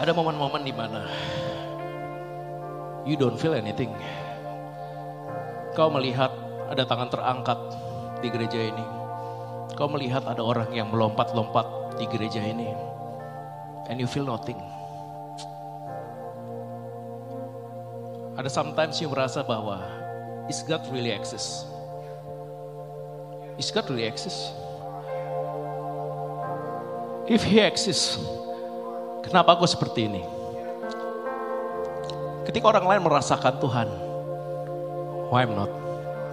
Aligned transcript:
Ada 0.00 0.16
momen-momen 0.16 0.64
di 0.64 0.72
mana 0.72 1.04
you 3.04 3.20
don't 3.20 3.36
feel 3.36 3.52
anything. 3.52 3.92
Kau 5.76 5.92
melihat 5.92 6.32
ada 6.72 6.88
tangan 6.88 7.12
terangkat 7.12 7.60
di 8.24 8.28
gereja 8.32 8.60
ini. 8.64 8.86
Kau 9.76 9.92
melihat 9.92 10.24
ada 10.24 10.40
orang 10.40 10.72
yang 10.72 10.88
melompat-lompat 10.88 11.96
di 12.00 12.08
gereja 12.08 12.40
ini. 12.40 12.72
And 13.92 14.00
you 14.00 14.08
feel 14.08 14.24
nothing. 14.24 14.56
Ada 18.40 18.48
sometimes 18.48 18.96
you 19.04 19.12
merasa 19.12 19.44
bahwa 19.44 19.84
is 20.48 20.64
God 20.64 20.80
really 20.88 21.12
exist? 21.12 21.68
Is 23.60 23.68
God 23.68 23.84
really 23.92 24.08
exist? 24.08 24.56
If 27.28 27.44
he 27.44 27.60
exists, 27.60 28.16
Kenapa 29.20 29.56
aku 29.56 29.68
seperti 29.68 30.08
ini? 30.08 30.22
Ketika 32.48 32.72
orang 32.72 32.88
lain 32.88 33.02
merasakan 33.04 33.60
Tuhan, 33.60 33.88
why 35.28 35.44
I'm 35.44 35.54
not? 35.54 35.70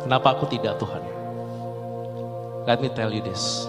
Kenapa 0.08 0.40
aku 0.40 0.48
tidak 0.48 0.80
Tuhan? 0.80 1.04
Let 2.64 2.80
me 2.80 2.88
tell 2.92 3.12
you 3.12 3.24
this. 3.24 3.68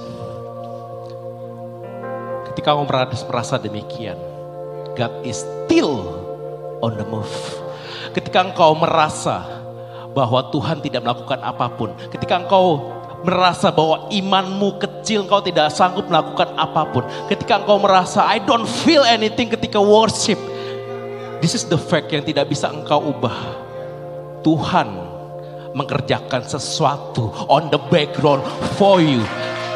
Ketika 2.50 2.75
kamu 2.75 2.91
merasa 3.30 3.58
demikian, 3.58 4.19
God 4.98 5.14
is 5.22 5.42
still 5.42 6.19
on 6.82 6.98
the 6.98 7.06
move. 7.06 7.30
Ketika 8.14 8.42
engkau 8.42 8.75
merasa 8.75 9.47
bahwa 10.10 10.50
Tuhan 10.50 10.82
tidak 10.82 11.06
melakukan 11.06 11.38
apa 11.42 11.70
pun, 11.70 11.94
ketika 12.10 12.42
engkau 12.42 12.97
merasa 13.27 13.72
bahwa 13.74 14.06
imanmu 14.12 14.78
kecil, 14.78 15.27
engkau 15.27 15.42
tidak 15.42 15.74
sanggup 15.74 16.06
melakukan 16.06 16.55
apa 16.55 16.83
pun. 16.91 17.05
Ketika 17.27 17.62
engkau 17.62 17.78
merasa 17.83 18.27
I 18.27 18.38
don't 18.42 18.66
feel 18.66 19.02
anything 19.02 19.50
ketika 19.50 19.80
worship. 19.80 20.38
This 21.38 21.55
is 21.55 21.66
the 21.70 21.78
fact 21.78 22.10
yang 22.10 22.27
tidak 22.27 22.50
bisa 22.50 22.70
engkau 22.70 22.98
ubah. 23.14 23.66
Tuhan 24.42 24.91
mengerjakan 25.75 26.47
sesuatu 26.47 27.30
on 27.47 27.70
the 27.70 27.78
background 27.91 28.42
for 28.75 28.98
you 28.98 29.22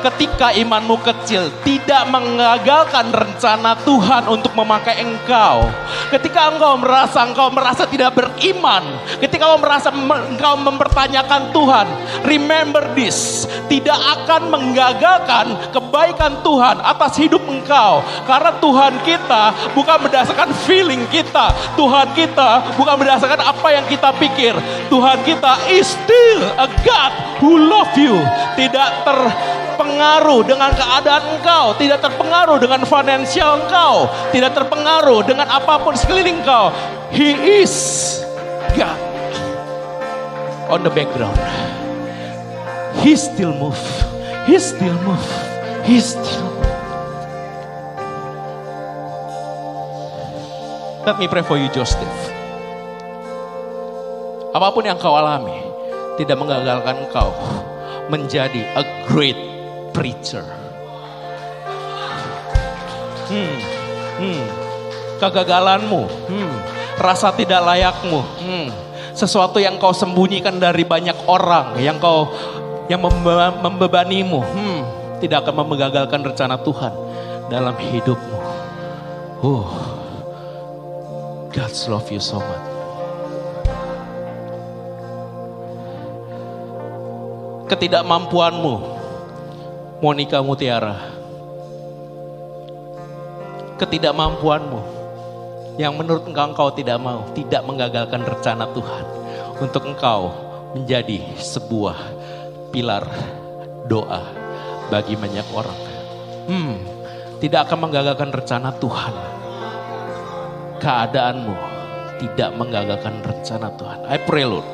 ketika 0.02 0.50
imanmu 0.50 0.98
kecil 1.00 1.46
tidak 1.62 2.02
mengagalkan 2.10 3.14
rencana 3.14 3.78
Tuhan 3.86 4.26
untuk 4.26 4.52
memakai 4.58 4.98
engkau. 5.00 5.70
Ketika 6.10 6.52
engkau 6.52 6.76
merasa 6.76 7.22
engkau 7.22 7.48
merasa 7.54 7.86
tidak 7.86 8.18
beriman, 8.18 8.82
ketika 9.22 9.46
engkau 9.46 9.62
merasa 9.62 9.88
engkau 9.94 10.54
mempertanyakan 10.58 11.54
Tuhan, 11.54 11.86
remember 12.26 12.82
this, 12.98 13.46
tidak 13.70 13.96
akan 14.20 14.50
menggagalkan 14.50 15.46
kebaikan 15.70 16.42
Tuhan 16.42 16.76
atas 16.82 17.12
hidup 17.16 17.40
engkau. 17.46 18.02
Karena 18.26 18.52
Tuhan 18.58 18.92
kita 19.06 19.42
bukan 19.72 19.98
berdasarkan 20.02 20.50
feeling 20.66 21.06
kita, 21.08 21.54
Tuhan 21.78 22.10
kita 22.12 22.74
bukan 22.74 22.94
berdasarkan 22.98 23.40
apa 23.40 23.68
yang 23.70 23.86
kita 23.86 24.10
pikir. 24.18 24.54
Tuhan 24.90 25.22
kita 25.22 25.70
is 25.70 25.86
still 25.86 26.42
a 26.58 26.68
God 26.82 27.12
who 27.38 27.56
love 27.56 27.94
you. 27.94 28.18
Tidak 28.58 28.90
ter 29.06 29.18
terpengaruh 29.72 30.44
dengan 30.44 30.70
keadaan 30.76 31.40
engkau, 31.40 31.72
tidak 31.80 32.04
terpengaruh 32.04 32.60
dengan 32.60 32.84
finansial 32.84 33.64
engkau, 33.64 34.04
tidak 34.28 34.52
terpengaruh 34.52 35.24
dengan 35.24 35.48
apa 35.48 35.80
pun 35.80 35.96
sekeliling 35.96 36.44
engkau. 36.44 36.68
He 37.08 37.32
is 37.64 37.72
God 38.76 39.00
on 40.68 40.84
the 40.84 40.92
background. 40.92 41.40
He 43.00 43.16
still 43.16 43.56
move. 43.56 43.80
He 44.44 44.60
still 44.60 44.96
move. 45.08 45.24
He 45.88 45.96
still 46.04 46.44
move. 46.44 46.68
Let 51.02 51.18
me 51.18 51.26
pray 51.26 51.42
for 51.42 51.56
you, 51.58 51.66
Joseph. 51.72 52.06
Apa 54.52 54.68
pun 54.70 54.84
yang 54.84 55.00
kau 55.00 55.16
alami, 55.16 55.64
tidak 56.20 56.36
menggagalkan 56.36 57.08
engkau 57.08 57.32
menjadi 58.12 58.68
a 58.76 58.84
great 59.08 59.51
preacher. 59.92 60.44
Hmm, 63.32 63.56
hmm, 64.20 64.44
kegagalanmu, 65.20 66.02
hmm, 66.04 66.52
rasa 67.00 67.32
tidak 67.32 67.64
layakmu, 67.64 68.20
hmm, 68.20 68.68
sesuatu 69.16 69.56
yang 69.56 69.80
kau 69.80 69.94
sembunyikan 69.96 70.60
dari 70.60 70.84
banyak 70.84 71.16
orang, 71.24 71.80
yang 71.80 71.96
kau 71.96 72.28
yang 72.90 73.00
membebanimu, 73.62 74.40
hmm, 74.42 74.80
tidak 75.24 75.46
akan 75.48 75.64
menggagalkan 75.64 76.20
rencana 76.20 76.60
Tuhan 76.60 76.92
dalam 77.48 77.72
hidupmu. 77.78 78.38
Oh, 79.40 79.68
God's 81.54 81.88
love 81.88 82.08
you 82.12 82.20
so 82.20 82.40
much. 82.40 82.66
Ketidakmampuanmu 87.72 89.01
Monica 90.02 90.42
Mutiara. 90.42 90.98
Ketidakmampuanmu 93.78 94.82
yang 95.78 95.94
menurut 95.94 96.26
engkau 96.26 96.50
engkau 96.50 96.74
tidak 96.74 96.98
mau, 96.98 97.22
tidak 97.38 97.62
menggagalkan 97.62 98.26
rencana 98.26 98.66
Tuhan 98.74 99.04
untuk 99.62 99.86
engkau 99.86 100.34
menjadi 100.74 101.22
sebuah 101.38 101.94
pilar 102.74 103.06
doa 103.86 104.26
bagi 104.90 105.14
banyak 105.14 105.46
orang. 105.54 105.78
Hmm, 106.50 106.82
tidak 107.38 107.70
akan 107.70 107.86
menggagalkan 107.86 108.34
rencana 108.34 108.74
Tuhan. 108.82 109.14
Keadaanmu 110.82 111.54
tidak 112.18 112.50
menggagalkan 112.58 113.22
rencana 113.22 113.70
Tuhan. 113.78 113.98
I 114.10 114.18
pray 114.18 114.50
Lord. 114.50 114.66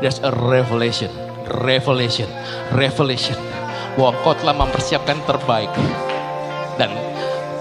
There's 0.00 0.16
a 0.24 0.32
revelation, 0.32 1.12
revelation, 1.60 2.32
revelation 2.72 3.36
bahwa 3.96 4.16
engkau 4.16 4.34
telah 4.38 4.54
mempersiapkan 4.56 5.18
terbaik. 5.24 5.72
Dan 6.80 6.90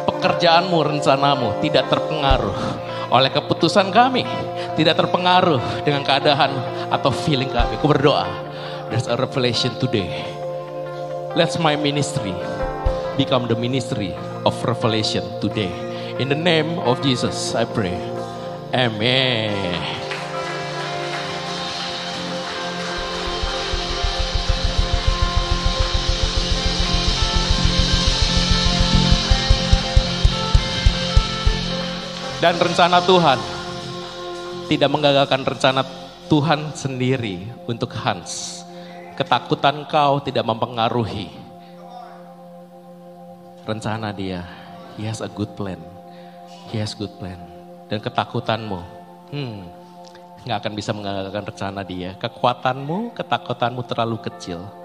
pekerjaanmu, 0.07 0.77
rencanamu 0.81 1.59
tidak 1.59 1.91
terpengaruh 1.91 2.57
oleh 3.11 3.29
keputusan 3.29 3.91
kami. 3.91 4.23
Tidak 4.71 4.95
terpengaruh 4.95 5.83
dengan 5.83 6.01
keadaan 6.07 6.51
atau 6.89 7.11
feeling 7.11 7.51
kami. 7.51 7.75
Aku 7.77 7.91
berdoa, 7.91 8.23
there's 8.87 9.07
a 9.11 9.19
revelation 9.19 9.75
today. 9.83 10.09
Let's 11.35 11.59
my 11.59 11.75
ministry 11.79 12.35
become 13.15 13.47
the 13.47 13.55
ministry 13.55 14.15
of 14.43 14.55
revelation 14.63 15.23
today. 15.39 15.71
In 16.19 16.27
the 16.27 16.39
name 16.39 16.79
of 16.83 16.99
Jesus, 16.99 17.55
I 17.55 17.63
pray. 17.63 17.95
Amen. 18.73 20.10
Dan 32.41 32.57
rencana 32.57 32.97
Tuhan 33.05 33.37
tidak 34.65 34.89
menggagalkan 34.89 35.45
rencana 35.45 35.85
Tuhan 36.25 36.73
sendiri 36.73 37.45
untuk 37.69 37.93
Hans. 37.93 38.65
Ketakutan 39.13 39.85
kau 39.85 40.17
tidak 40.25 40.49
mempengaruhi 40.49 41.29
rencana 43.61 44.09
dia. 44.09 44.41
He 44.97 45.05
has 45.05 45.21
a 45.21 45.29
good 45.29 45.53
plan. 45.53 45.77
He 46.73 46.81
has 46.81 46.97
good 46.97 47.13
plan. 47.21 47.37
Dan 47.93 48.01
ketakutanmu, 48.01 48.81
hmm, 49.37 49.61
nggak 50.41 50.57
akan 50.65 50.73
bisa 50.73 50.97
menggagalkan 50.97 51.45
rencana 51.45 51.85
dia. 51.85 52.17
Kekuatanmu, 52.17 53.13
ketakutanmu 53.13 53.85
terlalu 53.85 54.17
kecil 54.17 54.80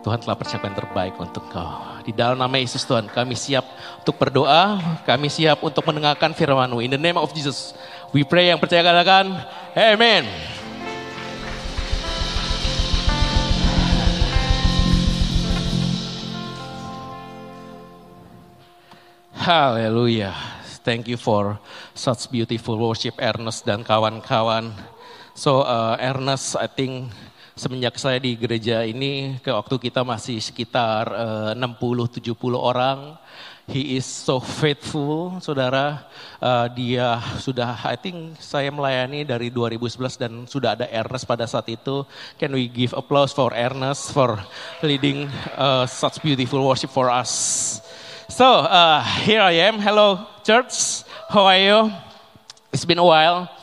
Tuhan 0.00 0.16
telah 0.16 0.32
persiapkan 0.32 0.72
terbaik 0.72 1.12
untuk 1.20 1.44
kau. 1.52 2.00
Di 2.00 2.16
dalam 2.16 2.40
nama 2.40 2.56
Yesus 2.56 2.88
Tuhan, 2.88 3.12
kami 3.12 3.36
siap 3.36 3.68
untuk 4.00 4.16
berdoa, 4.16 4.80
kami 5.04 5.28
siap 5.28 5.60
untuk 5.60 5.84
mendengarkan 5.84 6.32
firman-Mu. 6.32 6.80
In 6.80 6.96
the 6.96 7.00
name 7.00 7.20
of 7.20 7.28
Jesus, 7.36 7.76
we 8.08 8.24
pray 8.24 8.48
yang 8.48 8.56
percaya 8.56 8.80
katakan, 8.80 9.28
Amen. 9.76 10.24
Haleluya. 19.36 20.32
Thank 20.80 21.12
you 21.12 21.20
for 21.20 21.60
such 21.92 22.32
beautiful 22.32 22.80
worship 22.80 23.20
Ernest 23.20 23.68
dan 23.68 23.84
kawan-kawan. 23.84 24.72
So 25.36 25.60
uh, 25.60 26.00
Ernest, 26.00 26.56
I 26.56 26.72
think 26.72 27.12
semenjak 27.54 27.98
saya 27.98 28.18
di 28.22 28.36
gereja 28.36 28.84
ini 28.86 29.38
ke 29.42 29.50
waktu 29.50 29.76
kita 29.90 30.06
masih 30.06 30.38
sekitar 30.38 31.10
uh, 31.10 31.52
60-70 31.56 32.34
orang. 32.54 33.16
He 33.70 33.94
is 33.94 34.02
so 34.02 34.42
faithful, 34.42 35.38
saudara. 35.38 36.02
Uh, 36.42 36.66
dia 36.74 37.22
sudah, 37.38 37.78
I 37.86 37.94
think 37.94 38.34
saya 38.42 38.66
melayani 38.74 39.22
dari 39.22 39.46
2011 39.46 40.18
dan 40.18 40.32
sudah 40.50 40.74
ada 40.74 40.90
Ernest 40.90 41.22
pada 41.22 41.46
saat 41.46 41.70
itu. 41.70 42.02
Can 42.34 42.50
we 42.50 42.66
give 42.66 42.90
applause 42.98 43.30
for 43.30 43.54
Ernest 43.54 44.10
for 44.10 44.42
leading 44.82 45.30
uh, 45.54 45.86
such 45.86 46.18
beautiful 46.18 46.66
worship 46.66 46.90
for 46.90 47.06
us? 47.06 47.78
So 48.26 48.66
uh, 48.66 49.06
here 49.22 49.42
I 49.42 49.70
am. 49.70 49.78
Hello, 49.78 50.26
church. 50.42 51.06
How 51.30 51.46
are 51.46 51.62
you? 51.62 51.78
It's 52.74 52.82
been 52.82 52.98
a 52.98 53.06
while. 53.06 53.59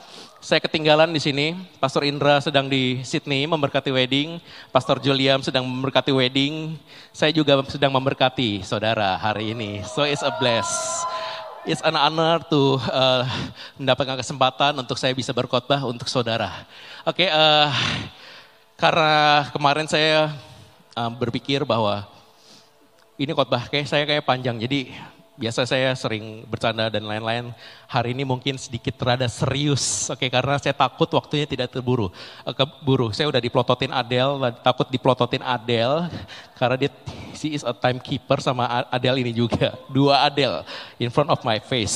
Saya 0.48 0.64
ketinggalan 0.64 1.12
di 1.12 1.20
sini. 1.20 1.60
Pastor 1.76 2.08
Indra 2.08 2.40
sedang 2.40 2.72
di 2.72 3.04
Sydney 3.04 3.44
memberkati 3.44 3.92
wedding. 3.92 4.40
Pastor 4.72 4.96
Juliam 5.04 5.44
sedang 5.44 5.68
memberkati 5.68 6.16
wedding. 6.16 6.80
Saya 7.12 7.36
juga 7.36 7.60
sedang 7.68 7.92
memberkati 7.92 8.64
saudara 8.64 9.20
hari 9.20 9.52
ini. 9.52 9.84
So 9.84 10.08
it's 10.08 10.24
a 10.24 10.32
bless. 10.40 11.04
It's 11.68 11.84
an 11.84 12.00
honor 12.00 12.40
to 12.48 12.80
uh, 12.80 13.28
mendapatkan 13.76 14.24
kesempatan 14.24 14.72
untuk 14.80 14.96
saya 14.96 15.12
bisa 15.12 15.36
berkhotbah 15.36 15.84
untuk 15.84 16.08
saudara. 16.08 16.64
Oke, 17.04 17.28
okay, 17.28 17.30
uh, 17.36 17.68
karena 18.80 19.52
kemarin 19.52 19.92
saya 19.92 20.32
uh, 20.96 21.12
berpikir 21.12 21.68
bahwa 21.68 22.08
ini 23.20 23.36
khotbah 23.36 23.68
kayak 23.68 23.92
saya 23.92 24.08
kayak 24.08 24.24
panjang, 24.24 24.56
jadi 24.64 24.96
biasa 25.38 25.70
saya 25.70 25.94
sering 25.94 26.44
bercanda 26.50 26.90
dan 26.90 27.06
lain-lain. 27.06 27.54
Hari 27.86 28.12
ini 28.18 28.26
mungkin 28.26 28.58
sedikit 28.58 28.98
rada 29.06 29.30
serius, 29.30 30.10
oke 30.10 30.26
karena 30.26 30.58
saya 30.58 30.74
takut 30.74 31.08
waktunya 31.14 31.46
tidak 31.46 31.70
terburu. 31.70 32.10
Eh, 32.44 32.52
keburu, 32.58 33.14
saya 33.14 33.30
udah 33.30 33.38
diplototin 33.38 33.94
Adele, 33.94 34.52
takut 34.66 34.90
diplototin 34.90 35.46
Adele 35.46 36.10
karena 36.58 36.76
dia 36.76 36.92
she 37.38 37.54
is 37.54 37.62
a 37.62 37.72
timekeeper 37.72 38.42
sama 38.42 38.90
Adele 38.90 39.22
ini 39.22 39.32
juga. 39.32 39.78
Dua 39.96 40.26
Adele 40.26 40.66
in 40.98 41.14
front 41.14 41.30
of 41.30 41.40
my 41.46 41.62
face. 41.62 41.96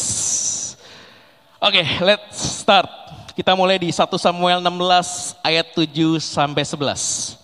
Oke, 1.57 1.81
okay, 1.81 1.85
let's 2.05 2.61
start. 2.61 2.87
Kita 3.33 3.57
mulai 3.57 3.81
di 3.81 3.89
1 3.89 3.97
Samuel 4.21 4.61
16 4.61 5.41
ayat 5.41 5.67
7 5.73 6.21
sampai 6.21 6.61
11. 6.61 7.41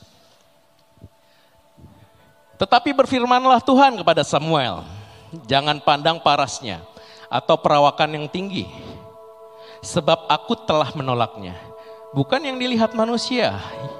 Tetapi 2.58 2.90
berfirmanlah 2.98 3.62
Tuhan 3.62 4.02
kepada 4.02 4.26
Samuel, 4.26 4.82
jangan 5.48 5.80
pandang 5.84 6.20
parasnya 6.22 6.84
atau 7.28 7.60
perawakan 7.60 8.16
yang 8.16 8.26
tinggi. 8.28 8.68
Sebab 9.84 10.26
aku 10.28 10.58
telah 10.66 10.90
menolaknya. 10.98 11.54
Bukan 12.16 12.42
yang 12.42 12.58
dilihat 12.58 12.98
manusia, 12.98 13.54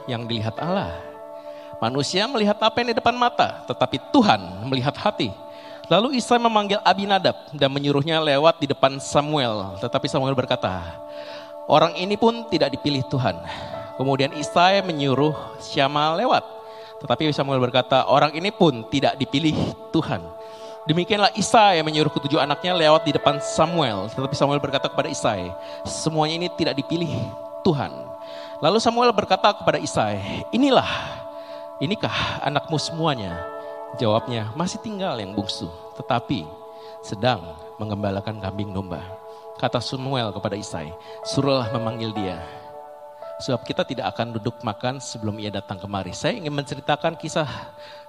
yang 0.10 0.26
dilihat 0.26 0.58
Allah. 0.58 0.96
Manusia 1.78 2.26
melihat 2.26 2.58
apa 2.58 2.82
yang 2.82 2.90
di 2.90 2.98
depan 2.98 3.14
mata, 3.14 3.62
tetapi 3.70 4.02
Tuhan 4.10 4.66
melihat 4.66 4.98
hati. 4.98 5.30
Lalu 5.88 6.20
Isai 6.20 6.42
memanggil 6.42 6.82
Abinadab 6.82 7.54
dan 7.56 7.70
menyuruhnya 7.72 8.20
lewat 8.20 8.60
di 8.60 8.68
depan 8.68 8.98
Samuel. 9.00 9.78
Tetapi 9.80 10.10
Samuel 10.10 10.36
berkata, 10.36 10.98
orang 11.70 11.96
ini 11.96 12.18
pun 12.20 12.44
tidak 12.50 12.74
dipilih 12.74 13.06
Tuhan. 13.08 13.40
Kemudian 13.96 14.34
Isai 14.36 14.84
menyuruh 14.84 15.32
Syama 15.64 16.18
lewat. 16.18 16.44
Tetapi 17.06 17.30
Samuel 17.32 17.62
berkata, 17.62 18.04
orang 18.10 18.34
ini 18.34 18.50
pun 18.50 18.84
tidak 18.90 19.16
dipilih 19.16 19.56
Tuhan. 19.94 20.20
Demikianlah 20.88 21.36
Isai 21.36 21.84
menyuruh 21.84 22.08
ketujuh 22.16 22.40
anaknya 22.40 22.72
lewat 22.72 23.04
di 23.04 23.12
depan 23.12 23.44
Samuel. 23.44 24.08
Tetapi 24.08 24.32
Samuel 24.32 24.64
berkata 24.64 24.88
kepada 24.88 25.12
Isai, 25.12 25.52
semuanya 25.84 26.40
ini 26.40 26.48
tidak 26.56 26.80
dipilih 26.80 27.12
Tuhan. 27.68 27.92
Lalu 28.64 28.80
Samuel 28.80 29.12
berkata 29.12 29.52
kepada 29.52 29.84
Isai, 29.84 30.48
inilah, 30.56 30.88
inikah 31.84 32.40
anakmu 32.40 32.80
semuanya? 32.80 33.36
Jawabnya, 34.00 34.48
masih 34.56 34.80
tinggal 34.80 35.20
yang 35.20 35.36
bungsu, 35.36 35.68
tetapi 36.00 36.48
sedang 37.04 37.44
mengembalakan 37.76 38.40
kambing 38.40 38.72
domba. 38.72 39.04
Kata 39.60 39.84
Samuel 39.84 40.32
kepada 40.32 40.56
Isai, 40.56 40.96
suruhlah 41.28 41.68
memanggil 41.76 42.16
dia. 42.16 42.40
Sebab 43.38 43.62
kita 43.62 43.86
tidak 43.86 44.18
akan 44.18 44.34
duduk 44.34 44.58
makan 44.66 44.98
sebelum 44.98 45.38
ia 45.38 45.54
datang 45.54 45.78
kemari. 45.78 46.10
Saya 46.10 46.42
ingin 46.42 46.50
menceritakan 46.50 47.14
kisah 47.14 47.46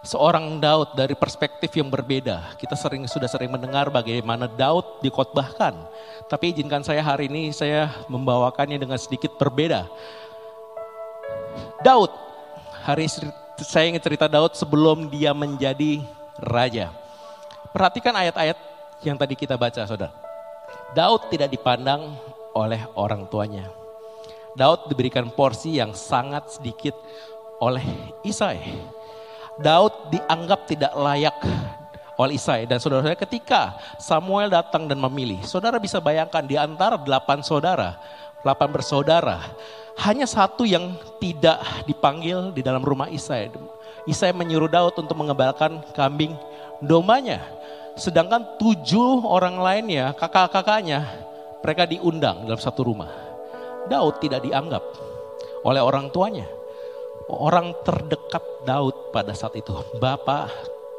seorang 0.00 0.56
Daud 0.56 0.96
dari 0.96 1.12
perspektif 1.12 1.68
yang 1.76 1.92
berbeda. 1.92 2.56
Kita 2.56 2.72
sering 2.72 3.04
sudah 3.04 3.28
sering 3.28 3.52
mendengar 3.52 3.92
bagaimana 3.92 4.48
Daud 4.48 5.04
dikotbahkan. 5.04 5.76
Tapi 6.32 6.56
izinkan 6.56 6.80
saya 6.80 7.04
hari 7.04 7.28
ini 7.28 7.52
saya 7.52 7.92
membawakannya 8.08 8.80
dengan 8.80 8.96
sedikit 8.96 9.36
berbeda. 9.36 9.84
Daud, 11.84 12.08
hari 12.88 13.04
saya 13.60 13.84
ingin 13.84 14.00
cerita 14.00 14.32
Daud 14.32 14.56
sebelum 14.56 15.12
dia 15.12 15.36
menjadi 15.36 16.00
raja. 16.40 16.88
Perhatikan 17.68 18.16
ayat-ayat 18.16 18.56
yang 19.04 19.20
tadi 19.20 19.36
kita 19.36 19.60
baca 19.60 19.84
saudara. 19.84 20.08
Daud 20.96 21.28
tidak 21.28 21.52
dipandang 21.52 22.16
oleh 22.56 22.80
orang 22.96 23.28
tuanya 23.28 23.68
Daud 24.58 24.90
diberikan 24.90 25.30
porsi 25.30 25.78
yang 25.78 25.94
sangat 25.94 26.58
sedikit 26.58 26.98
oleh 27.62 27.86
Isai. 28.26 28.58
Daud 29.54 30.10
dianggap 30.10 30.66
tidak 30.66 30.90
layak 30.98 31.38
oleh 32.18 32.34
Isai. 32.34 32.66
Dan 32.66 32.82
saudara-saudara 32.82 33.14
ketika 33.14 33.78
Samuel 34.02 34.50
datang 34.50 34.90
dan 34.90 34.98
memilih, 34.98 35.38
saudara 35.46 35.78
bisa 35.78 36.02
bayangkan 36.02 36.42
di 36.42 36.58
antara 36.58 36.98
delapan 36.98 37.38
saudara, 37.38 38.02
delapan 38.42 38.68
bersaudara, 38.74 39.38
hanya 40.02 40.26
satu 40.26 40.66
yang 40.66 40.98
tidak 41.22 41.62
dipanggil 41.86 42.50
di 42.50 42.58
dalam 42.58 42.82
rumah 42.82 43.06
Isai. 43.06 43.54
Isai 44.10 44.34
menyuruh 44.34 44.66
Daud 44.66 44.98
untuk 44.98 45.14
mengembalakan 45.14 45.86
kambing 45.94 46.34
dombanya. 46.82 47.46
Sedangkan 47.94 48.58
tujuh 48.58 49.22
orang 49.22 49.58
lainnya, 49.58 50.14
kakak-kakaknya, 50.18 51.06
mereka 51.62 51.86
diundang 51.86 52.46
dalam 52.46 52.58
satu 52.58 52.86
rumah. 52.86 53.27
Daud 53.88 54.20
tidak 54.22 54.44
dianggap 54.44 54.84
oleh 55.64 55.82
orang 55.82 56.12
tuanya. 56.12 56.46
Orang 57.28 57.76
terdekat 57.84 58.40
Daud 58.64 59.12
pada 59.12 59.36
saat 59.36 59.52
itu, 59.52 59.76
bapak 60.00 60.48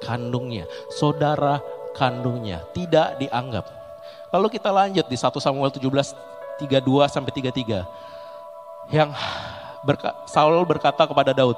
kandungnya, 0.05 0.69
saudara 0.93 1.57
kandungnya, 1.97 2.61
tidak 2.69 3.17
dianggap. 3.17 3.65
Lalu 4.29 4.47
kita 4.53 4.69
lanjut 4.69 5.09
di 5.09 5.17
1 5.17 5.41
Samuel 5.41 5.73
17, 5.73 6.13
32 6.61 7.09
sampai 7.09 7.31
33. 7.33 8.93
Yang 8.93 9.09
berka, 9.85 10.15
Saul 10.27 10.63
berkata 10.67 11.07
kepada 11.07 11.31
Daud, 11.31 11.57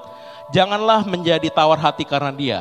janganlah 0.54 1.06
menjadi 1.06 1.48
tawar 1.50 1.78
hati 1.80 2.04
karena 2.06 2.32
dia. 2.34 2.60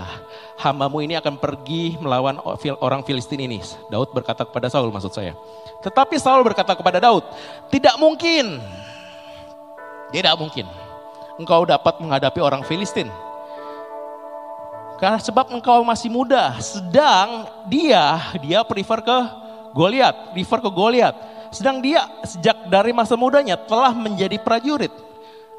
Hambamu 0.61 1.01
ini 1.01 1.17
akan 1.17 1.41
pergi 1.41 1.97
melawan 1.97 2.37
orang 2.85 3.01
Filistin 3.01 3.41
ini. 3.41 3.65
Daud 3.89 4.13
berkata 4.13 4.45
kepada 4.45 4.69
Saul 4.69 4.93
maksud 4.93 5.13
saya. 5.13 5.33
Tetapi 5.81 6.21
Saul 6.21 6.45
berkata 6.45 6.77
kepada 6.77 7.01
Daud, 7.01 7.25
tidak 7.73 7.97
mungkin, 7.97 8.61
tidak 10.13 10.37
mungkin 10.37 10.69
engkau 11.41 11.65
dapat 11.65 11.97
menghadapi 11.97 12.41
orang 12.45 12.61
Filistin. 12.69 13.09
Karena 15.01 15.17
sebab 15.17 15.49
engkau 15.49 15.81
masih 15.81 16.13
muda, 16.13 16.61
sedang 16.61 17.49
dia, 17.73 18.21
dia 18.37 18.61
prefer 18.61 19.01
ke 19.01 19.19
Goliat, 19.73 20.37
prefer 20.37 20.61
ke 20.61 20.69
Goliat. 20.69 21.17
Sedang 21.49 21.81
dia 21.81 22.05
sejak 22.21 22.69
dari 22.69 22.93
masa 22.93 23.17
mudanya 23.17 23.57
telah 23.57 23.97
menjadi 23.97 24.37
prajurit. 24.37 24.93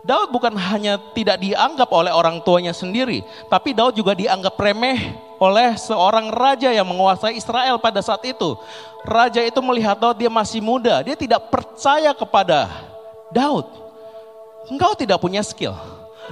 Daud 0.02 0.34
bukan 0.34 0.58
hanya 0.58 0.98
tidak 1.14 1.38
dianggap 1.38 1.86
oleh 1.94 2.10
orang 2.10 2.42
tuanya 2.42 2.74
sendiri, 2.74 3.22
tapi 3.54 3.78
Daud 3.78 3.94
juga 3.94 4.18
dianggap 4.18 4.58
remeh 4.58 5.14
oleh 5.38 5.78
seorang 5.78 6.34
raja 6.34 6.74
yang 6.74 6.90
menguasai 6.90 7.38
Israel 7.38 7.78
pada 7.78 8.02
saat 8.02 8.26
itu. 8.26 8.58
Raja 9.06 9.46
itu 9.46 9.62
melihat 9.62 9.98
Daud 10.02 10.18
dia 10.18 10.30
masih 10.30 10.58
muda, 10.58 11.06
dia 11.06 11.14
tidak 11.14 11.54
percaya 11.54 12.18
kepada 12.18 12.66
Daud. 13.30 13.70
Engkau 14.74 14.98
tidak 14.98 15.22
punya 15.22 15.46
skill, 15.46 15.78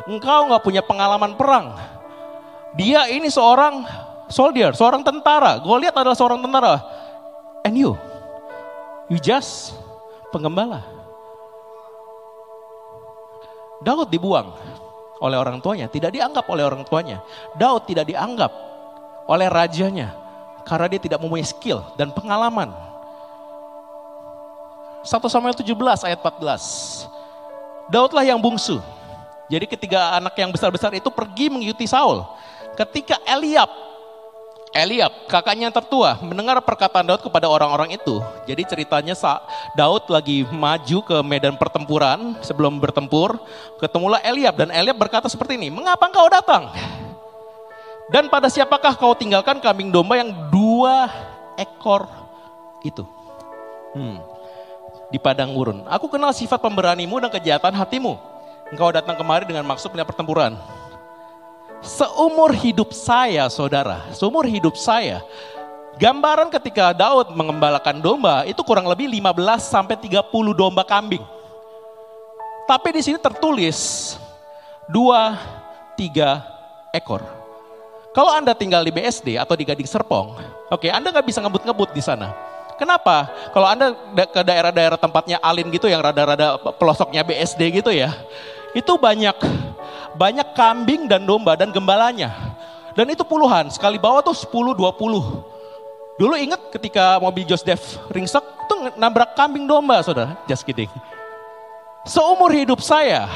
engkau 0.10 0.50
nggak 0.50 0.66
punya 0.66 0.82
pengalaman 0.82 1.38
perang. 1.38 1.78
Dia 2.74 3.06
ini 3.10 3.30
seorang 3.30 3.86
soldier, 4.30 4.74
seorang 4.74 5.06
tentara. 5.06 5.62
Gue 5.62 5.78
lihat 5.86 5.94
adalah 5.94 6.18
seorang 6.18 6.42
tentara. 6.42 6.82
And 7.66 7.78
you, 7.78 7.98
you 9.10 9.18
just 9.22 9.78
penggembala. 10.34 10.99
Daud 13.80 14.12
dibuang 14.12 14.52
oleh 15.20 15.38
orang 15.40 15.60
tuanya, 15.60 15.88
tidak 15.92 16.16
dianggap 16.16 16.48
oleh 16.48 16.64
orang 16.64 16.84
tuanya. 16.88 17.24
Daud 17.56 17.88
tidak 17.88 18.08
dianggap 18.08 18.52
oleh 19.28 19.48
rajanya 19.48 20.16
karena 20.68 20.88
dia 20.92 21.02
tidak 21.02 21.20
mempunyai 21.20 21.48
skill 21.48 21.84
dan 21.96 22.12
pengalaman. 22.12 22.72
1 25.04 25.10
Samuel 25.32 25.56
17 25.56 26.08
ayat 26.08 26.20
14. 26.20 27.08
Daudlah 27.88 28.24
yang 28.28 28.40
bungsu. 28.40 28.84
Jadi 29.50 29.66
ketiga 29.66 30.14
anak 30.14 30.38
yang 30.38 30.54
besar-besar 30.54 30.94
itu 30.94 31.10
pergi 31.10 31.50
mengikuti 31.50 31.90
Saul. 31.90 32.22
Ketika 32.78 33.18
Eliab, 33.26 33.68
Eliab, 34.70 35.26
kakaknya 35.26 35.70
yang 35.70 35.76
tertua, 35.76 36.22
mendengar 36.22 36.62
perkataan 36.62 37.02
Daud 37.02 37.26
kepada 37.26 37.50
orang-orang 37.50 37.98
itu. 37.98 38.22
Jadi 38.46 38.62
ceritanya 38.70 39.18
Daud 39.74 40.06
lagi 40.14 40.46
maju 40.46 40.98
ke 41.02 41.18
medan 41.26 41.58
pertempuran 41.58 42.38
sebelum 42.46 42.78
bertempur, 42.78 43.42
ketemulah 43.82 44.22
Eliab 44.22 44.54
dan 44.54 44.70
Eliab 44.70 45.02
berkata 45.02 45.26
seperti 45.26 45.58
ini, 45.58 45.74
"Mengapa 45.74 46.06
engkau 46.06 46.30
datang? 46.30 46.70
Dan 48.14 48.30
pada 48.30 48.46
siapakah 48.46 48.94
kau 48.94 49.18
tinggalkan 49.18 49.58
kambing 49.58 49.90
domba 49.90 50.22
yang 50.22 50.30
dua 50.54 51.10
ekor 51.58 52.06
itu?" 52.86 53.02
Hmm. 53.98 54.22
Di 55.10 55.18
padang 55.18 55.58
gurun. 55.58 55.82
Aku 55.90 56.06
kenal 56.06 56.30
sifat 56.30 56.62
pemberanimu 56.62 57.18
dan 57.18 57.34
kejahatan 57.34 57.74
hatimu. 57.74 58.22
Engkau 58.70 58.94
datang 58.94 59.18
kemari 59.18 59.50
dengan 59.50 59.66
maksud 59.66 59.90
melihat 59.90 60.14
pertempuran. 60.14 60.54
Seumur 61.80 62.52
hidup 62.52 62.92
saya, 62.92 63.48
saudara, 63.48 64.04
seumur 64.12 64.44
hidup 64.44 64.76
saya, 64.76 65.24
gambaran 65.96 66.52
ketika 66.52 66.92
Daud 66.92 67.32
mengembalakan 67.32 68.04
domba 68.04 68.44
itu 68.44 68.60
kurang 68.68 68.84
lebih 68.84 69.08
15 69.08 69.64
sampai 69.64 69.96
30 69.96 70.28
domba 70.52 70.84
kambing. 70.84 71.24
Tapi 72.68 72.88
di 72.94 73.02
sini 73.02 73.16
tertulis 73.16 74.14
dua, 74.92 75.40
tiga 75.96 76.44
ekor. 76.92 77.24
Kalau 78.12 78.36
Anda 78.36 78.52
tinggal 78.52 78.84
di 78.84 78.92
BSD 78.92 79.40
atau 79.40 79.56
di 79.56 79.64
Gading 79.64 79.88
Serpong, 79.88 80.36
oke, 80.36 80.84
okay, 80.84 80.92
Anda 80.92 81.16
nggak 81.16 81.26
bisa 81.32 81.40
ngebut-ngebut 81.40 81.96
di 81.96 82.04
sana. 82.04 82.36
Kenapa? 82.76 83.32
Kalau 83.56 83.68
Anda 83.72 83.96
ke 84.28 84.42
daerah-daerah 84.44 85.00
tempatnya 85.00 85.40
alin 85.40 85.72
gitu 85.72 85.88
yang 85.88 86.04
rada-rada 86.04 86.60
pelosoknya 86.76 87.24
BSD 87.24 87.80
gitu 87.80 87.92
ya, 87.92 88.12
itu 88.76 88.94
banyak 89.00 89.36
banyak 90.16 90.56
kambing 90.58 91.06
dan 91.06 91.26
domba 91.28 91.54
dan 91.60 91.70
gembalanya. 91.70 92.56
Dan 92.98 93.10
itu 93.14 93.22
puluhan, 93.24 93.70
sekali 93.70 94.02
bawa 94.02 94.24
tuh 94.26 94.34
10, 94.34 94.74
20. 94.76 96.20
Dulu 96.20 96.36
ingat 96.36 96.74
ketika 96.76 97.16
mobil 97.22 97.48
Joseph 97.48 98.02
ringsek, 98.12 98.44
itu 98.44 98.76
nabrak 99.00 99.40
kambing 99.40 99.70
domba 99.70 100.04
saudara, 100.04 100.36
just 100.50 100.68
kidding. 100.68 100.92
Seumur 102.04 102.52
hidup 102.52 102.84
saya, 102.84 103.30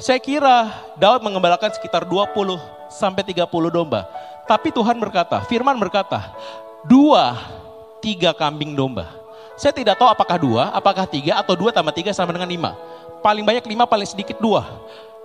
saya 0.00 0.16
kira 0.22 0.72
Daud 0.96 1.20
mengembalakan 1.20 1.74
sekitar 1.74 2.06
20 2.06 2.56
sampai 2.88 3.26
30 3.26 3.44
domba. 3.68 4.08
Tapi 4.48 4.72
Tuhan 4.72 4.96
berkata, 4.96 5.44
firman 5.44 5.76
berkata, 5.76 6.32
dua, 6.88 7.36
tiga 8.00 8.32
kambing 8.32 8.72
domba. 8.72 9.12
Saya 9.58 9.74
tidak 9.74 9.98
tahu 10.00 10.08
apakah 10.08 10.38
dua, 10.40 10.70
apakah 10.72 11.04
tiga, 11.04 11.36
atau 11.36 11.52
dua 11.58 11.74
tambah 11.74 11.92
tiga 11.92 12.14
sama 12.16 12.32
dengan 12.32 12.48
lima. 12.48 12.70
Paling 13.20 13.44
banyak 13.44 13.66
lima, 13.66 13.84
paling 13.84 14.06
sedikit 14.06 14.38
dua. 14.38 14.64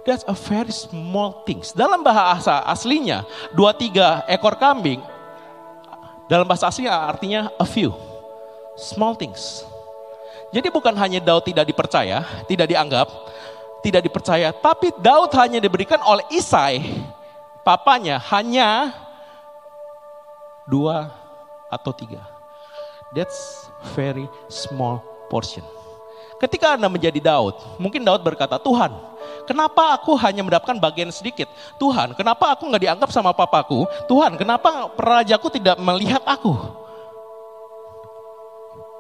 That's 0.03 0.27
a 0.27 0.36
very 0.36 0.75
small 0.75 1.48
things. 1.48 1.72
Dalam 1.72 2.03
bahasa 2.03 2.60
aslinya, 2.67 3.24
dua 3.55 3.72
tiga 3.72 4.27
ekor 4.27 4.60
kambing, 4.60 5.00
dalam 6.27 6.43
bahasa 6.43 6.67
aslinya 6.67 6.91
artinya 6.91 7.41
a 7.55 7.63
few. 7.63 7.95
Small 8.75 9.15
things. 9.15 9.63
Jadi 10.51 10.69
bukan 10.69 10.93
hanya 11.00 11.24
Daud 11.24 11.48
tidak 11.48 11.65
dipercaya, 11.65 12.22
tidak 12.45 12.67
dianggap, 12.69 13.07
tidak 13.81 14.05
dipercaya, 14.05 14.51
tapi 14.53 14.91
Daud 15.01 15.31
hanya 15.39 15.57
diberikan 15.57 15.98
oleh 16.03 16.25
Isai, 16.29 16.83
papanya 17.65 18.19
hanya 18.29 18.93
dua 20.67 21.10
atau 21.72 21.89
tiga. 21.95 22.22
That's 23.15 23.69
very 23.93 24.25
small 24.50 25.01
portion. 25.29 25.63
Ketika 26.41 26.75
Anda 26.75 26.91
menjadi 26.91 27.24
Daud, 27.24 27.55
mungkin 27.79 28.03
Daud 28.03 28.19
berkata, 28.19 28.60
Tuhan, 28.60 28.91
kenapa 29.46 29.96
aku 29.98 30.15
hanya 30.20 30.42
mendapatkan 30.42 30.80
bagian 30.80 31.12
sedikit? 31.12 31.50
Tuhan, 31.77 32.15
kenapa 32.15 32.56
aku 32.56 32.68
nggak 32.70 32.84
dianggap 32.84 33.10
sama 33.12 33.36
papaku? 33.36 33.86
Tuhan, 34.08 34.36
kenapa 34.39 34.92
rajaku 34.96 35.50
tidak 35.53 35.80
melihat 35.80 36.22
aku? 36.24 36.84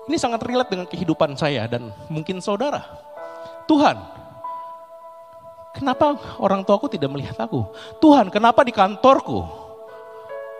Ini 0.03 0.19
sangat 0.19 0.43
relate 0.43 0.71
dengan 0.75 0.87
kehidupan 0.87 1.39
saya 1.39 1.63
dan 1.63 1.95
mungkin 2.11 2.43
saudara. 2.43 2.83
Tuhan, 3.71 3.95
kenapa 5.71 6.19
orang 6.43 6.67
tuaku 6.67 6.91
tidak 6.91 7.07
melihat 7.07 7.39
aku? 7.39 7.63
Tuhan, 8.03 8.27
kenapa 8.27 8.67
di 8.67 8.75
kantorku 8.75 9.47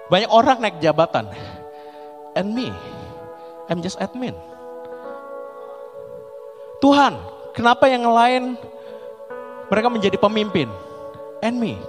banyak 0.08 0.32
orang 0.32 0.64
naik 0.64 0.80
jabatan? 0.80 1.28
And 2.34 2.56
me, 2.56 2.72
I'm 3.68 3.84
just 3.84 4.00
admin. 4.00 4.34
Tuhan, 6.80 7.16
kenapa 7.56 7.88
yang 7.88 8.08
lain 8.08 8.60
mereka 9.74 9.90
menjadi 9.90 10.22
pemimpin? 10.22 10.70
And 11.42 11.58
me, 11.58 11.82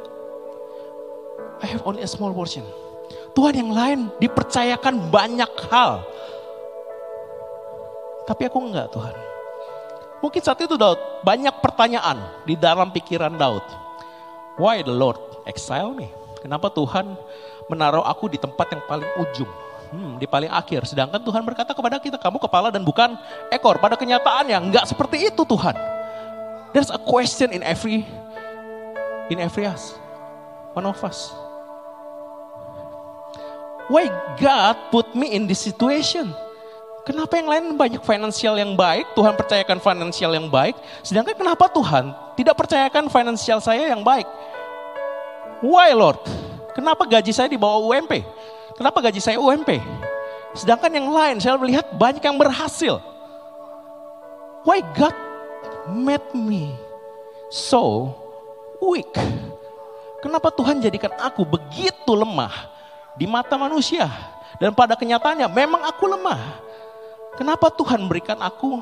I 1.61 1.69
have 1.69 1.85
only 1.85 2.01
a 2.01 2.09
small 2.09 2.33
portion. 2.33 2.65
Tuhan 3.37 3.61
yang 3.61 3.77
lain 3.77 4.09
dipercayakan 4.25 5.13
banyak 5.13 5.53
hal. 5.69 6.01
Tapi 8.25 8.49
aku 8.49 8.57
enggak 8.65 8.89
Tuhan. 8.89 9.13
Mungkin 10.25 10.41
saat 10.41 10.57
itu 10.65 10.81
Daud 10.81 10.97
banyak 11.21 11.61
pertanyaan 11.61 12.25
di 12.49 12.57
dalam 12.57 12.89
pikiran 12.89 13.37
Daud. 13.37 13.61
Why 14.57 14.81
the 14.81 14.97
Lord 14.97 15.21
exile 15.45 15.93
me? 15.93 16.09
Kenapa 16.41 16.73
Tuhan 16.73 17.21
menaruh 17.69 18.01
aku 18.01 18.33
di 18.33 18.41
tempat 18.41 18.73
yang 18.73 18.81
paling 18.89 19.11
ujung? 19.21 19.53
hmm, 19.95 20.19
di 20.19 20.27
paling 20.27 20.51
akhir. 20.51 20.91
Sedangkan 20.91 21.23
Tuhan 21.23 21.43
berkata 21.47 21.71
kepada 21.71 22.03
kita, 22.03 22.19
kamu 22.19 22.43
kepala 22.43 22.75
dan 22.75 22.83
bukan 22.83 23.15
ekor. 23.55 23.79
Pada 23.79 23.95
kenyataannya 23.95 24.59
enggak 24.59 24.91
seperti 24.91 25.31
itu 25.31 25.43
Tuhan. 25.47 25.77
There's 26.75 26.91
a 26.91 26.99
question 26.99 27.55
in 27.55 27.63
every 27.63 28.03
in 29.31 29.39
every 29.39 29.65
us. 29.65 29.95
One 30.75 30.91
of 30.91 30.99
us. 31.07 31.31
Why 33.87 34.11
God 34.43 34.91
put 34.91 35.15
me 35.15 35.39
in 35.39 35.47
this 35.47 35.63
situation? 35.63 36.35
Kenapa 37.05 37.37
yang 37.37 37.47
lain 37.47 37.65
banyak 37.77 38.01
finansial 38.01 38.57
yang 38.57 38.75
baik, 38.75 39.13
Tuhan 39.13 39.37
percayakan 39.37 39.77
finansial 39.77 40.33
yang 40.33 40.49
baik, 40.49 40.73
sedangkan 41.05 41.37
kenapa 41.37 41.69
Tuhan 41.69 42.17
tidak 42.33 42.57
percayakan 42.57 43.13
finansial 43.13 43.61
saya 43.61 43.93
yang 43.93 44.01
baik? 44.01 44.25
Why 45.61 45.93
Lord? 45.93 46.25
Kenapa 46.73 47.05
gaji 47.05 47.31
saya 47.31 47.47
di 47.47 47.61
bawah 47.61 47.93
UMP? 47.93 48.25
Kenapa 48.75 49.05
gaji 49.05 49.21
saya 49.21 49.37
UMP? 49.37 49.79
Sedangkan 50.57 50.91
yang 50.91 51.13
lain 51.13 51.37
saya 51.39 51.61
melihat 51.61 51.87
banyak 51.93 52.25
yang 52.25 52.41
berhasil. 52.41 52.99
Why 54.65 54.81
God 54.97 55.13
made 55.91 56.29
me 56.33 56.73
so 57.53 58.13
weak? 58.81 59.13
Kenapa 60.25 60.49
Tuhan 60.49 60.81
jadikan 60.81 61.13
aku 61.21 61.45
begitu 61.45 62.13
lemah 62.17 62.53
di 63.17 63.29
mata 63.29 63.61
manusia? 63.61 64.09
Dan 64.57 64.73
pada 64.73 64.95
kenyataannya 64.97 65.51
memang 65.51 65.85
aku 65.85 66.09
lemah. 66.09 66.41
Kenapa 67.35 67.69
Tuhan 67.69 68.07
berikan 68.07 68.39
aku 68.39 68.81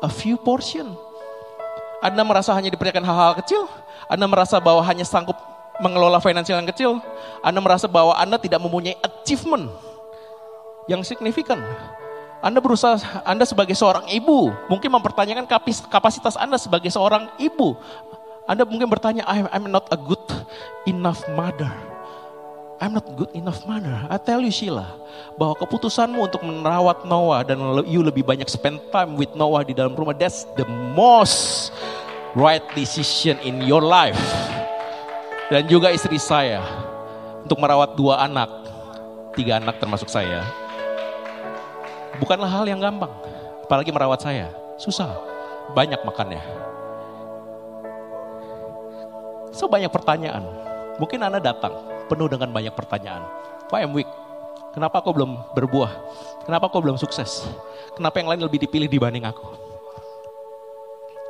a 0.00 0.08
few 0.08 0.40
portion? 0.40 0.96
Anda 2.00 2.24
merasa 2.24 2.56
hanya 2.56 2.72
diberikan 2.72 3.04
hal-hal 3.04 3.36
kecil? 3.44 3.68
Anda 4.08 4.24
merasa 4.24 4.56
bahwa 4.56 4.80
hanya 4.82 5.04
sanggup 5.04 5.36
mengelola 5.80 6.20
finansial 6.20 6.60
yang 6.60 6.68
kecil, 6.68 6.90
Anda 7.44 7.60
merasa 7.60 7.88
bahwa 7.88 8.16
Anda 8.16 8.40
tidak 8.40 8.60
mempunyai 8.60 8.96
achievement 9.00 9.68
yang 10.88 11.04
signifikan. 11.04 11.60
Anda 12.40 12.58
berusaha, 12.58 13.20
Anda 13.28 13.44
sebagai 13.44 13.76
seorang 13.76 14.08
ibu, 14.08 14.48
mungkin 14.72 14.88
mempertanyakan 14.96 15.44
kapasitas 15.92 16.40
Anda 16.40 16.56
sebagai 16.56 16.88
seorang 16.88 17.28
ibu. 17.36 17.76
Anda 18.48 18.64
mungkin 18.64 18.88
bertanya, 18.88 19.28
I'm 19.28 19.68
not 19.68 19.92
a 19.92 19.98
good 20.00 20.24
enough 20.88 21.22
mother. 21.36 21.70
I'm 22.80 22.96
not 22.96 23.04
good 23.12 23.28
enough 23.36 23.68
mother. 23.68 23.92
I 24.08 24.16
tell 24.16 24.40
you 24.40 24.48
Sheila, 24.48 24.88
bahwa 25.36 25.52
keputusanmu 25.60 26.16
untuk 26.16 26.40
merawat 26.40 27.04
Noah 27.04 27.44
dan 27.44 27.60
you 27.84 28.00
lebih 28.00 28.24
banyak 28.24 28.48
spend 28.48 28.80
time 28.88 29.20
with 29.20 29.36
Noah 29.36 29.60
di 29.60 29.76
dalam 29.76 29.92
rumah, 29.92 30.16
that's 30.16 30.48
the 30.56 30.64
most 30.96 31.70
right 32.32 32.64
decision 32.72 33.36
in 33.44 33.60
your 33.68 33.84
life 33.84 34.16
dan 35.50 35.66
juga 35.66 35.90
istri 35.90 36.14
saya 36.16 36.62
untuk 37.42 37.58
merawat 37.58 37.98
dua 37.98 38.22
anak, 38.22 38.48
tiga 39.34 39.58
anak 39.58 39.82
termasuk 39.82 40.06
saya. 40.06 40.46
Bukanlah 42.20 42.52
hal 42.52 42.68
yang 42.68 42.78
gampang, 42.84 43.10
apalagi 43.64 43.88
merawat 43.88 44.20
saya. 44.20 44.52
Susah, 44.76 45.16
banyak 45.72 45.98
makannya. 46.04 46.40
So 49.56 49.66
banyak 49.66 49.88
pertanyaan. 49.88 50.44
Mungkin 51.00 51.20
Anda 51.24 51.40
datang 51.40 51.74
penuh 52.12 52.28
dengan 52.28 52.52
banyak 52.52 52.76
pertanyaan. 52.76 53.24
Why 53.72 53.88
I'm 53.88 53.96
weak? 53.96 54.08
Kenapa 54.76 55.02
aku 55.02 55.10
belum 55.16 55.56
berbuah? 55.56 55.90
Kenapa 56.46 56.70
aku 56.70 56.78
belum 56.78 57.00
sukses? 57.00 57.42
Kenapa 57.96 58.22
yang 58.22 58.30
lain 58.30 58.44
lebih 58.46 58.62
dipilih 58.62 58.86
dibanding 58.86 59.26
aku? 59.26 59.42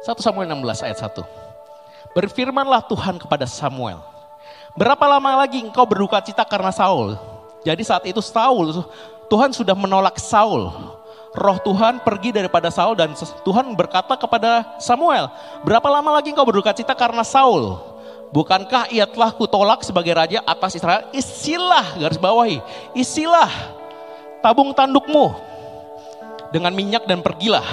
1 0.05 0.17
Samuel 0.21 0.49
16 0.49 0.87
ayat 0.91 0.99
1. 1.01 2.17
Berfirmanlah 2.17 2.83
Tuhan 2.91 3.23
kepada 3.23 3.47
Samuel, 3.47 4.03
berapa 4.75 5.05
lama 5.07 5.47
lagi 5.47 5.63
engkau 5.63 5.87
berduka 5.87 6.19
cita 6.19 6.43
karena 6.43 6.75
Saul? 6.75 7.15
Jadi 7.63 7.83
saat 7.85 8.05
itu 8.09 8.19
Saul, 8.25 8.83
Tuhan 9.31 9.55
sudah 9.55 9.79
menolak 9.79 10.19
Saul. 10.19 10.69
Roh 11.31 11.59
Tuhan 11.63 12.03
pergi 12.03 12.35
daripada 12.35 12.75
Saul 12.75 12.99
dan 12.99 13.15
Tuhan 13.15 13.79
berkata 13.79 14.19
kepada 14.19 14.75
Samuel, 14.83 15.31
berapa 15.63 15.87
lama 15.87 16.19
lagi 16.19 16.35
engkau 16.35 16.43
berduka 16.43 16.75
cita 16.75 16.91
karena 16.99 17.23
Saul? 17.23 17.79
Bukankah 18.35 18.91
ia 18.91 19.07
telah 19.07 19.31
kutolak 19.31 19.87
sebagai 19.87 20.11
raja 20.11 20.43
atas 20.43 20.75
Israel? 20.75 21.07
Isilah, 21.15 21.99
garis 21.99 22.19
bawahi. 22.19 22.59
Isilah 22.99 23.51
tabung 24.43 24.75
tandukmu 24.75 25.35
dengan 26.51 26.75
minyak 26.75 27.07
dan 27.07 27.23
pergilah. 27.23 27.67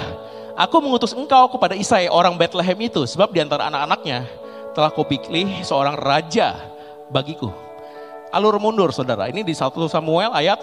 Aku 0.54 0.78
mengutus 0.82 1.14
engkau 1.14 1.50
kepada 1.50 1.74
Isai 1.74 2.10
orang 2.10 2.34
Bethlehem 2.38 2.78
itu. 2.78 3.06
Sebab 3.06 3.30
di 3.30 3.42
antara 3.42 3.70
anak-anaknya 3.70 4.26
telah 4.74 4.90
kau 4.90 5.06
pilih 5.06 5.62
seorang 5.62 5.98
raja 5.98 6.58
bagiku. 7.10 7.50
Alur 8.34 8.58
mundur 8.58 8.90
saudara. 8.90 9.30
Ini 9.30 9.46
di 9.46 9.54
1 9.54 9.70
Samuel 9.86 10.34
ayat 10.34 10.58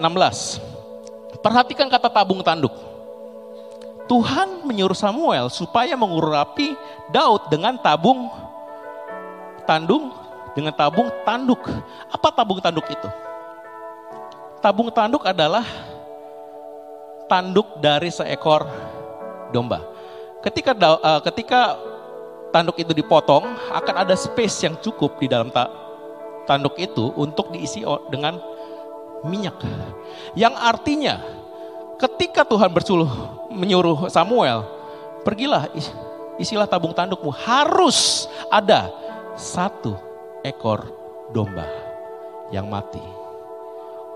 16. 0.00 1.42
Perhatikan 1.42 1.90
kata 1.90 2.08
tabung 2.08 2.40
tanduk. 2.40 2.72
Tuhan 4.06 4.66
menyuruh 4.66 4.96
Samuel 4.96 5.48
supaya 5.48 5.96
mengurapi 5.96 6.74
Daud 7.08 7.48
dengan 7.48 7.78
tabung 7.80 8.28
tandung 9.64 10.12
dengan 10.52 10.72
tabung 10.74 11.08
tanduk. 11.24 11.62
Apa 12.12 12.28
tabung 12.32 12.60
tanduk 12.60 12.86
itu? 12.92 13.08
Tabung 14.62 14.92
tanduk 14.92 15.24
adalah 15.26 15.64
tanduk 17.26 17.80
dari 17.80 18.12
seekor 18.12 18.68
domba. 19.50 19.80
Ketika 20.44 20.74
uh, 20.76 21.20
ketika 21.32 21.78
tanduk 22.52 22.76
itu 22.78 22.92
dipotong, 22.92 23.48
akan 23.72 23.94
ada 24.06 24.14
space 24.14 24.68
yang 24.68 24.76
cukup 24.78 25.16
di 25.16 25.26
dalam 25.26 25.48
ta 25.48 25.70
tanduk 26.44 26.76
itu 26.76 27.14
untuk 27.14 27.54
diisi 27.54 27.86
dengan 28.10 28.36
minyak. 29.26 29.58
Yang 30.34 30.54
artinya 30.58 31.14
ketika 31.98 32.42
Tuhan 32.42 32.70
bersuluh 32.70 33.10
menyuruh 33.50 34.10
Samuel, 34.10 34.66
pergilah 35.22 35.70
isilah 36.38 36.66
tabung 36.66 36.94
tandukmu. 36.94 37.30
Harus 37.30 38.26
ada 38.50 38.90
satu 39.38 39.94
ekor 40.42 40.90
domba 41.30 41.66
yang 42.50 42.66
mati 42.68 43.02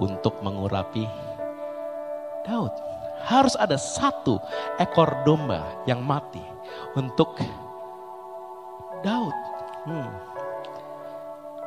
untuk 0.02 0.42
mengurapi 0.42 1.06
Daud. 2.44 2.74
Harus 3.26 3.58
ada 3.58 3.74
satu 3.74 4.38
ekor 4.78 5.24
domba 5.26 5.82
yang 5.88 5.98
mati 6.04 6.42
untuk 6.94 7.34
Daud. 9.02 9.36
Hmm. 9.86 10.10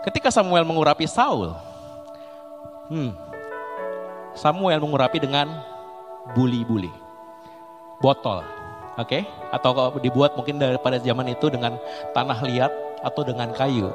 Ketika 0.03 0.31
Samuel 0.31 0.63
mengurapi 0.63 1.03
Saul, 1.03 1.51
hmm, 2.88 3.12
Samuel 4.39 4.79
mengurapi 4.79 5.19
dengan 5.19 5.51
buli-buli. 6.31 6.88
Botol. 8.00 8.39
Oke? 8.96 9.19
Okay? 9.19 9.24
Atau 9.51 10.00
dibuat 10.00 10.39
mungkin 10.39 10.55
daripada 10.55 10.96
zaman 10.96 11.27
itu 11.27 11.51
dengan 11.51 11.75
tanah 12.15 12.39
liat 12.48 12.72
atau 13.03 13.27
dengan 13.27 13.51
kayu. 13.51 13.91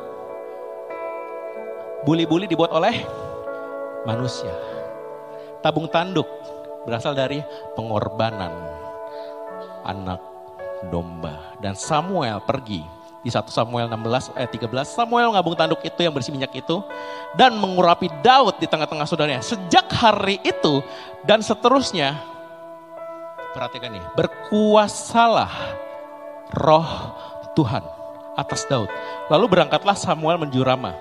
Buli-buli 2.04 2.44
dibuat 2.44 2.76
oleh 2.76 2.92
manusia. 4.04 4.52
Tabung 5.64 5.88
tanduk 5.88 6.28
berasal 6.84 7.16
dari 7.16 7.40
pengorbanan 7.72 8.52
anak 9.88 10.20
domba. 10.92 11.56
Dan 11.64 11.72
Samuel 11.72 12.44
pergi 12.44 12.84
di 13.24 13.32
1 13.32 13.48
Samuel 13.48 13.88
16 13.88 14.36
ayat 14.36 14.50
13. 14.52 14.68
Samuel 14.84 15.32
ngabung 15.32 15.56
tanduk 15.56 15.80
itu 15.80 16.04
yang 16.04 16.12
bersih 16.12 16.30
minyak 16.30 16.52
itu 16.52 16.84
dan 17.34 17.56
mengurapi 17.56 18.12
Daud 18.20 18.60
di 18.60 18.68
tengah-tengah 18.68 19.08
saudaranya. 19.08 19.40
Sejak 19.40 19.88
hari 19.88 20.36
itu 20.44 20.84
dan 21.24 21.40
seterusnya 21.40 22.20
perhatikan 23.56 23.96
nih, 23.96 24.04
berkuasalah 24.12 25.50
roh 26.52 27.16
Tuhan 27.56 27.82
atas 28.36 28.68
Daud. 28.68 28.92
Lalu 29.32 29.56
berangkatlah 29.56 29.96
Samuel 29.96 30.36
menjurama. 30.36 30.92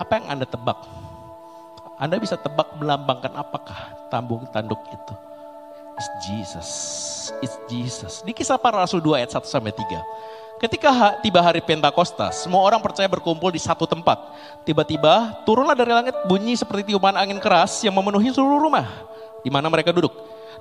Apa 0.00 0.18
yang 0.18 0.26
Anda 0.40 0.46
tebak? 0.48 0.80
Anda 2.00 2.18
bisa 2.18 2.34
tebak 2.34 2.74
melambangkan 2.80 3.30
apakah 3.38 3.94
tambung 4.10 4.42
tanduk 4.50 4.80
itu? 4.90 5.14
It's 5.94 6.10
Jesus. 6.26 6.70
It's 7.38 7.56
Jesus. 7.70 8.26
Di 8.26 8.34
kisah 8.34 8.58
para 8.58 8.82
rasul 8.82 8.98
2 8.98 9.22
ayat 9.22 9.30
1 9.30 9.46
sampai 9.46 9.70
3. 9.70 10.02
Ketika 10.62 11.18
tiba 11.18 11.42
hari 11.42 11.58
Pentakosta, 11.58 12.30
semua 12.30 12.62
orang 12.62 12.78
percaya 12.78 13.10
berkumpul 13.10 13.50
di 13.50 13.58
satu 13.58 13.90
tempat. 13.90 14.16
Tiba-tiba 14.62 15.42
turunlah 15.42 15.74
dari 15.74 15.90
langit 15.90 16.14
bunyi 16.30 16.54
seperti 16.54 16.94
tiupan 16.94 17.18
angin 17.18 17.42
keras 17.42 17.82
yang 17.82 17.92
memenuhi 17.92 18.30
seluruh 18.30 18.62
rumah 18.62 18.86
di 19.42 19.50
mana 19.50 19.66
mereka 19.68 19.90
duduk. 19.90 20.14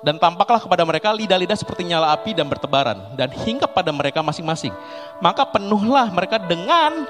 Dan 0.04 0.20
tampaklah 0.20 0.60
kepada 0.60 0.84
mereka 0.84 1.16
lidah-lidah 1.16 1.56
seperti 1.56 1.88
nyala 1.88 2.12
api 2.12 2.36
dan 2.36 2.52
bertebaran. 2.52 3.16
Dan 3.16 3.32
hinggap 3.32 3.72
pada 3.72 3.94
mereka 3.96 4.20
masing-masing. 4.20 4.76
Maka 5.24 5.48
penuhlah 5.48 6.12
mereka 6.12 6.36
dengan 6.42 7.08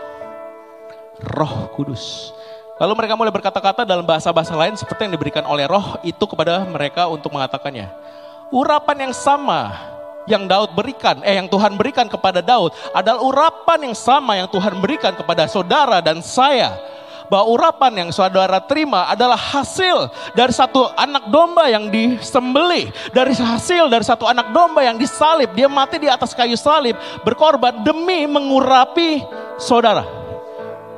roh 1.33 1.73
kudus. 1.73 2.29
Lalu 2.77 2.93
mereka 2.93 3.17
mulai 3.17 3.33
berkata-kata 3.33 3.81
dalam 3.81 4.05
bahasa-bahasa 4.05 4.53
lain 4.53 4.77
seperti 4.77 5.09
yang 5.09 5.13
diberikan 5.17 5.41
oleh 5.49 5.65
roh 5.65 5.97
itu 6.05 6.21
kepada 6.29 6.61
mereka 6.69 7.09
untuk 7.09 7.33
mengatakannya. 7.33 7.89
Urapan 8.53 9.09
yang 9.09 9.13
sama 9.17 9.92
yang 10.23 10.47
Daud 10.47 10.71
berikan, 10.75 11.19
eh 11.23 11.35
yang 11.35 11.51
Tuhan 11.51 11.75
berikan 11.75 12.07
kepada 12.07 12.39
Daud 12.39 12.71
adalah 12.95 13.19
urapan 13.19 13.91
yang 13.91 13.95
sama 13.95 14.39
yang 14.39 14.47
Tuhan 14.47 14.79
berikan 14.79 15.11
kepada 15.15 15.47
saudara 15.51 15.99
dan 15.99 16.23
saya 16.23 16.79
bahwa 17.33 17.49
urapan 17.49 18.05
yang 18.05 18.09
saudara 18.13 18.61
terima 18.63 19.07
adalah 19.09 19.39
hasil 19.39 20.11
dari 20.37 20.53
satu 20.53 20.91
anak 20.93 21.33
domba 21.33 21.65
yang 21.71 21.89
disembelih, 21.89 22.91
dari 23.09 23.33
hasil 23.33 23.89
dari 23.89 24.05
satu 24.05 24.27
anak 24.27 24.51
domba 24.51 24.83
yang 24.83 24.99
disalib, 24.99 25.51
dia 25.55 25.65
mati 25.65 25.97
di 25.97 26.05
atas 26.05 26.35
kayu 26.35 26.53
salib, 26.53 26.93
berkorban 27.25 27.81
demi 27.81 28.27
mengurapi 28.27 29.23
saudara. 29.57 30.05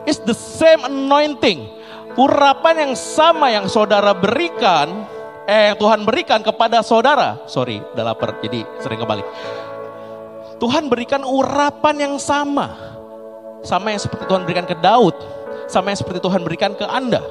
It's 0.05 0.21
the 0.21 0.37
same 0.37 0.85
anointing. 0.85 1.71
Urapan 2.15 2.87
yang 2.87 2.93
sama 2.95 3.51
yang 3.51 3.67
saudara 3.67 4.15
berikan, 4.15 5.07
eh 5.45 5.73
yang 5.73 5.77
Tuhan 5.77 6.01
berikan 6.05 6.41
kepada 6.41 6.81
saudara. 6.81 7.41
Sorry, 7.45 7.81
udah 7.93 8.03
lapar 8.03 8.37
jadi 8.41 8.65
sering 8.81 9.01
kebalik. 9.01 9.25
Tuhan 10.61 10.87
berikan 10.89 11.21
urapan 11.21 11.95
yang 11.97 12.15
sama. 12.17 12.73
Sama 13.65 13.89
yang 13.93 14.01
seperti 14.01 14.29
Tuhan 14.29 14.45
berikan 14.45 14.65
ke 14.65 14.77
Daud 14.77 15.17
sama 15.65 15.91
yang 15.91 15.99
seperti 15.99 16.19
Tuhan 16.21 16.41
berikan 16.45 16.71
ke 16.73 16.85
Anda. 16.85 17.21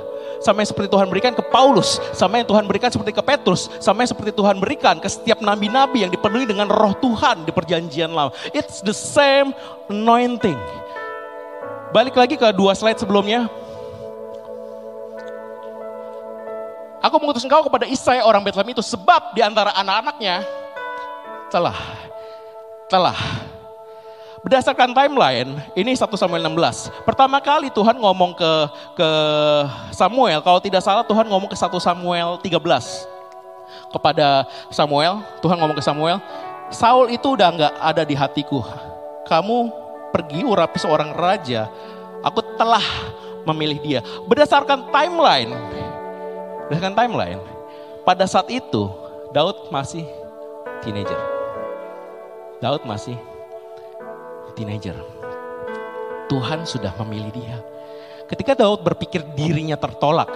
Sama 0.43 0.61
yang 0.61 0.69
seperti 0.69 0.93
Tuhan 0.93 1.09
berikan 1.09 1.33
ke 1.33 1.41
Paulus, 1.41 1.97
sama 2.13 2.37
yang 2.37 2.45
Tuhan 2.45 2.69
berikan 2.69 2.93
seperti 2.93 3.17
ke 3.17 3.23
Petrus, 3.25 3.73
sama 3.81 4.05
yang 4.05 4.13
seperti 4.13 4.37
Tuhan 4.37 4.61
berikan 4.61 5.01
ke 5.01 5.09
setiap 5.09 5.41
nabi-nabi 5.41 6.05
yang 6.05 6.13
dipenuhi 6.13 6.45
dengan 6.45 6.69
roh 6.69 6.93
Tuhan 7.01 7.49
di 7.49 7.53
perjanjian 7.55 8.13
lama. 8.13 8.29
It's 8.53 8.85
the 8.85 8.93
same 8.93 9.57
anointing. 9.89 10.59
Balik 11.97 12.19
lagi 12.19 12.37
ke 12.37 12.45
dua 12.53 12.77
slide 12.77 13.01
sebelumnya. 13.01 13.49
Aku 17.05 17.21
mengutus 17.21 17.45
engkau 17.45 17.61
kepada 17.69 17.85
Isai 17.85 18.25
orang 18.25 18.41
Bethlehem 18.41 18.73
itu 18.73 18.81
sebab 18.81 19.37
di 19.37 19.45
antara 19.45 19.77
anak-anaknya 19.77 20.41
telah 21.53 21.77
telah 22.89 23.17
Berdasarkan 24.45 24.93
timeline, 24.93 25.57
ini 25.73 25.97
1 25.97 26.05
Samuel 26.21 26.45
16. 26.45 26.93
Pertama 27.09 27.41
kali 27.41 27.73
Tuhan 27.73 27.97
ngomong 27.97 28.37
ke 28.37 28.53
ke 28.93 29.09
Samuel, 29.89 30.45
kalau 30.45 30.61
tidak 30.61 30.85
salah 30.85 31.01
Tuhan 31.01 31.25
ngomong 31.33 31.49
ke 31.49 31.57
1 31.57 31.73
Samuel 31.81 32.37
13. 32.45 32.53
Kepada 33.89 34.45
Samuel, 34.69 35.25
Tuhan 35.41 35.57
ngomong 35.57 35.73
ke 35.73 35.81
Samuel, 35.81 36.21
Saul 36.69 37.09
itu 37.17 37.33
udah 37.33 37.49
nggak 37.57 37.75
ada 37.81 38.05
di 38.05 38.13
hatiku. 38.13 38.61
Kamu 39.25 39.73
pergi 40.13 40.45
urapi 40.45 40.77
seorang 40.77 41.17
raja, 41.17 41.73
aku 42.21 42.45
telah 42.61 42.85
memilih 43.49 43.81
dia. 43.81 44.01
Berdasarkan 44.29 44.93
timeline, 44.93 45.57
berdasarkan 46.69 46.97
timeline, 46.97 47.41
pada 48.05 48.25
saat 48.25 48.49
itu 48.49 48.89
Daud 49.33 49.69
masih 49.69 50.05
teenager. 50.85 51.19
Daud 52.61 52.83
masih 52.89 53.17
teenager. 54.57 54.97
Tuhan 56.31 56.65
sudah 56.65 56.95
memilih 57.05 57.33
dia. 57.35 57.57
Ketika 58.25 58.57
Daud 58.57 58.81
berpikir 58.81 59.21
dirinya 59.37 59.77
tertolak, 59.77 60.33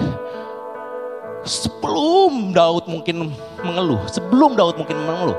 sebelum 1.48 2.52
Daud 2.52 2.84
mungkin 2.84 3.32
mengeluh, 3.64 4.04
sebelum 4.12 4.52
Daud 4.52 4.76
mungkin 4.76 5.00
mengeluh, 5.00 5.38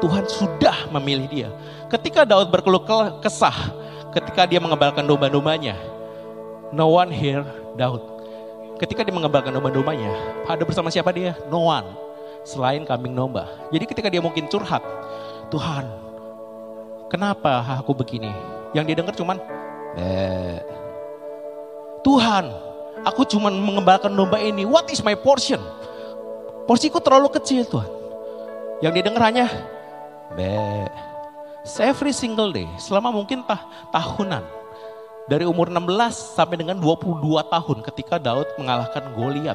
Tuhan 0.00 0.24
sudah 0.24 0.88
memilih 0.96 1.26
dia. 1.28 1.48
Ketika 1.92 2.24
Daud 2.24 2.48
berkeluh 2.48 2.80
kesah, 3.20 3.76
ketika 4.16 4.48
dia 4.48 4.56
mengembalakan 4.56 5.04
domba-dombanya, 5.04 5.76
no 6.72 6.96
one 6.96 7.12
hear 7.12 7.44
Daud. 7.76 8.00
Ketika 8.80 9.04
dia 9.04 9.12
mengembalakan 9.12 9.52
domba-dombanya, 9.60 10.08
ada 10.48 10.64
bersama 10.64 10.88
siapa 10.88 11.12
dia? 11.12 11.36
No 11.52 11.68
one. 11.68 11.84
Selain 12.48 12.80
kambing 12.88 13.12
domba. 13.12 13.44
Jadi 13.68 13.84
ketika 13.84 14.08
dia 14.08 14.24
mungkin 14.24 14.48
curhat, 14.48 14.80
Tuhan 15.52 16.10
Kenapa 17.10 17.66
aku 17.82 17.90
begini? 17.90 18.30
Yang 18.70 18.84
dia 18.86 18.96
dengar 19.02 19.14
cuman, 19.18 19.36
eh, 19.98 20.62
Tuhan, 22.06 22.46
aku 23.02 23.26
cuman 23.26 23.50
mengembalakan 23.50 24.14
domba 24.14 24.38
ini. 24.38 24.62
What 24.62 24.86
is 24.94 25.02
my 25.02 25.18
portion? 25.18 25.58
Porsiku 26.70 27.02
terlalu 27.02 27.34
kecil 27.34 27.66
Tuhan. 27.66 27.90
Yang 28.78 28.92
dia 28.94 29.04
dengar 29.10 29.22
hanya, 29.26 29.46
be. 30.38 30.86
Every 31.82 32.14
single 32.14 32.54
day, 32.54 32.70
selama 32.78 33.10
mungkin 33.10 33.42
tah 33.42 33.58
tahunan. 33.90 34.59
Dari 35.30 35.46
umur 35.46 35.70
16 35.70 35.86
sampai 36.34 36.58
dengan 36.58 36.74
22 36.82 37.22
tahun 37.46 37.78
ketika 37.86 38.18
Daud 38.18 38.50
mengalahkan 38.58 39.14
Goliat. 39.14 39.54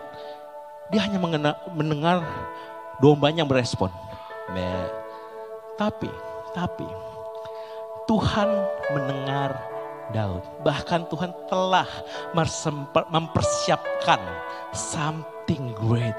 Dia 0.87 1.03
hanya 1.03 1.19
mengena, 1.19 1.51
mendengar 1.75 2.23
dombanya 3.03 3.43
berespon. 3.43 3.91
Meh. 4.55 4.87
Tapi, 5.75 6.07
tapi 6.55 6.87
Tuhan 8.07 8.47
mendengar 8.95 9.59
Daud. 10.15 10.47
Bahkan 10.63 11.11
Tuhan 11.11 11.35
telah 11.51 11.89
mempersiapkan 13.11 14.21
something 14.71 15.75
great. 15.75 16.15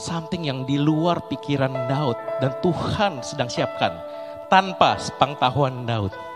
Something 0.00 0.48
yang 0.48 0.64
di 0.64 0.80
luar 0.80 1.20
pikiran 1.28 1.74
Daud 1.84 2.16
dan 2.40 2.56
Tuhan 2.64 3.20
sedang 3.20 3.52
siapkan 3.52 3.92
tanpa 4.48 4.96
sepengetahuan 4.96 5.84
Daud. 5.84 6.29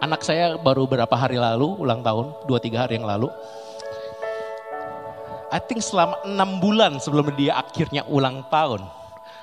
Anak 0.00 0.24
saya 0.24 0.56
baru 0.56 0.88
beberapa 0.88 1.12
hari 1.12 1.36
lalu 1.36 1.76
ulang 1.76 2.00
tahun, 2.00 2.32
dua 2.48 2.56
tiga 2.56 2.88
hari 2.88 2.96
yang 2.96 3.04
lalu. 3.04 3.28
I 5.52 5.60
think 5.60 5.84
selama 5.84 6.16
enam 6.24 6.56
bulan 6.56 6.96
sebelum 6.96 7.28
dia 7.36 7.60
akhirnya 7.60 8.08
ulang 8.08 8.40
tahun. 8.48 8.80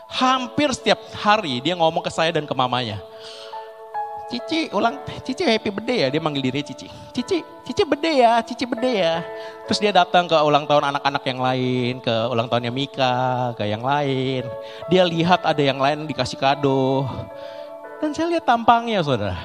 Hampir 0.10 0.74
setiap 0.74 0.98
hari 1.14 1.62
dia 1.62 1.78
ngomong 1.78 2.02
ke 2.02 2.10
saya 2.10 2.34
dan 2.34 2.50
ke 2.50 2.58
mamanya. 2.58 2.98
Cici 4.34 4.74
ulang, 4.74 4.98
Cici 5.22 5.46
happy 5.46 5.70
birthday 5.70 6.04
ya, 6.04 6.08
dia 6.10 6.18
manggil 6.18 6.50
diri 6.50 6.66
Cici. 6.66 6.90
Cici, 7.14 7.46
Cici 7.62 7.84
birthday 7.86 8.26
ya, 8.26 8.42
Cici 8.42 8.66
birthday 8.66 8.96
ya. 8.98 9.16
Terus 9.70 9.78
dia 9.78 9.94
datang 9.94 10.26
ke 10.26 10.42
ulang 10.42 10.66
tahun 10.66 10.90
anak-anak 10.90 11.22
yang 11.22 11.40
lain, 11.40 11.94
ke 12.02 12.16
ulang 12.34 12.50
tahunnya 12.50 12.74
Mika, 12.74 13.54
ke 13.54 13.70
yang 13.70 13.86
lain. 13.86 14.42
Dia 14.90 15.06
lihat 15.06 15.46
ada 15.46 15.62
yang 15.62 15.78
lain 15.78 16.10
dikasih 16.10 16.42
kado. 16.42 17.06
Dan 18.02 18.10
saya 18.18 18.34
lihat 18.34 18.44
tampangnya 18.44 19.06
saudara. 19.06 19.38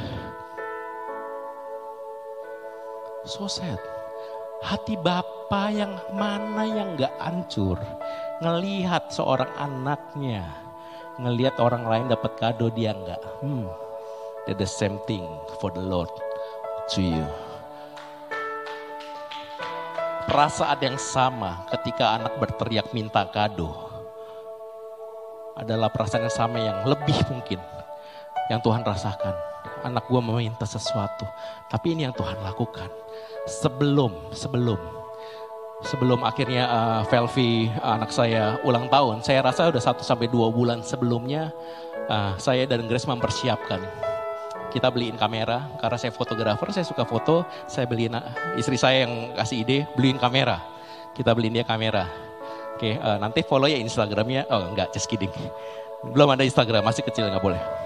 So 3.22 3.46
sad. 3.46 3.78
Hati 4.62 4.98
Bapak 4.98 5.74
yang 5.74 5.94
mana 6.14 6.66
yang 6.66 6.98
gak 6.98 7.14
hancur. 7.22 7.78
Ngelihat 8.42 9.14
seorang 9.14 9.50
anaknya. 9.58 10.42
Ngelihat 11.22 11.58
orang 11.62 11.86
lain 11.86 12.06
dapat 12.10 12.34
kado 12.38 12.66
dia 12.74 12.90
enggak. 12.90 13.22
Hmm 13.42 13.70
That 14.50 14.58
the 14.58 14.66
same 14.66 14.98
thing 15.06 15.22
for 15.62 15.70
the 15.70 15.78
Lord 15.78 16.10
to 16.94 16.98
you. 16.98 17.22
Perasaan 20.26 20.82
yang 20.82 20.98
sama 20.98 21.62
ketika 21.70 22.18
anak 22.18 22.34
berteriak 22.42 22.90
minta 22.90 23.22
kado 23.30 23.70
adalah 25.54 25.94
perasaan 25.94 26.26
yang 26.26 26.34
sama 26.34 26.58
yang 26.58 26.82
lebih 26.90 27.14
mungkin 27.30 27.62
yang 28.50 28.58
Tuhan 28.58 28.82
rasakan. 28.82 29.51
Anak 29.82 30.06
gue 30.06 30.20
meminta 30.22 30.62
sesuatu, 30.62 31.26
tapi 31.66 31.98
ini 31.98 32.06
yang 32.06 32.14
Tuhan 32.14 32.38
lakukan. 32.38 32.86
Sebelum, 33.50 34.30
sebelum, 34.30 34.78
sebelum 35.82 36.22
akhirnya 36.22 36.70
uh, 36.70 37.02
Velvi 37.10 37.66
uh, 37.82 37.98
anak 37.98 38.14
saya 38.14 38.62
ulang 38.62 38.86
tahun, 38.86 39.26
saya 39.26 39.42
rasa 39.42 39.74
udah 39.74 39.82
satu 39.82 40.06
sampai 40.06 40.30
dua 40.30 40.54
bulan 40.54 40.86
sebelumnya 40.86 41.50
uh, 42.06 42.38
saya 42.38 42.62
dan 42.70 42.86
Grace 42.86 43.10
mempersiapkan. 43.10 43.82
Kita 44.70 44.88
beliin 44.88 45.18
kamera 45.20 45.68
karena 45.82 45.98
saya 46.00 46.14
fotografer 46.14 46.72
saya 46.72 46.86
suka 46.88 47.04
foto 47.04 47.44
saya 47.68 47.84
beliin 47.84 48.16
istri 48.56 48.80
saya 48.80 49.04
yang 49.04 49.36
kasih 49.36 49.66
ide 49.66 49.78
beliin 49.98 50.16
kamera. 50.16 50.62
Kita 51.12 51.36
beliin 51.36 51.60
dia 51.60 51.66
kamera. 51.66 52.08
Oke 52.78 52.96
uh, 52.96 53.20
nanti 53.20 53.44
follow 53.44 53.68
ya 53.68 53.76
instagramnya. 53.76 54.48
Oh 54.48 54.72
enggak 54.72 54.94
just 54.96 55.12
kidding. 55.12 55.28
Belum 56.08 56.30
ada 56.32 56.40
instagram 56.40 56.88
masih 56.88 57.04
kecil 57.04 57.28
nggak 57.28 57.44
boleh 57.44 57.81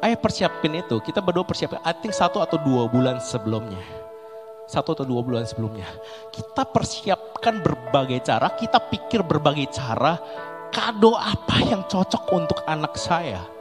Ayo 0.00 0.16
persiapin 0.16 0.80
itu, 0.80 0.96
kita 1.04 1.20
berdua 1.20 1.44
persiapin, 1.44 1.76
I 1.84 1.92
think 1.92 2.16
satu 2.16 2.40
atau 2.40 2.56
dua 2.56 2.88
bulan 2.88 3.20
sebelumnya. 3.20 3.80
Satu 4.64 4.96
atau 4.96 5.04
dua 5.04 5.20
bulan 5.20 5.44
sebelumnya. 5.44 5.84
Kita 6.32 6.64
persiapkan 6.64 7.60
berbagai 7.60 8.24
cara, 8.24 8.48
kita 8.56 8.80
pikir 8.80 9.20
berbagai 9.20 9.68
cara, 9.76 10.16
kado 10.72 11.18
apa 11.18 11.56
yang 11.68 11.84
cocok 11.84 12.24
untuk 12.32 12.64
anak 12.64 12.96
saya 12.96 13.60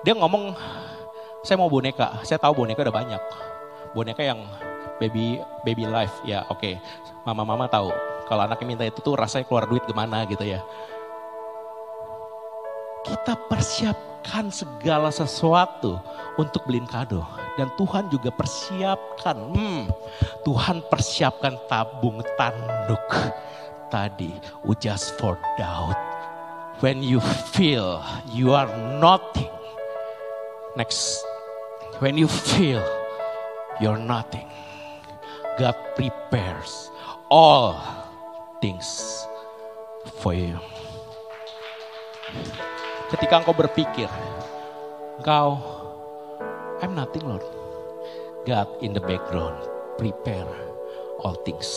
dia 0.00 0.16
ngomong, 0.16 0.56
saya 1.44 1.60
mau 1.60 1.68
boneka, 1.68 2.24
saya 2.24 2.40
tahu 2.40 2.64
boneka 2.64 2.80
udah 2.80 2.94
banyak. 2.94 3.22
Boneka 3.92 4.24
yang 4.24 4.40
baby 4.96 5.36
baby 5.60 5.84
life, 5.84 6.24
ya 6.24 6.40
oke. 6.48 6.56
Okay. 6.56 6.80
Mama-mama 7.28 7.68
tahu, 7.68 7.92
kalau 8.24 8.48
anaknya 8.48 8.64
minta 8.64 8.84
itu 8.88 9.04
tuh 9.04 9.12
rasanya 9.12 9.44
keluar 9.44 9.68
duit 9.68 9.84
gimana 9.84 10.24
gitu 10.24 10.40
ya. 10.40 10.64
Kita 13.06 13.34
persiapkan 13.48 14.52
segala 14.52 15.08
sesuatu 15.08 16.00
untuk 16.36 16.68
beliin 16.68 16.86
kado. 16.88 17.24
Dan 17.56 17.72
Tuhan 17.76 18.08
juga 18.12 18.32
persiapkan, 18.32 19.36
hmm, 19.36 19.84
Tuhan 20.44 20.84
persiapkan 20.88 21.56
tabung 21.68 22.20
tanduk 22.36 23.08
tadi. 23.88 24.32
Just 24.80 25.16
for 25.20 25.36
doubt. 25.60 25.96
When 26.80 27.04
you 27.04 27.20
feel 27.52 28.00
you 28.32 28.56
are 28.56 28.72
nothing 28.96 29.60
Next, 30.76 31.26
when 31.98 32.16
you 32.16 32.28
feel 32.28 32.80
you're 33.80 33.98
nothing, 33.98 34.46
God 35.58 35.74
prepares 35.96 36.88
all 37.28 37.82
things 38.62 39.26
for 40.22 40.32
you. 40.32 40.60
Ketika 43.10 43.42
engkau 43.42 43.54
berpikir, 43.54 44.08
engkau, 45.18 45.58
I'm 46.80 46.94
nothing 46.94 47.26
Lord. 47.26 47.44
God 48.48 48.70
in 48.80 48.96
the 48.96 49.02
background 49.04 49.68
prepare 50.00 50.48
all 51.20 51.36
things. 51.44 51.68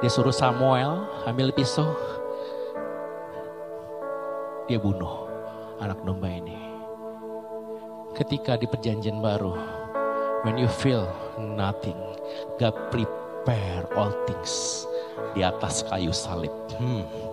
Dia 0.00 0.10
suruh 0.10 0.34
Samuel 0.34 1.06
ambil 1.28 1.52
pisau, 1.54 1.92
dia 4.66 4.80
bunuh 4.80 5.28
anak 5.78 6.02
domba 6.02 6.26
ini 6.32 6.70
ketika 8.20 8.58
di 8.60 8.68
perjanjian 8.68 9.22
baru, 9.22 9.56
when 10.44 10.60
you 10.60 10.68
feel 10.68 11.06
nothing, 11.38 11.96
God 12.58 12.76
prepare 12.92 13.86
all 13.96 14.12
things 14.26 14.84
di 15.32 15.40
atas 15.40 15.86
kayu 15.88 16.12
salib. 16.12 16.52
Hmm. 16.76 17.29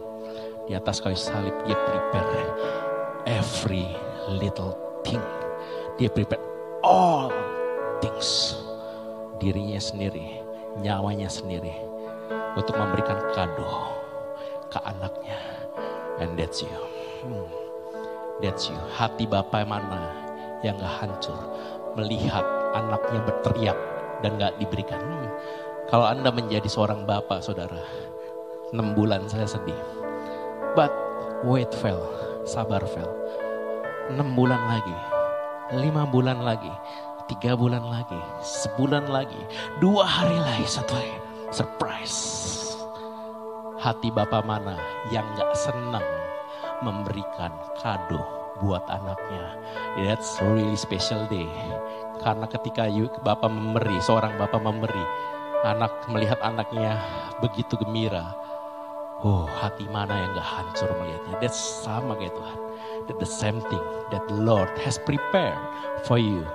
Di 0.68 0.76
atas 0.76 1.00
kayu 1.00 1.16
salib 1.16 1.56
dia 1.64 1.80
prepare 1.80 2.44
every 3.24 3.88
little 4.28 4.76
thing. 5.08 5.24
Dia 5.96 6.12
prepare 6.12 6.44
all 6.84 7.32
things. 8.04 8.60
Dirinya 9.40 9.80
sendiri, 9.80 10.44
nyawanya 10.84 11.32
sendiri 11.32 11.72
untuk 12.60 12.76
memberikan 12.76 13.16
kado 13.32 13.96
ke 14.68 14.80
anaknya. 14.84 15.40
And 16.20 16.36
that's 16.36 16.60
you. 16.60 16.78
Hmm. 17.24 17.48
That's 18.44 18.68
you. 18.68 18.78
Hati 19.00 19.24
Bapak 19.24 19.64
mana 19.64 20.12
yang 20.68 20.76
gak 20.82 21.00
hancur. 21.00 21.38
Melihat 21.96 22.44
anaknya 22.76 23.24
berteriak 23.24 23.78
dan 24.20 24.36
gak 24.36 24.58
diberikan. 24.60 25.00
Hmm, 25.00 25.30
kalau 25.88 26.06
Anda 26.12 26.34
menjadi 26.34 26.68
seorang 26.68 27.08
bapak 27.08 27.40
saudara, 27.40 27.80
enam 28.76 28.92
bulan 28.92 29.24
saya 29.32 29.48
sedih. 29.48 29.97
But 30.78 30.94
wait 31.42 31.74
Fel, 31.82 31.98
sabar 32.46 32.86
Fel. 32.86 33.10
Enam 34.14 34.38
bulan 34.38 34.62
lagi, 34.70 34.94
lima 35.74 36.06
bulan 36.06 36.46
lagi, 36.46 36.70
tiga 37.26 37.58
bulan 37.58 37.82
lagi, 37.82 38.22
sebulan 38.46 39.10
lagi, 39.10 39.42
dua 39.82 40.06
hari 40.06 40.38
lagi, 40.38 40.70
satu 40.70 40.94
hari. 40.94 41.18
Surprise. 41.50 42.18
Hati 43.82 44.14
bapak 44.14 44.46
mana 44.46 44.78
yang 45.10 45.26
gak 45.34 45.50
senang 45.58 46.06
memberikan 46.86 47.58
kado 47.82 48.22
buat 48.62 48.86
anaknya. 48.86 49.58
That's 49.98 50.38
really 50.46 50.78
special 50.78 51.26
day. 51.26 51.50
Karena 52.22 52.46
ketika 52.46 52.86
bapak 53.26 53.50
memberi, 53.50 53.98
seorang 53.98 54.38
bapak 54.38 54.62
memberi, 54.62 55.06
anak 55.66 56.06
melihat 56.06 56.38
anaknya 56.46 57.02
begitu 57.42 57.82
gembira. 57.82 58.46
Oh, 59.26 59.50
hati 59.50 59.90
mana 59.90 60.14
yang 60.14 60.38
gak 60.38 60.46
hancur 60.46 60.94
melihatnya. 60.94 61.42
That's 61.42 61.58
sama 61.58 62.14
kayak 62.22 62.38
Tuhan. 62.38 62.60
That 63.10 63.18
the 63.18 63.26
same 63.26 63.66
thing 63.66 63.82
that 64.14 64.22
the 64.30 64.38
Lord 64.38 64.70
has 64.86 65.02
prepared 65.02 65.58
for 66.06 66.22
you. 66.22 66.46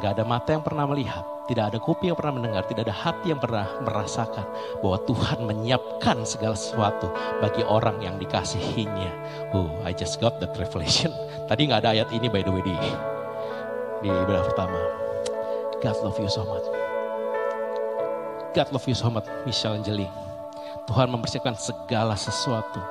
Gak 0.00 0.16
ada 0.16 0.24
mata 0.24 0.56
yang 0.56 0.64
pernah 0.64 0.88
melihat, 0.88 1.20
tidak 1.52 1.68
ada 1.68 1.78
kuping 1.78 2.08
yang 2.08 2.18
pernah 2.18 2.40
mendengar, 2.40 2.64
tidak 2.64 2.88
ada 2.88 2.96
hati 2.96 3.28
yang 3.28 3.38
pernah 3.44 3.68
merasakan 3.84 4.46
bahwa 4.80 4.98
Tuhan 5.04 5.38
menyiapkan 5.44 6.24
segala 6.24 6.56
sesuatu 6.56 7.12
bagi 7.44 7.60
orang 7.60 8.00
yang 8.00 8.16
dikasihinya. 8.16 9.12
Oh, 9.52 9.68
I 9.84 9.92
just 9.92 10.16
got 10.16 10.40
that 10.40 10.56
revelation. 10.56 11.12
Tadi 11.52 11.68
nggak 11.68 11.84
ada 11.84 11.92
ayat 11.92 12.08
ini 12.08 12.32
by 12.32 12.40
the 12.40 12.50
way 12.56 12.64
di 12.64 12.72
di 14.00 14.08
ibadah 14.08 14.48
pertama. 14.48 14.80
God 15.84 15.96
love 16.00 16.16
you 16.16 16.30
so 16.32 16.48
much. 16.48 16.64
God 18.56 18.68
love 18.72 18.88
you 18.88 18.96
so 18.96 19.12
much, 19.12 19.28
Michelle 19.44 19.76
Angeli. 19.76 20.21
Tuhan 20.90 21.08
mempersiapkan 21.10 21.54
segala 21.54 22.18
sesuatu 22.18 22.82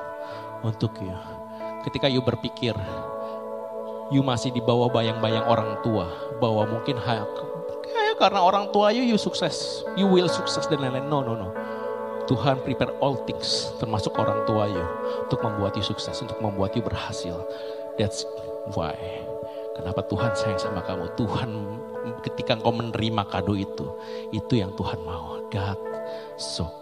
untuk 0.64 0.94
you. 1.02 1.14
ketika 1.82 2.06
you 2.06 2.22
berpikir 2.22 2.72
you 4.12 4.22
masih 4.22 4.52
di 4.52 4.62
bawah 4.62 4.92
bayang-bayang 4.92 5.42
orang 5.48 5.80
tua 5.80 6.06
bahwa 6.38 6.68
mungkin 6.68 7.00
ha- 7.00 7.26
kayak 7.82 8.16
karena 8.20 8.40
orang 8.44 8.68
tua 8.70 8.92
you 8.92 9.02
you 9.02 9.16
sukses, 9.16 9.82
you 9.96 10.04
will 10.04 10.28
sukses 10.28 10.68
dan 10.68 10.84
lain-lain. 10.84 11.08
No, 11.08 11.24
no, 11.24 11.32
no. 11.34 11.48
Tuhan 12.30 12.62
prepare 12.62 12.94
all 13.02 13.18
things 13.26 13.74
termasuk 13.82 14.14
orang 14.14 14.46
tua 14.46 14.70
you 14.70 14.84
untuk 15.26 15.42
membuat 15.42 15.74
you 15.74 15.82
sukses, 15.82 16.20
untuk 16.22 16.38
membuat 16.38 16.76
you 16.76 16.84
berhasil. 16.84 17.34
That's 17.96 18.22
why. 18.76 18.94
Kenapa 19.74 20.04
Tuhan 20.06 20.36
sayang 20.36 20.60
sama 20.60 20.84
kamu? 20.84 21.16
Tuhan 21.16 21.50
ketika 22.22 22.60
engkau 22.60 22.76
menerima 22.76 23.22
kado 23.26 23.56
itu, 23.56 23.86
itu 24.30 24.60
yang 24.60 24.76
Tuhan 24.76 25.00
mau. 25.02 25.40
God 25.52 25.80
so 26.40 26.81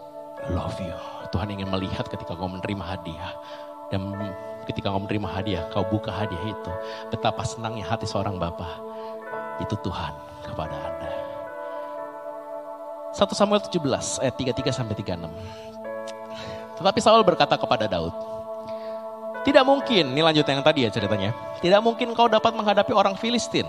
love 0.52 0.76
you. 0.82 0.94
Tuhan 1.30 1.48
ingin 1.54 1.70
melihat 1.70 2.10
ketika 2.10 2.34
kau 2.34 2.50
menerima 2.50 2.82
hadiah. 2.82 3.32
Dan 3.90 4.14
ketika 4.66 4.90
kau 4.90 5.02
menerima 5.02 5.28
hadiah, 5.30 5.64
kau 5.70 5.86
buka 5.86 6.10
hadiah 6.10 6.42
itu. 6.42 6.72
Betapa 7.10 7.42
senangnya 7.46 7.86
hati 7.86 8.06
seorang 8.06 8.38
Bapa. 8.38 8.82
Itu 9.62 9.78
Tuhan 9.82 10.14
kepada 10.46 10.74
Anda. 10.74 11.12
1 13.10 13.26
Samuel 13.34 13.62
17 13.62 14.22
ayat 14.22 14.34
33 14.38 14.70
sampai 14.70 14.94
36. 14.94 15.26
Tetapi 16.78 16.98
Saul 17.02 17.26
berkata 17.26 17.58
kepada 17.58 17.90
Daud, 17.90 18.14
tidak 19.40 19.64
mungkin, 19.64 20.12
ini 20.12 20.20
lanjut 20.20 20.44
yang 20.44 20.60
tadi 20.60 20.84
ya 20.84 20.90
ceritanya. 20.92 21.32
Tidak 21.64 21.80
mungkin 21.80 22.12
kau 22.12 22.28
dapat 22.28 22.52
menghadapi 22.52 22.92
orang 22.92 23.16
Filistin. 23.16 23.64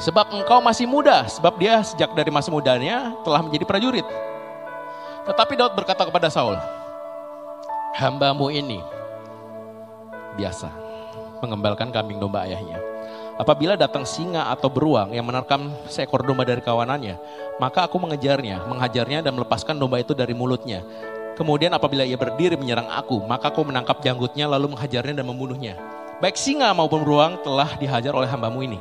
Sebab 0.00 0.32
engkau 0.32 0.64
masih 0.64 0.88
muda, 0.88 1.28
sebab 1.28 1.60
dia 1.60 1.80
sejak 1.84 2.12
dari 2.16 2.32
masa 2.32 2.48
mudanya 2.48 3.12
telah 3.20 3.44
menjadi 3.44 3.64
prajurit. 3.68 4.04
Tetapi 5.30 5.54
Daud 5.54 5.78
berkata 5.78 6.02
kepada 6.02 6.26
Saul, 6.26 6.58
hambamu 7.94 8.50
ini 8.50 8.82
biasa 10.34 10.66
mengembalkan 11.38 11.94
kambing 11.94 12.18
domba 12.18 12.50
ayahnya. 12.50 12.82
Apabila 13.38 13.78
datang 13.78 14.02
singa 14.02 14.50
atau 14.50 14.66
beruang 14.66 15.14
yang 15.14 15.22
menerkam 15.24 15.70
seekor 15.86 16.26
domba 16.26 16.42
dari 16.42 16.58
kawanannya, 16.60 17.14
maka 17.62 17.86
aku 17.86 17.96
mengejarnya, 18.02 18.66
menghajarnya 18.68 19.22
dan 19.22 19.32
melepaskan 19.38 19.78
domba 19.78 20.02
itu 20.02 20.18
dari 20.18 20.34
mulutnya. 20.34 20.82
Kemudian 21.38 21.72
apabila 21.72 22.02
ia 22.02 22.18
berdiri 22.18 22.58
menyerang 22.58 22.90
aku, 22.90 23.22
maka 23.24 23.54
aku 23.54 23.64
menangkap 23.64 24.02
janggutnya 24.02 24.50
lalu 24.50 24.74
menghajarnya 24.74 25.22
dan 25.22 25.26
membunuhnya. 25.30 25.78
Baik 26.18 26.36
singa 26.36 26.74
maupun 26.76 27.00
beruang 27.00 27.40
telah 27.40 27.80
dihajar 27.80 28.12
oleh 28.12 28.28
hambamu 28.28 28.60
ini. 28.66 28.76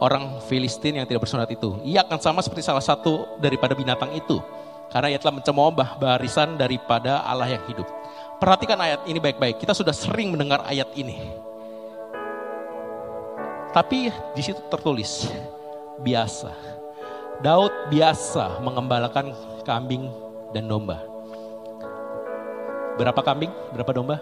Orang 0.00 0.40
Filistin 0.48 0.96
yang 0.96 1.04
tidak 1.04 1.28
bersunat 1.28 1.50
itu. 1.52 1.76
Ia 1.84 2.06
akan 2.06 2.16
sama 2.22 2.40
seperti 2.40 2.64
salah 2.64 2.80
satu 2.80 3.36
daripada 3.36 3.76
binatang 3.76 4.16
itu. 4.16 4.40
Karena 4.90 5.14
ia 5.14 5.18
telah 5.22 5.38
mencemooh 5.38 5.70
barisan 5.98 6.58
daripada 6.58 7.22
Allah 7.22 7.46
yang 7.46 7.62
hidup. 7.70 7.86
Perhatikan 8.42 8.74
ayat 8.82 9.06
ini 9.06 9.22
baik-baik. 9.22 9.62
Kita 9.62 9.70
sudah 9.70 9.94
sering 9.94 10.34
mendengar 10.34 10.66
ayat 10.66 10.90
ini. 10.98 11.30
Tapi 13.70 14.10
di 14.34 14.42
situ 14.42 14.58
tertulis 14.66 15.30
biasa. 16.02 16.50
Daud 17.38 17.70
biasa 17.88 18.58
mengembalakan 18.60 19.30
kambing 19.62 20.10
dan 20.50 20.66
domba. 20.66 20.98
Berapa 22.98 23.22
kambing? 23.22 23.54
Berapa 23.70 23.94
domba? 23.94 24.16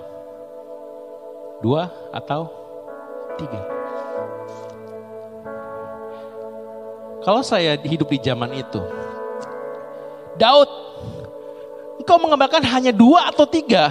Dua 1.64 1.88
atau 2.12 2.52
tiga? 3.40 3.58
Kalau 7.24 7.42
saya 7.42 7.74
hidup 7.80 8.06
di 8.12 8.20
zaman 8.22 8.54
itu, 8.54 8.78
Daud, 10.36 10.70
engkau 12.02 12.18
mengembalakan 12.20 12.66
hanya 12.68 12.92
dua 12.92 13.32
atau 13.32 13.48
tiga, 13.48 13.88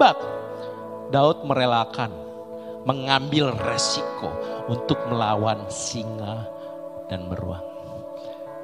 bak. 0.00 0.16
Daud 1.12 1.44
merelakan, 1.44 2.10
mengambil 2.88 3.52
resiko 3.68 4.32
untuk 4.66 4.96
melawan 5.12 5.68
singa 5.68 6.48
dan 7.12 7.28
beruang. 7.28 7.62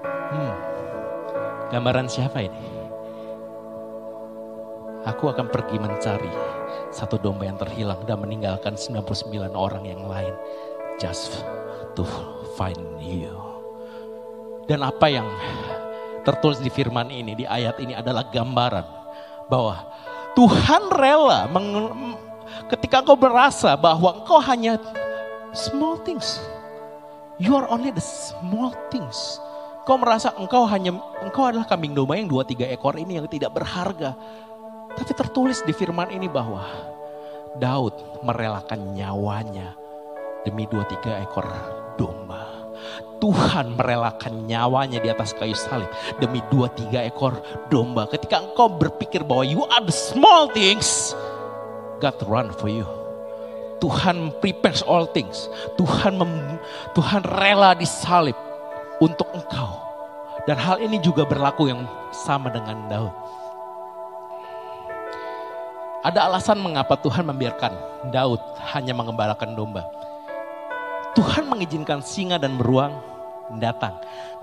Hmm, 0.05 0.55
gambaran 1.69 2.09
siapa 2.09 2.41
ini? 2.41 2.63
Aku 5.09 5.33
akan 5.33 5.49
pergi 5.49 5.81
mencari 5.81 6.29
satu 6.93 7.17
domba 7.17 7.49
yang 7.49 7.57
terhilang 7.57 8.05
dan 8.05 8.21
meninggalkan 8.21 8.77
99 8.77 9.33
orang 9.57 9.89
yang 9.89 10.05
lain 10.05 10.37
just 11.01 11.41
to 11.97 12.05
find 12.61 12.85
you. 13.01 13.33
Dan 14.69 14.85
apa 14.85 15.09
yang 15.09 15.27
tertulis 16.23 16.61
di 16.61 16.69
firman 16.69 17.09
ini, 17.09 17.35
di 17.35 17.45
ayat 17.49 17.81
ini 17.81 17.97
adalah 17.97 18.29
gambaran 18.29 18.87
bahwa 19.51 19.83
Tuhan 20.39 20.89
rela 20.95 21.51
ketika 22.71 23.03
engkau 23.03 23.19
berasa 23.19 23.75
bahwa 23.75 24.23
engkau 24.23 24.39
hanya 24.39 24.79
small 25.51 25.99
things. 26.07 26.39
You 27.41 27.57
are 27.57 27.67
only 27.73 27.91
the 27.91 28.05
small 28.05 28.77
things. 28.93 29.41
Kau 29.89 29.97
merasa 29.97 30.31
engkau 30.37 30.69
hanya 30.69 30.93
engkau 31.25 31.49
adalah 31.49 31.65
kambing 31.67 31.97
domba 31.97 32.15
yang 32.15 32.29
dua 32.29 32.45
tiga 32.45 32.69
ekor 32.69 32.95
ini 33.01 33.17
yang 33.17 33.27
tidak 33.27 33.57
berharga. 33.57 34.15
Tapi 34.93 35.13
tertulis 35.17 35.65
di 35.65 35.73
firman 35.73 36.13
ini 36.13 36.29
bahwa 36.29 36.63
Daud 37.57 38.23
merelakan 38.23 38.95
nyawanya 38.95 39.75
demi 40.45 40.69
dua 40.69 40.85
tiga 40.87 41.19
ekor. 41.25 41.49
Tuhan 43.21 43.77
merelakan 43.77 44.49
nyawanya 44.49 44.97
di 44.99 45.13
atas 45.13 45.37
kayu 45.37 45.53
salib 45.53 45.89
demi 46.17 46.41
dua 46.49 46.73
tiga 46.73 47.05
ekor 47.05 47.37
domba. 47.69 48.09
Ketika 48.09 48.41
engkau 48.41 48.73
berpikir 48.73 49.21
bahwa 49.21 49.45
you 49.45 49.61
are 49.69 49.85
the 49.85 49.93
small 49.93 50.49
things, 50.51 51.13
God 52.01 52.17
run 52.25 52.49
for 52.57 52.73
you. 52.73 52.89
Tuhan 53.81 54.33
prepares 54.41 54.85
all 54.85 55.09
things. 55.09 55.49
Tuhan 55.77 56.21
mem, 56.21 56.61
Tuhan 56.97 57.25
rela 57.25 57.77
disalib 57.77 58.37
untuk 59.01 59.29
engkau. 59.33 59.81
Dan 60.49 60.57
hal 60.57 60.81
ini 60.81 60.97
juga 61.01 61.29
berlaku 61.29 61.69
yang 61.69 61.85
sama 62.13 62.49
dengan 62.49 62.77
Daud. 62.89 63.13
Ada 66.01 66.33
alasan 66.33 66.65
mengapa 66.65 66.97
Tuhan 66.97 67.29
membiarkan 67.29 67.77
Daud 68.09 68.41
hanya 68.73 68.97
mengembalakan 68.97 69.53
domba. 69.53 69.85
Tuhan 71.15 71.51
mengizinkan 71.51 72.01
singa 72.05 72.39
dan 72.39 72.55
beruang 72.55 72.95
datang. 73.59 73.99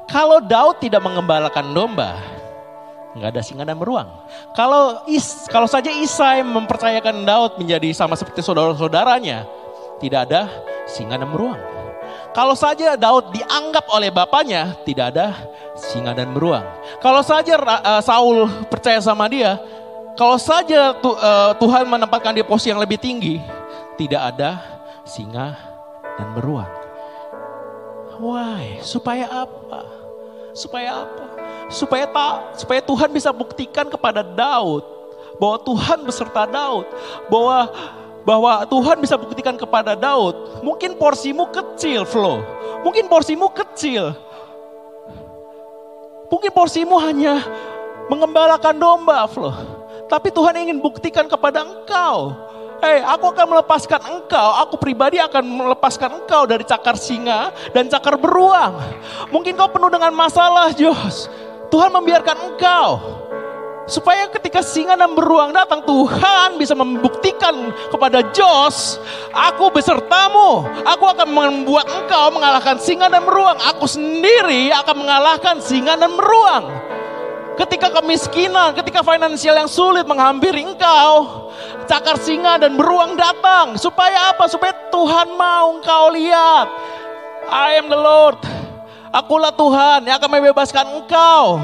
Kalau 0.08 0.40
Daud 0.40 0.80
tidak 0.80 1.04
mengembalakan 1.04 1.76
domba, 1.76 2.16
nggak 3.16 3.30
ada 3.36 3.42
singa 3.44 3.64
dan 3.68 3.76
beruang. 3.76 4.08
Kalau 4.56 5.04
Is, 5.08 5.48
kalau 5.52 5.68
saja 5.68 5.92
Isai 5.92 6.44
mempercayakan 6.44 7.28
Daud 7.28 7.60
menjadi 7.60 7.92
sama 7.92 8.16
seperti 8.16 8.40
saudara-saudaranya, 8.40 9.44
tidak 10.00 10.32
ada 10.32 10.48
singa 10.88 11.20
dan 11.20 11.28
beruang. 11.28 11.60
Kalau 12.32 12.54
saja 12.54 12.94
Daud 12.96 13.34
dianggap 13.34 13.90
oleh 13.92 14.14
bapaknya, 14.14 14.78
tidak 14.88 15.12
ada 15.12 15.34
singa 15.76 16.14
dan 16.14 16.32
beruang. 16.32 16.64
Kalau 17.04 17.26
saja 17.26 17.58
uh, 17.60 18.00
Saul 18.00 18.48
percaya 18.70 19.02
sama 19.04 19.26
dia, 19.28 19.58
kalau 20.16 20.40
saja 20.40 20.96
uh, 20.96 21.52
Tuhan 21.58 21.84
menempatkan 21.90 22.32
dia 22.32 22.48
posisi 22.48 22.70
yang 22.72 22.80
lebih 22.80 23.02
tinggi, 23.02 23.42
tidak 24.00 24.34
ada 24.34 24.62
singa 25.04 25.67
dan 26.18 26.28
beruang. 26.34 26.70
Why? 28.18 28.82
Supaya 28.82 29.30
apa? 29.30 29.82
Supaya 30.58 31.06
apa? 31.06 31.26
Supaya 31.70 32.10
tak, 32.10 32.58
supaya 32.64 32.82
Tuhan 32.82 33.12
bisa 33.14 33.30
buktikan 33.30 33.86
kepada 33.92 34.24
Daud 34.26 34.82
bahwa 35.38 35.58
Tuhan 35.62 36.02
beserta 36.02 36.50
Daud, 36.50 36.88
bahwa 37.30 37.70
bahwa 38.28 38.66
Tuhan 38.68 38.98
bisa 39.00 39.16
buktikan 39.16 39.56
kepada 39.56 39.96
Daud, 39.96 40.64
mungkin 40.66 41.00
porsimu 41.00 41.48
kecil, 41.48 42.04
Flo. 42.04 42.44
Mungkin 42.84 43.08
porsimu 43.08 43.48
kecil. 43.54 44.12
Mungkin 46.28 46.52
porsimu 46.52 47.00
hanya 47.00 47.40
mengembalakan 48.12 48.76
domba, 48.76 49.28
Flo. 49.32 49.54
Tapi 50.12 50.32
Tuhan 50.32 50.56
ingin 50.60 50.80
buktikan 50.80 51.28
kepada 51.28 51.64
engkau. 51.64 52.36
Hei, 52.78 53.02
aku 53.02 53.34
akan 53.34 53.58
melepaskan 53.58 54.02
engkau, 54.06 54.50
aku 54.62 54.78
pribadi 54.78 55.18
akan 55.18 55.42
melepaskan 55.42 56.22
engkau 56.22 56.46
dari 56.46 56.62
cakar 56.62 56.94
singa 56.94 57.50
dan 57.74 57.90
cakar 57.90 58.22
beruang. 58.22 58.78
Mungkin 59.34 59.58
kau 59.58 59.66
penuh 59.66 59.90
dengan 59.90 60.14
masalah, 60.14 60.70
Jos. 60.78 61.26
Tuhan 61.74 61.90
membiarkan 61.90 62.38
engkau. 62.38 63.02
Supaya 63.90 64.30
ketika 64.30 64.62
singa 64.62 64.94
dan 64.94 65.18
beruang 65.18 65.58
datang, 65.58 65.82
Tuhan 65.90 66.62
bisa 66.62 66.78
membuktikan 66.78 67.74
kepada 67.90 68.22
Jos, 68.30 69.02
aku 69.34 69.74
besertamu. 69.74 70.70
Aku 70.86 71.06
akan 71.10 71.34
membuat 71.34 71.90
engkau 71.90 72.30
mengalahkan 72.30 72.78
singa 72.78 73.10
dan 73.10 73.26
beruang. 73.26 73.58
Aku 73.74 73.90
sendiri 73.90 74.70
akan 74.70 75.02
mengalahkan 75.02 75.58
singa 75.66 75.98
dan 75.98 76.14
beruang. 76.14 76.77
Ketika 77.58 77.90
kemiskinan, 77.90 78.78
ketika 78.78 79.02
finansial 79.02 79.58
yang 79.58 79.66
sulit 79.66 80.06
menghampiri 80.06 80.62
engkau, 80.62 81.50
cakar 81.90 82.22
singa 82.22 82.62
dan 82.62 82.78
beruang 82.78 83.18
datang. 83.18 83.74
Supaya 83.82 84.32
apa? 84.32 84.46
Supaya 84.46 84.78
Tuhan 84.94 85.34
mau 85.34 85.82
engkau 85.82 86.14
lihat. 86.14 86.70
I 87.50 87.82
am 87.82 87.90
the 87.90 87.98
Lord. 87.98 88.38
Akulah 89.10 89.50
Tuhan 89.52 90.06
yang 90.06 90.22
akan 90.22 90.30
membebaskan 90.30 90.86
engkau. 91.02 91.58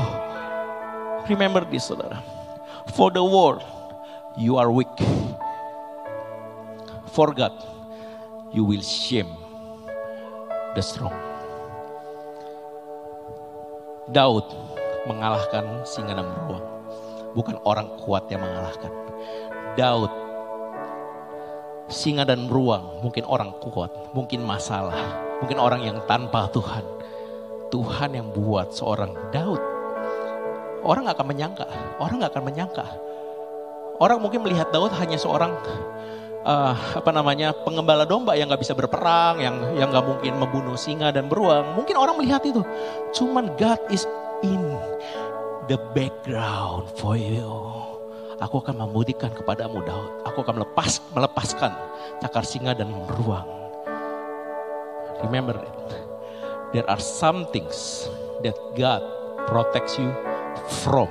Remember 1.30 1.62
this 1.62 1.86
saudara. 1.86 2.20
For 2.98 3.14
the 3.14 3.22
world, 3.22 3.62
you 4.34 4.58
are 4.58 4.74
weak. 4.74 4.92
for 7.14 7.32
God, 7.32 7.54
you 8.52 8.66
will 8.66 8.82
shame 8.82 9.30
the 10.74 10.82
strong. 10.82 11.14
Daud 14.12 14.50
mengalahkan 15.10 15.84
singa 15.84 16.16
dan 16.16 16.28
beruang. 16.28 16.66
Bukan 17.34 17.56
orang 17.66 17.88
kuat 18.00 18.30
yang 18.30 18.46
mengalahkan. 18.46 18.92
Daud, 19.74 20.12
singa 21.90 22.24
dan 22.24 22.46
beruang, 22.46 23.02
mungkin 23.02 23.26
orang 23.26 23.52
kuat, 23.58 23.90
mungkin 24.14 24.46
masalah, 24.46 24.96
mungkin 25.42 25.58
orang 25.58 25.82
yang 25.82 25.98
tanpa 26.06 26.48
Tuhan. 26.54 26.86
Tuhan 27.74 28.14
yang 28.14 28.30
buat 28.30 28.70
seorang 28.70 29.18
Daud. 29.34 29.62
Orang 30.86 31.10
gak 31.10 31.18
akan 31.18 31.28
menyangka, 31.34 31.68
orang 31.98 32.22
gak 32.22 32.38
akan 32.38 32.46
menyangka. 32.46 32.86
Orang 33.98 34.22
mungkin 34.22 34.46
melihat 34.46 34.70
Daud 34.70 34.94
hanya 34.94 35.18
seorang 35.18 35.58
uh, 36.44 36.76
apa 36.76 37.10
namanya 37.10 37.56
pengembala 37.56 38.04
domba 38.04 38.36
yang 38.36 38.52
nggak 38.52 38.62
bisa 38.62 38.76
berperang, 38.76 39.40
yang 39.40 39.56
yang 39.80 39.90
nggak 39.90 40.06
mungkin 40.06 40.34
membunuh 40.38 40.78
singa 40.78 41.10
dan 41.10 41.32
beruang. 41.32 41.74
Mungkin 41.74 41.96
orang 41.96 42.20
melihat 42.20 42.44
itu. 42.44 42.62
Cuman 43.16 43.56
God 43.56 43.80
is 43.90 44.04
in 44.44 44.62
the 45.72 45.80
background 45.96 46.92
for 47.00 47.16
you. 47.16 47.48
Aku 48.44 48.60
akan 48.60 48.84
membuktikan 48.84 49.32
kepadamu 49.32 49.80
Daud. 49.88 50.28
Aku 50.28 50.44
akan 50.44 50.60
melepas 50.60 51.00
melepaskan 51.16 51.72
cakar 52.20 52.44
singa 52.44 52.76
dan 52.76 52.92
beruang. 53.08 53.48
Remember 55.24 55.56
it. 55.56 55.90
There 56.76 56.84
are 56.92 57.00
some 57.00 57.48
things 57.56 58.12
that 58.44 58.58
God 58.76 59.00
protects 59.48 59.96
you 59.96 60.12
from. 60.84 61.08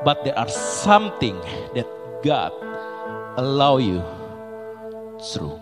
But 0.00 0.24
there 0.24 0.36
are 0.38 0.48
something 0.48 1.36
that 1.76 1.88
God 2.24 2.56
allow 3.36 3.76
you 3.76 4.00
through. 5.20 5.60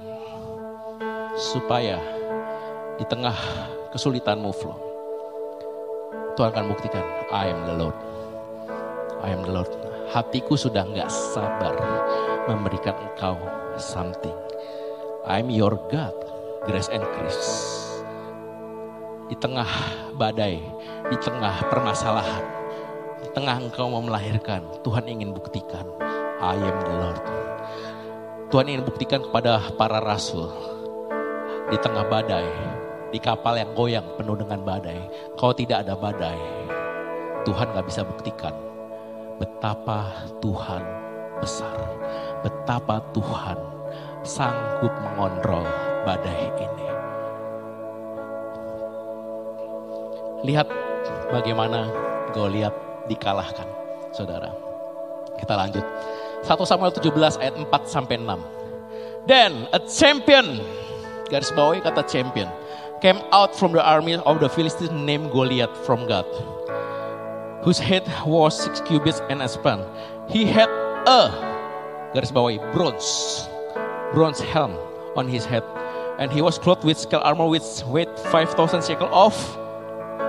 Supaya 1.34 1.98
di 3.00 3.04
tengah 3.08 3.34
kesulitanmu 3.90 4.52
flow. 4.54 4.91
Tuhan 6.32 6.48
akan 6.48 6.66
buktikan, 6.72 7.04
I 7.28 7.52
am 7.52 7.60
the 7.68 7.76
Lord. 7.76 7.96
I 9.20 9.36
am 9.36 9.44
the 9.44 9.52
Lord. 9.52 9.70
Hatiku 10.12 10.56
sudah 10.56 10.84
nggak 10.88 11.08
sabar 11.08 11.76
memberikan 12.48 12.96
engkau 12.96 13.36
something. 13.76 14.34
I'm 15.28 15.52
your 15.52 15.78
God, 15.92 16.16
grace 16.66 16.90
and 16.90 17.04
grace. 17.16 17.44
Di 19.30 19.36
tengah 19.38 19.68
badai, 20.18 20.60
di 21.08 21.16
tengah 21.20 21.70
permasalahan, 21.70 22.44
di 23.22 23.28
tengah 23.32 23.62
engkau 23.62 23.88
mau 23.88 24.02
melahirkan, 24.02 24.66
Tuhan 24.82 25.06
ingin 25.08 25.36
buktikan, 25.36 25.86
I 26.42 26.58
am 26.58 26.76
the 26.82 26.94
Lord. 26.96 27.24
Tuhan 28.52 28.66
ingin 28.68 28.84
buktikan 28.84 29.20
kepada 29.24 29.62
para 29.80 30.02
rasul 30.02 30.50
di 31.72 31.76
tengah 31.80 32.04
badai, 32.10 32.44
di 33.12 33.20
kapal 33.20 33.60
yang 33.60 33.70
goyang 33.76 34.08
penuh 34.16 34.34
dengan 34.34 34.64
badai. 34.64 34.98
Kau 35.36 35.52
tidak 35.52 35.84
ada 35.84 35.94
badai, 35.94 36.40
Tuhan 37.44 37.70
gak 37.76 37.86
bisa 37.86 38.02
buktikan 38.02 38.72
betapa 39.42 40.30
Tuhan 40.38 40.82
besar, 41.42 41.74
betapa 42.46 43.02
Tuhan 43.10 43.58
sanggup 44.22 44.94
mengontrol 45.02 45.66
badai 46.06 46.46
ini. 46.62 46.88
Lihat 50.46 50.66
bagaimana 51.30 51.90
Goliat 52.32 52.72
dikalahkan, 53.12 53.68
saudara. 54.14 54.48
Kita 55.36 55.52
lanjut. 55.52 55.84
1 56.42 56.48
Samuel 56.64 56.96
17 56.96 57.44
ayat 57.44 57.54
4 57.60 57.68
sampai 57.84 58.16
6. 58.16 59.28
Then 59.28 59.68
a 59.70 59.78
champion, 59.84 60.64
garis 61.28 61.52
bawahi 61.52 61.84
kata 61.84 62.08
champion, 62.08 62.48
came 63.02 63.18
out 63.32 63.50
from 63.58 63.72
the 63.72 63.82
army 63.82 64.14
of 64.14 64.38
the 64.38 64.48
Philistines 64.48 64.92
named 64.94 65.32
Goliath 65.32 65.74
from 65.84 66.06
God, 66.06 66.24
whose 67.66 67.78
head 67.82 68.06
was 68.24 68.54
six 68.54 68.80
cubits 68.80 69.20
and 69.28 69.42
a 69.42 69.48
span. 69.48 69.82
He 70.30 70.46
had 70.46 70.70
a, 71.10 71.34
garis 72.14 72.30
bawahi, 72.30 72.62
bronze, 72.72 73.50
bronze 74.14 74.38
helm 74.38 74.78
on 75.18 75.26
his 75.26 75.44
head. 75.44 75.66
And 76.22 76.30
he 76.30 76.40
was 76.42 76.58
clothed 76.58 76.84
with 76.84 76.96
scale 76.96 77.20
armor 77.24 77.48
which 77.48 77.82
weighed 77.90 78.14
5,000 78.30 78.84
shekel 78.86 79.10
of 79.10 79.34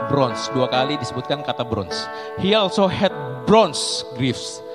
bronze. 0.10 0.50
Dua 0.50 0.66
kali 0.66 0.98
disebutkan 0.98 1.46
kata 1.46 1.62
bronze. 1.62 2.10
He 2.42 2.58
also 2.58 2.90
had 2.90 3.14
bronze 3.46 4.02
greaves 4.18 4.66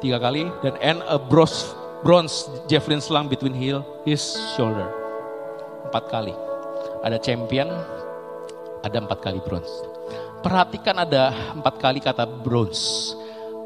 tiga 0.00 0.16
kali 0.18 0.48
dan 0.64 0.80
and 0.80 1.04
a 1.04 1.20
bronze 1.20 1.76
bronze 2.00 2.48
javelin 2.66 2.98
slang 2.98 3.28
between 3.28 3.54
his 3.54 4.22
shoulder 4.56 4.90
empat 5.86 6.10
kali 6.10 6.34
ada 7.02 7.18
champion 7.18 7.68
ada 8.82 8.96
empat 8.98 9.18
kali 9.22 9.38
bronze 9.42 9.70
perhatikan 10.40 11.02
ada 11.02 11.34
empat 11.54 11.74
kali 11.78 11.98
kata 11.98 12.26
bronze 12.26 13.14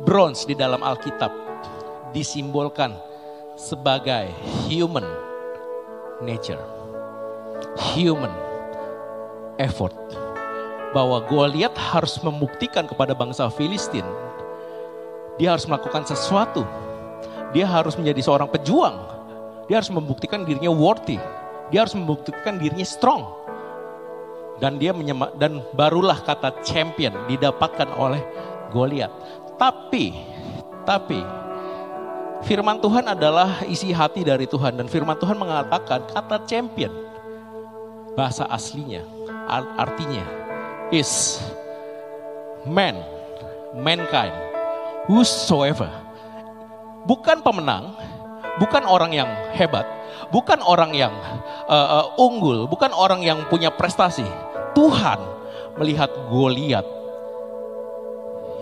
bronze 0.04 0.44
di 0.44 0.56
dalam 0.58 0.80
Alkitab 0.80 1.32
disimbolkan 2.12 2.96
sebagai 3.56 4.32
human 4.68 5.06
nature 6.20 6.60
human 7.94 8.32
effort 9.60 9.94
bahwa 10.92 11.20
Goliat 11.28 11.76
harus 11.76 12.16
membuktikan 12.24 12.88
kepada 12.88 13.12
bangsa 13.12 13.48
Filistin 13.52 14.04
dia 15.36 15.52
harus 15.52 15.68
melakukan 15.68 16.08
sesuatu. 16.08 16.64
Dia 17.52 17.68
harus 17.68 17.92
menjadi 17.96 18.20
seorang 18.24 18.48
pejuang. 18.48 18.96
Dia 19.68 19.80
harus 19.80 19.92
membuktikan 19.92 20.48
dirinya 20.48 20.72
worthy. 20.72 21.20
Dia 21.70 21.84
harus 21.84 21.94
membuktikan 21.98 22.58
dirinya 22.58 22.86
strong. 22.86 23.26
Dan 24.56 24.80
dia 24.80 24.96
menyemak 24.96 25.36
dan 25.36 25.60
barulah 25.76 26.16
kata 26.24 26.64
champion 26.64 27.12
didapatkan 27.28 27.92
oleh 27.92 28.24
Goliat. 28.72 29.12
Tapi, 29.60 30.16
tapi 30.88 31.20
firman 32.44 32.80
Tuhan 32.80 33.04
adalah 33.04 33.64
isi 33.68 33.92
hati 33.92 34.24
dari 34.24 34.48
Tuhan 34.48 34.80
dan 34.80 34.88
firman 34.88 35.16
Tuhan 35.16 35.36
mengatakan 35.36 36.08
kata 36.08 36.44
champion 36.48 36.92
bahasa 38.16 38.48
aslinya 38.48 39.04
artinya 39.76 40.24
is 40.88 41.40
man, 42.66 42.98
mankind 43.78 44.34
whosoever. 45.06 45.88
Bukan 47.06 47.38
pemenang, 47.38 47.94
bukan 48.58 48.82
orang 48.82 49.14
yang 49.14 49.30
hebat, 49.54 49.86
bukan 50.30 50.60
orang 50.62 50.92
yang 50.94 51.12
uh, 51.68 52.06
uh, 52.06 52.06
unggul, 52.20 52.66
bukan 52.66 52.90
orang 52.94 53.22
yang 53.22 53.44
punya 53.50 53.70
prestasi. 53.70 54.26
Tuhan 54.76 55.18
melihat 55.80 56.12
Goliat. 56.28 56.84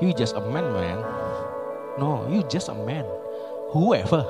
You 0.02 0.10
just 0.14 0.34
a 0.34 0.42
man, 0.42 0.66
man. 0.74 1.00
No, 1.98 2.26
you 2.26 2.42
just 2.50 2.66
a 2.66 2.74
man. 2.74 3.06
Whoever. 3.70 4.26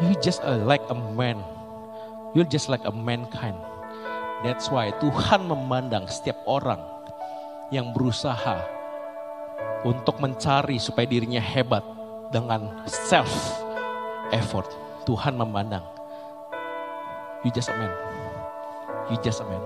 You 0.00 0.16
just 0.24 0.40
a, 0.40 0.56
like 0.56 0.84
a 0.88 0.96
man. 0.96 1.44
You 2.32 2.48
just 2.48 2.72
like 2.72 2.84
a 2.88 2.92
mankind. 2.92 3.56
That's 4.40 4.72
why 4.72 4.96
Tuhan 5.04 5.44
memandang 5.44 6.08
setiap 6.08 6.40
orang 6.48 6.80
yang 7.68 7.92
berusaha 7.92 8.64
untuk 9.84 10.16
mencari 10.16 10.80
supaya 10.80 11.04
dirinya 11.04 11.40
hebat 11.40 11.84
dengan 12.32 12.84
self 12.88 13.60
effort. 14.32 14.72
Tuhan 15.04 15.36
memandang. 15.36 15.99
You 17.44 17.50
just 17.52 17.72
a 17.72 17.74
man. 17.76 17.92
You 19.08 19.16
just 19.24 19.40
a 19.40 19.46
man. 19.48 19.62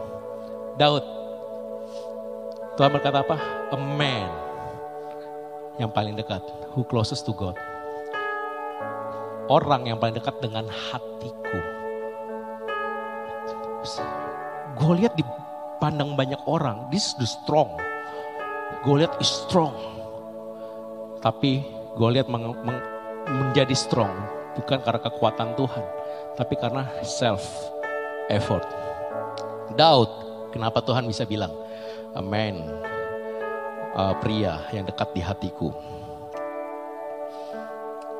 Daud. 0.78 1.04
Tuhan 2.74 2.90
berkata 2.90 3.22
apa? 3.22 3.36
A 3.70 3.78
man. 3.78 4.30
Yang 5.78 5.90
paling 5.94 6.14
dekat. 6.14 6.42
Who 6.74 6.86
closest 6.86 7.26
to 7.26 7.32
God. 7.34 7.58
Orang 9.50 9.86
yang 9.86 10.00
paling 10.00 10.16
dekat 10.16 10.38
dengan 10.40 10.66
hatiku. 10.70 11.60
Gue 14.80 14.92
lihat 15.04 15.14
dipandang 15.18 16.16
banyak 16.16 16.40
orang. 16.48 16.88
This 16.88 17.12
is 17.12 17.14
the 17.20 17.28
strong. 17.28 17.76
Gue 18.82 19.04
lihat 19.04 19.14
is 19.20 19.28
strong 19.28 19.94
tapi 21.24 21.64
Goliat 21.96 22.28
menjadi 22.28 23.72
strong 23.72 24.12
bukan 24.60 24.84
karena 24.84 25.00
kekuatan 25.00 25.56
Tuhan, 25.56 25.84
tapi 26.34 26.58
karena 26.58 26.86
self 27.06 27.42
effort. 28.30 28.66
Daud, 29.74 30.10
kenapa 30.54 30.82
Tuhan 30.82 31.06
bisa 31.06 31.26
bilang, 31.26 31.50
Amen, 32.14 32.62
uh, 33.94 34.14
pria 34.22 34.62
yang 34.70 34.86
dekat 34.86 35.10
di 35.14 35.22
hatiku. 35.22 35.74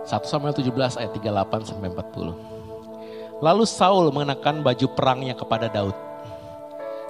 1 0.04 0.20
Samuel 0.28 0.52
17 0.52 1.00
ayat 1.00 1.12
38 1.16 1.70
sampai 1.70 1.88
40. 1.94 3.40
Lalu 3.40 3.64
Saul 3.66 4.12
mengenakan 4.12 4.62
baju 4.62 4.86
perangnya 4.92 5.34
kepada 5.34 5.66
Daud. 5.70 5.96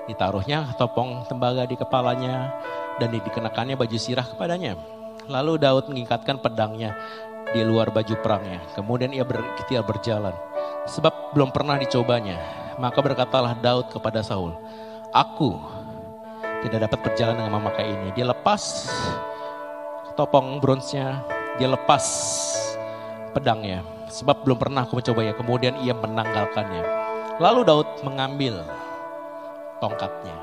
Ditaruhnya 0.05 0.77
topong 0.77 1.25
tembaga 1.27 1.65
di 1.65 1.75
kepalanya 1.75 2.53
dan 3.01 3.09
dikenakannya 3.11 3.75
baju 3.75 3.97
sirah 3.99 4.25
kepadanya. 4.25 4.77
Lalu 5.27 5.57
Daud 5.57 5.89
mengikatkan 5.89 6.39
pedangnya 6.39 6.93
di 7.51 7.65
luar 7.65 7.89
baju 7.91 8.15
perangnya. 8.21 8.61
Kemudian 8.77 9.11
ia 9.17 9.25
ber, 9.25 9.41
berjalan 9.89 10.37
sebab 10.89 11.37
belum 11.37 11.51
pernah 11.51 11.81
dicobanya. 11.81 12.41
Maka 12.75 12.99
berkatalah 12.99 13.55
Daud 13.55 13.95
kepada 13.95 14.21
Saul, 14.21 14.51
Aku 15.15 15.55
tidak 16.67 16.91
dapat 16.91 16.99
berjalan 17.07 17.39
dengan 17.39 17.55
memakai 17.63 17.87
ini. 17.87 18.09
Dia 18.19 18.27
lepas 18.27 18.91
topong 20.19 20.59
bronze-nya, 20.59 21.23
dia 21.55 21.71
lepas 21.71 22.03
pedangnya. 23.31 23.87
Sebab 24.11 24.43
belum 24.43 24.59
pernah 24.59 24.83
aku 24.83 24.99
mencobanya. 24.99 25.35
Kemudian 25.39 25.75
ia 25.83 25.95
menanggalkannya. 25.95 26.83
Lalu 27.39 27.61
Daud 27.67 27.89
mengambil 28.03 28.63
tongkatnya. 29.79 30.35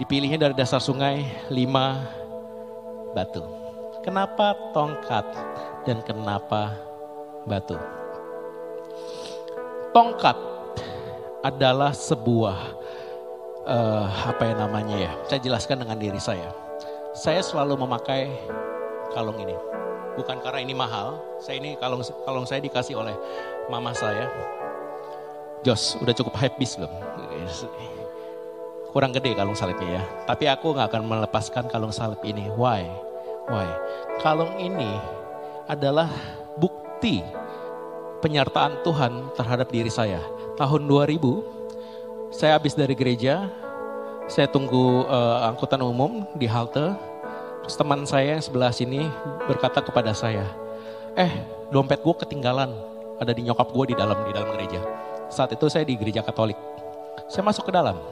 Dipilihnya 0.00 0.50
dari 0.50 0.54
dasar 0.56 0.84
sungai 0.84 1.24
lima 1.48 2.04
batu. 3.16 3.44
Kenapa 4.04 4.52
tongkat 4.76 5.24
dan 5.88 6.04
kenapa 6.04 6.76
batu? 7.48 8.03
Tongkat 9.94 10.34
adalah 11.46 11.94
sebuah 11.94 12.58
uh, 13.62 14.10
apa 14.26 14.42
yang 14.42 14.66
namanya 14.66 14.96
ya? 14.98 15.12
Saya 15.30 15.38
jelaskan 15.38 15.86
dengan 15.86 15.94
diri 16.02 16.18
saya. 16.18 16.50
Saya 17.14 17.38
selalu 17.38 17.78
memakai 17.86 18.26
kalung 19.14 19.38
ini. 19.38 19.54
Bukan 20.18 20.42
karena 20.42 20.66
ini 20.66 20.74
mahal. 20.74 21.22
Saya 21.38 21.62
ini 21.62 21.78
kalung 21.78 22.02
kalung 22.26 22.42
saya 22.42 22.58
dikasih 22.58 22.98
oleh 22.98 23.14
mama 23.70 23.94
saya. 23.94 24.26
Jos, 25.62 25.94
udah 26.02 26.10
cukup 26.10 26.42
habis 26.42 26.74
belum? 26.74 26.90
Kurang 28.90 29.14
gede 29.14 29.38
kalung 29.38 29.54
salibnya 29.54 30.02
ya. 30.02 30.04
Tapi 30.26 30.50
aku 30.50 30.74
nggak 30.74 30.90
akan 30.90 31.02
melepaskan 31.06 31.70
kalung 31.70 31.94
salib 31.94 32.18
ini. 32.26 32.50
Why? 32.58 32.82
Why? 33.46 33.70
Kalung 34.18 34.58
ini 34.58 34.90
adalah 35.70 36.10
bukti 36.58 37.22
penyertaan 38.24 38.80
Tuhan 38.80 39.36
terhadap 39.36 39.68
diri 39.68 39.92
saya 39.92 40.24
tahun 40.56 40.88
2000 40.88 41.54
saya 42.34 42.58
habis 42.58 42.74
dari 42.74 42.98
gereja, 42.98 43.46
saya 44.26 44.50
tunggu 44.50 45.06
uh, 45.06 45.46
angkutan 45.46 45.78
umum 45.86 46.26
di 46.34 46.50
halte. 46.50 46.90
Terus 47.62 47.78
teman 47.78 48.02
saya 48.02 48.34
yang 48.36 48.42
sebelah 48.42 48.74
sini 48.74 49.06
berkata 49.46 49.78
kepada 49.78 50.10
saya, 50.10 50.42
eh 51.14 51.30
dompet 51.70 52.02
gue 52.02 52.10
ketinggalan, 52.26 52.74
ada 53.22 53.30
di 53.30 53.46
nyokap 53.46 53.70
gue 53.70 53.94
di 53.94 53.96
dalam 53.96 54.18
di 54.26 54.34
dalam 54.34 54.50
gereja. 54.50 54.82
Saat 55.30 55.54
itu 55.54 55.70
saya 55.70 55.86
di 55.86 55.94
gereja 55.94 56.26
Katolik. 56.26 56.58
Saya 57.30 57.46
masuk 57.46 57.70
ke 57.70 57.72
dalam, 57.72 58.02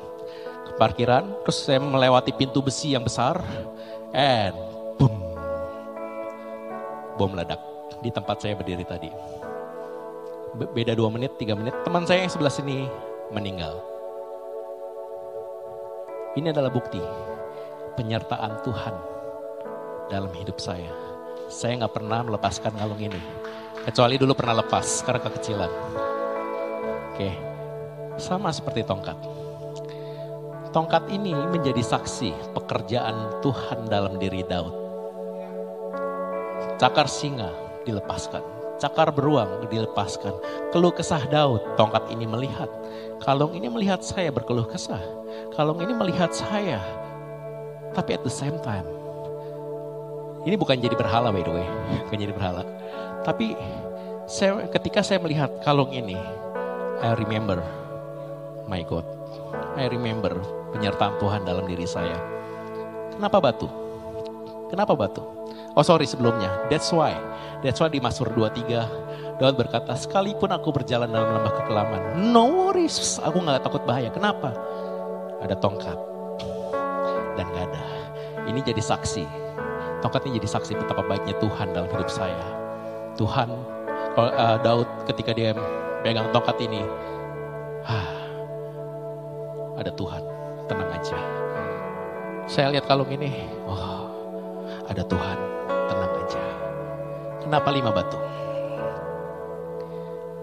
ke 0.70 0.72
parkiran, 0.78 1.26
terus 1.42 1.58
saya 1.58 1.82
melewati 1.82 2.30
pintu 2.30 2.62
besi 2.62 2.94
yang 2.94 3.02
besar, 3.02 3.42
and 4.14 4.54
boom, 5.02 5.18
bom 7.18 7.28
meledak 7.28 7.58
di 8.00 8.08
tempat 8.14 8.38
saya 8.38 8.54
berdiri 8.54 8.86
tadi 8.86 9.41
beda 10.52 10.92
dua 10.92 11.08
menit, 11.08 11.32
tiga 11.40 11.56
menit, 11.56 11.72
teman 11.84 12.04
saya 12.04 12.28
yang 12.28 12.32
sebelah 12.32 12.52
sini 12.52 12.84
meninggal. 13.32 13.80
Ini 16.36 16.52
adalah 16.52 16.72
bukti 16.72 17.00
penyertaan 17.96 18.60
Tuhan 18.64 18.94
dalam 20.12 20.32
hidup 20.36 20.60
saya. 20.60 20.88
Saya 21.48 21.84
nggak 21.84 21.94
pernah 21.96 22.24
melepaskan 22.24 22.72
kalung 22.76 23.00
ini. 23.00 23.20
Kecuali 23.84 24.16
dulu 24.16 24.32
pernah 24.36 24.60
lepas 24.64 25.04
karena 25.04 25.20
kekecilan. 25.24 25.72
Oke, 27.12 27.30
sama 28.16 28.48
seperti 28.52 28.84
tongkat. 28.84 29.16
Tongkat 30.72 31.12
ini 31.12 31.36
menjadi 31.36 31.84
saksi 31.84 32.56
pekerjaan 32.56 33.44
Tuhan 33.44 33.92
dalam 33.92 34.16
diri 34.16 34.40
Daud. 34.40 34.72
Cakar 36.80 37.04
singa 37.04 37.52
dilepaskan 37.84 38.61
cakar 38.82 39.14
beruang 39.14 39.62
dilepaskan. 39.70 40.34
Keluh 40.74 40.90
kesah 40.90 41.22
Daud, 41.30 41.62
tongkat 41.78 42.10
ini 42.10 42.26
melihat. 42.26 42.66
Kalung 43.22 43.54
ini 43.54 43.70
melihat 43.70 44.02
saya 44.02 44.34
berkeluh 44.34 44.66
kesah. 44.66 44.98
Kalung 45.54 45.78
ini 45.78 45.94
melihat 45.94 46.34
saya. 46.34 46.82
Tapi 47.94 48.18
at 48.18 48.26
the 48.26 48.32
same 48.32 48.58
time, 48.66 48.82
ini 50.42 50.58
bukan 50.58 50.82
jadi 50.82 50.98
berhala 50.98 51.30
by 51.30 51.46
the 51.46 51.52
way, 51.54 51.66
bukan 52.10 52.18
jadi 52.18 52.34
berhala. 52.34 52.66
Tapi 53.22 53.54
saya, 54.26 54.66
ketika 54.74 55.06
saya 55.06 55.22
melihat 55.22 55.54
kalung 55.62 55.94
ini, 55.94 56.18
I 56.98 57.14
remember 57.14 57.62
my 58.66 58.82
God. 58.82 59.06
I 59.78 59.86
remember 59.86 60.34
penyertaan 60.74 61.22
Tuhan 61.22 61.46
dalam 61.46 61.70
diri 61.70 61.86
saya. 61.86 62.18
Kenapa 63.14 63.38
batu? 63.38 63.81
Kenapa 64.72 64.96
batu? 64.96 65.20
Oh 65.76 65.84
sorry 65.84 66.08
sebelumnya, 66.08 66.48
that's 66.72 66.88
why 66.88 67.12
That's 67.62 67.78
why 67.78 67.86
di 67.86 68.02
Mazmur 68.02 68.34
23 68.34 69.38
Daud 69.38 69.54
berkata, 69.54 69.94
sekalipun 69.94 70.50
aku 70.50 70.74
berjalan 70.74 71.10
dalam 71.10 71.40
lembah 71.40 71.54
kekelaman, 71.62 72.02
no 72.30 72.46
worries, 72.46 73.18
aku 73.22 73.42
gak 73.42 73.62
takut 73.66 73.82
bahaya. 73.82 74.06
Kenapa? 74.10 74.54
Ada 75.42 75.58
tongkat 75.58 75.98
dan 77.34 77.48
ada. 77.50 77.82
Ini 78.46 78.62
jadi 78.62 78.78
saksi. 78.78 79.24
Tongkat 79.98 80.26
ini 80.30 80.38
jadi 80.42 80.48
saksi 80.58 80.78
betapa 80.78 81.02
baiknya 81.06 81.34
Tuhan 81.42 81.74
dalam 81.74 81.90
hidup 81.90 82.06
saya. 82.06 82.44
Tuhan, 83.18 83.50
uh, 84.14 84.58
Daud 84.62 84.86
ketika 85.10 85.34
dia 85.34 85.54
pegang 86.06 86.30
tongkat 86.30 86.58
ini, 86.62 86.82
ah, 87.86 88.06
ada 89.78 89.90
Tuhan, 89.94 90.22
tenang 90.70 90.90
aja. 90.90 91.18
Saya 92.46 92.74
lihat 92.74 92.86
kalung 92.86 93.10
ini, 93.10 93.46
oh, 93.66 93.91
ada 94.92 95.04
Tuhan, 95.08 95.38
tenang 95.88 96.12
aja. 96.20 96.42
Kenapa 97.40 97.68
lima 97.72 97.90
batu? 97.90 98.20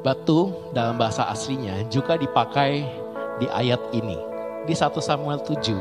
Batu 0.02 0.39
dalam 0.74 0.97
bahasa 0.97 1.28
aslinya 1.30 1.86
juga 1.91 2.18
dipakai 2.18 2.88
di 3.38 3.47
ayat 3.52 3.80
ini. 3.93 4.18
Di 4.66 4.74
1 4.76 4.93
Samuel 5.02 5.41
7 5.45 5.76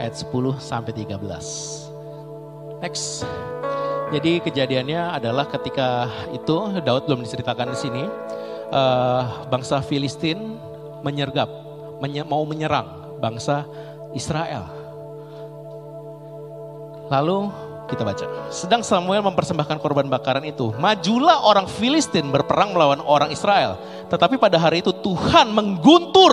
ayat 0.00 0.14
10 0.16 0.56
sampai 0.60 0.92
13. 0.92 2.80
Next. 2.80 3.24
Jadi 4.10 4.42
kejadiannya 4.42 5.22
adalah 5.22 5.46
ketika 5.46 6.10
itu 6.34 6.82
Daud 6.82 7.06
belum 7.06 7.22
diceritakan 7.22 7.70
di 7.72 7.78
sini. 7.78 8.04
Uh, 8.70 9.50
bangsa 9.50 9.82
Filistin 9.82 10.58
menyergap, 11.02 11.50
menye 11.98 12.22
mau 12.22 12.46
menyerang 12.46 13.18
bangsa 13.18 13.66
Israel. 14.14 14.66
Lalu 17.10 17.50
kita 17.90 18.06
baca. 18.06 18.24
Sedang 18.54 18.86
Samuel 18.86 19.26
mempersembahkan 19.26 19.82
korban 19.82 20.06
bakaran 20.06 20.46
itu. 20.46 20.70
Majulah 20.78 21.42
orang 21.42 21.66
Filistin 21.66 22.30
berperang 22.30 22.70
melawan 22.70 23.02
orang 23.02 23.34
Israel. 23.34 23.74
Tetapi 24.06 24.38
pada 24.38 24.56
hari 24.62 24.80
itu 24.80 24.94
Tuhan 24.94 25.50
mengguntur 25.50 26.32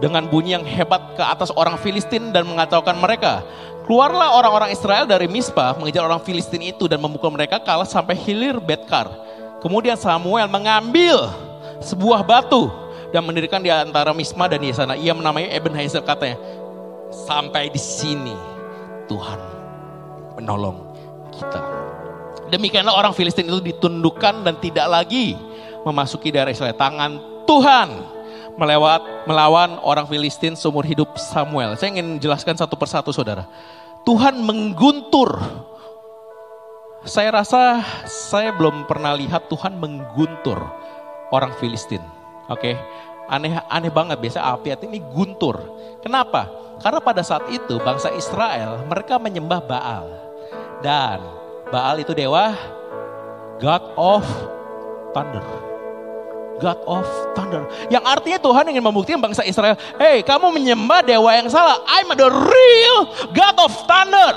dengan 0.00 0.24
bunyi 0.26 0.56
yang 0.56 0.64
hebat 0.64 1.14
ke 1.18 1.22
atas 1.22 1.52
orang 1.52 1.76
Filistin 1.76 2.32
dan 2.32 2.48
mengacaukan 2.48 2.96
mereka. 2.96 3.44
Keluarlah 3.84 4.36
orang-orang 4.36 4.70
Israel 4.72 5.08
dari 5.08 5.28
Mispa 5.28 5.76
mengejar 5.76 6.04
orang 6.04 6.20
Filistin 6.20 6.60
itu 6.60 6.88
dan 6.88 7.00
memukul 7.00 7.32
mereka 7.32 7.60
kalah 7.60 7.88
sampai 7.88 8.16
hilir 8.16 8.60
Betkar. 8.60 9.08
Kemudian 9.60 9.96
Samuel 9.96 10.46
mengambil 10.48 11.28
sebuah 11.80 12.22
batu 12.22 12.68
dan 13.10 13.24
mendirikan 13.24 13.64
di 13.64 13.72
antara 13.72 14.12
Misma 14.12 14.46
dan 14.46 14.60
di 14.60 14.70
sana. 14.72 14.94
Ia 14.94 15.16
menamai 15.16 15.50
Eben 15.50 15.72
Hazer 15.72 16.04
katanya. 16.04 16.36
Sampai 17.08 17.72
di 17.72 17.80
sini 17.80 18.36
Tuhan 19.08 19.57
menolong 20.38 20.94
kita. 21.34 21.60
Demikianlah 22.48 22.94
orang 22.94 23.12
Filistin 23.12 23.50
itu 23.50 23.60
ditundukkan 23.60 24.46
dan 24.46 24.54
tidak 24.62 24.86
lagi 24.88 25.36
memasuki 25.84 26.32
daerah 26.32 26.54
Israel. 26.54 26.78
Tangan 26.78 27.44
Tuhan 27.44 27.88
melewat 28.56 29.28
melawan 29.28 29.78
orang 29.84 30.08
Filistin 30.08 30.56
seumur 30.58 30.82
hidup 30.86 31.18
Samuel. 31.18 31.76
Saya 31.76 31.98
ingin 31.98 32.18
jelaskan 32.18 32.56
satu 32.56 32.74
persatu 32.74 33.12
saudara. 33.12 33.44
Tuhan 34.06 34.40
mengguntur. 34.40 35.36
Saya 37.06 37.30
rasa 37.30 37.80
saya 38.04 38.50
belum 38.52 38.84
pernah 38.90 39.14
lihat 39.14 39.46
Tuhan 39.46 39.78
mengguntur 39.78 40.58
orang 41.30 41.54
Filistin. 41.56 42.02
Oke, 42.48 42.72
okay? 42.72 42.74
aneh 43.28 43.60
aneh 43.68 43.92
banget 43.92 44.18
biasa 44.18 44.40
api 44.40 44.74
ini 44.88 44.98
guntur. 45.12 45.60
Kenapa? 46.00 46.48
Karena 46.82 46.98
pada 46.98 47.22
saat 47.22 47.46
itu 47.52 47.78
bangsa 47.80 48.10
Israel 48.16 48.82
mereka 48.88 49.20
menyembah 49.20 49.60
Baal. 49.62 50.27
Dan 50.78 51.38
Baal 51.68 52.00
itu 52.00 52.16
dewa 52.16 52.56
God 53.60 53.84
of 53.98 54.24
Thunder. 55.12 55.44
God 56.58 56.78
of 56.88 57.06
Thunder. 57.36 57.62
Yang 57.92 58.04
artinya 58.06 58.38
Tuhan 58.40 58.64
ingin 58.72 58.82
membuktikan 58.82 59.20
bangsa 59.20 59.46
Israel, 59.46 59.76
hey 60.00 60.24
kamu 60.24 60.50
menyembah 60.54 61.04
dewa 61.04 61.30
yang 61.36 61.46
salah. 61.52 61.82
I'm 61.86 62.08
the 62.16 62.30
real 62.30 62.98
God 63.36 63.56
of 63.62 63.72
Thunder. 63.84 64.34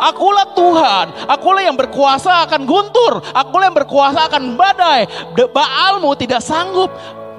Akulah 0.00 0.48
Tuhan, 0.56 1.06
akulah 1.28 1.62
yang 1.62 1.76
berkuasa 1.78 2.48
akan 2.48 2.64
guntur, 2.66 3.22
akulah 3.36 3.68
yang 3.70 3.76
berkuasa 3.76 4.26
akan 4.26 4.56
badai. 4.58 5.06
Baalmu 5.36 6.16
tidak 6.18 6.40
sanggup. 6.42 6.90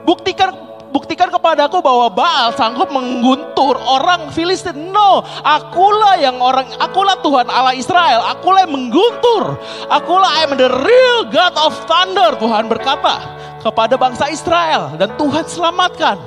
Buktikan 0.03 0.51
buktikan 0.93 1.33
kepadaku 1.33 1.81
bahwa 1.81 2.13
Baal 2.13 2.53
sanggup 2.53 2.93
mengguntur 2.93 3.75
orang 3.81 4.29
Filistin. 4.29 4.93
No, 4.93 5.25
akulah 5.41 6.15
yang 6.21 6.37
orang, 6.37 6.69
akulah 6.77 7.17
Tuhan 7.25 7.49
Allah 7.49 7.73
Israel, 7.73 8.21
akulah 8.29 8.69
yang 8.69 8.77
mengguntur. 8.77 9.57
Akulah 9.89 10.29
I 10.29 10.45
am 10.45 10.53
the 10.53 10.69
real 10.69 11.19
God 11.33 11.57
of 11.57 11.73
thunder, 11.89 12.37
Tuhan 12.37 12.69
berkata. 12.69 13.41
kepada 13.63 13.95
bangsa 13.95 14.27
Israel 14.27 14.91
dan 14.99 15.15
Tuhan 15.15 15.47
selamatkan. 15.47 16.19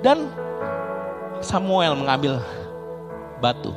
Dan 0.00 0.30
Samuel 1.42 1.98
mengambil 1.98 2.38
batu. 3.42 3.74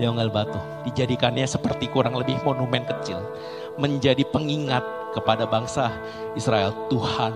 Dia 0.00 0.10
mengambil 0.10 0.42
batu, 0.42 0.58
dijadikannya 0.90 1.46
seperti 1.46 1.86
kurang 1.86 2.18
lebih 2.18 2.34
monumen 2.42 2.82
kecil, 2.82 3.22
menjadi 3.78 4.26
pengingat 4.26 4.82
kepada 5.14 5.46
bangsa 5.46 5.94
Israel. 6.34 6.74
Tuhan, 6.90 7.30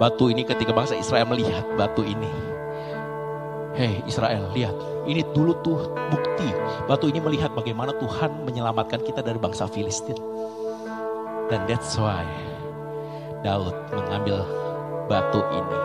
batu 0.00 0.32
ini 0.32 0.48
ketika 0.48 0.72
bangsa 0.72 0.96
Israel 0.96 1.28
melihat 1.28 1.62
batu 1.76 2.00
ini, 2.00 2.32
Hei 3.76 4.02
Israel, 4.08 4.50
lihat, 4.50 4.74
ini 5.06 5.22
dulu 5.30 5.54
tuh 5.62 5.92
bukti. 6.10 6.48
Batu 6.90 7.06
ini 7.06 7.22
melihat 7.22 7.54
bagaimana 7.54 7.94
Tuhan 8.02 8.42
menyelamatkan 8.42 8.98
kita 9.06 9.22
dari 9.22 9.38
bangsa 9.38 9.70
Filistin. 9.70 10.18
Dan 11.46 11.68
that's 11.70 11.94
why 11.94 12.26
Daud 13.46 13.76
mengambil 13.94 14.42
batu 15.06 15.38
ini. 15.54 15.78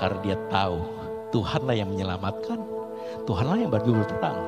Karena 0.00 0.18
dia 0.24 0.36
tahu 0.48 0.80
Tuhanlah 1.28 1.76
yang 1.76 1.92
menyelamatkan. 1.92 2.56
Tuhanlah 3.28 3.60
yang 3.60 3.68
baru 3.68 4.00
berperang. 4.00 4.40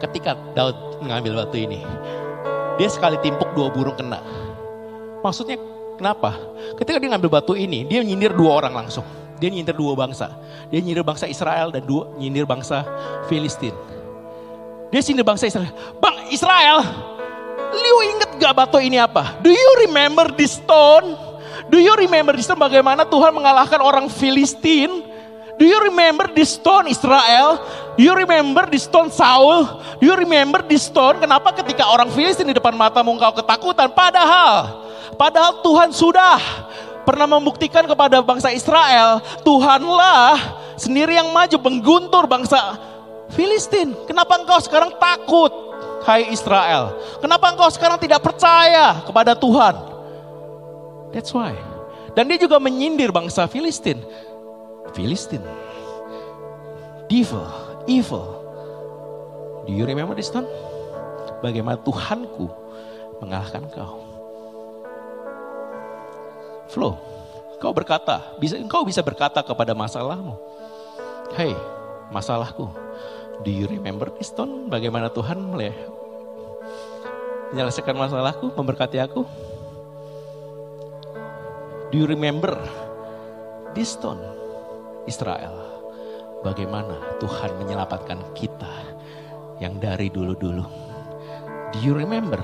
Ketika 0.00 0.40
Daud 0.56 1.04
mengambil 1.04 1.44
batu 1.44 1.60
ini, 1.60 1.84
dia 2.80 2.88
sekali 2.88 3.20
timpuk 3.20 3.52
dua 3.52 3.68
burung 3.68 3.94
kena. 3.94 4.24
Maksudnya 5.20 5.60
kenapa? 5.96 6.36
Ketika 6.76 7.00
dia 7.00 7.08
ngambil 7.10 7.40
batu 7.40 7.56
ini, 7.58 7.88
dia 7.88 8.04
nyindir 8.04 8.36
dua 8.36 8.62
orang 8.62 8.84
langsung. 8.84 9.04
Dia 9.36 9.52
nyindir 9.52 9.76
dua 9.76 9.92
bangsa. 9.92 10.32
Dia 10.72 10.80
nyindir 10.80 11.04
bangsa 11.04 11.28
Israel 11.28 11.68
dan 11.68 11.84
dua 11.84 12.08
nyindir 12.16 12.48
bangsa 12.48 12.84
Filistin. 13.28 13.72
Dia 14.88 15.00
nyindir 15.02 15.26
bangsa 15.26 15.44
Israel. 15.50 15.72
Bang 16.00 16.16
Israel, 16.32 16.80
lu 17.72 17.98
inget 18.14 18.30
gak 18.40 18.54
batu 18.56 18.78
ini 18.80 18.96
apa? 18.96 19.36
Do 19.44 19.52
you 19.52 19.70
remember 19.88 20.32
this 20.32 20.56
stone? 20.56 21.16
Do 21.66 21.82
you 21.82 21.92
remember 21.98 22.36
this 22.38 22.46
stone 22.46 22.60
bagaimana 22.60 23.04
Tuhan 23.04 23.34
mengalahkan 23.34 23.80
orang 23.82 24.06
Filistin? 24.08 25.15
Do 25.56 25.64
you 25.64 25.88
remember 25.88 26.28
this 26.36 26.60
stone 26.60 26.84
Israel? 26.92 27.64
Do 27.96 28.04
you 28.04 28.12
remember 28.12 28.68
this 28.68 28.84
stone 28.84 29.08
Saul? 29.08 29.80
Do 29.96 30.04
you 30.04 30.12
remember 30.12 30.60
this 30.60 30.84
stone? 30.84 31.16
Kenapa 31.16 31.56
ketika 31.56 31.88
orang 31.88 32.12
Filistin 32.12 32.52
di 32.52 32.56
depan 32.56 32.76
matamu 32.76 33.16
engkau 33.16 33.32
ketakutan? 33.40 33.88
Padahal, 33.96 34.84
padahal 35.16 35.64
Tuhan 35.64 35.96
sudah 35.96 36.36
pernah 37.08 37.24
membuktikan 37.24 37.88
kepada 37.88 38.20
bangsa 38.20 38.52
Israel, 38.52 39.24
Tuhanlah 39.40 40.36
sendiri 40.76 41.16
yang 41.16 41.32
maju 41.32 41.56
mengguntur 41.56 42.28
bangsa 42.28 42.76
Filistin. 43.32 43.96
Kenapa 44.04 44.36
engkau 44.36 44.60
sekarang 44.60 44.92
takut, 45.00 45.50
hai 46.04 46.28
Israel? 46.36 47.00
Kenapa 47.24 47.48
engkau 47.48 47.72
sekarang 47.72 47.96
tidak 47.96 48.20
percaya 48.20 49.00
kepada 49.08 49.32
Tuhan? 49.32 49.74
That's 51.16 51.32
why. 51.32 51.56
Dan 52.12 52.28
dia 52.28 52.36
juga 52.36 52.60
menyindir 52.60 53.08
bangsa 53.08 53.48
Filistin. 53.48 54.04
Filistin. 54.96 55.44
Devil, 57.12 57.44
evil. 57.84 58.24
Do 59.68 59.76
you 59.76 59.84
remember 59.84 60.16
this 60.16 60.32
time? 60.32 60.48
Bagaimana 61.44 61.76
Tuhanku 61.84 62.48
mengalahkan 63.20 63.68
kau. 63.76 64.00
Flow, 66.72 66.96
kau 67.60 67.76
berkata, 67.76 68.40
bisa 68.40 68.56
engkau 68.56 68.88
bisa 68.88 69.04
berkata 69.04 69.44
kepada 69.44 69.76
masalahmu. 69.76 70.32
Hey, 71.36 71.52
masalahku. 72.08 72.72
Do 73.44 73.52
you 73.52 73.68
remember 73.68 74.08
this 74.16 74.32
time? 74.32 74.72
Bagaimana 74.72 75.12
Tuhan 75.12 75.44
menyelesaikan 77.52 78.00
masalahku, 78.00 78.48
memberkati 78.56 78.96
aku? 78.96 79.28
Do 81.92 82.00
you 82.00 82.08
remember 82.08 82.56
this 83.76 83.92
stone? 83.92 84.45
Israel. 85.08 85.54
Bagaimana 86.44 87.18
Tuhan 87.18 87.58
menyelamatkan 87.58 88.20
kita 88.36 88.70
yang 89.58 89.80
dari 89.80 90.12
dulu-dulu. 90.12 90.66
Do 91.74 91.78
you 91.82 91.96
remember? 91.96 92.38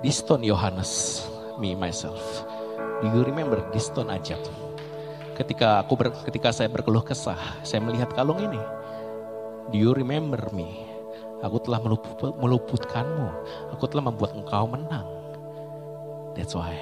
This 0.00 0.24
stone 0.24 0.40
Yohanes, 0.40 1.24
me 1.60 1.76
myself. 1.76 2.20
Do 3.04 3.12
you 3.12 3.20
remember 3.20 3.60
this 3.72 3.92
stone 3.92 4.08
Ajab? 4.08 4.40
Ketika 5.36 5.84
aku 5.84 5.96
ber, 5.96 6.08
ketika 6.24 6.52
saya 6.52 6.72
berkeluh 6.72 7.04
kesah, 7.04 7.36
saya 7.64 7.84
melihat 7.84 8.12
kalung 8.12 8.40
ini. 8.40 8.60
Do 9.72 9.76
you 9.76 9.92
remember 9.92 10.40
me? 10.56 10.88
Aku 11.40 11.60
telah 11.64 11.80
meluput, 11.80 12.36
meluputkanmu. 12.36 13.28
Aku 13.76 13.88
telah 13.88 14.04
membuat 14.08 14.36
engkau 14.36 14.68
menang. 14.68 15.08
That's 16.36 16.52
why. 16.52 16.76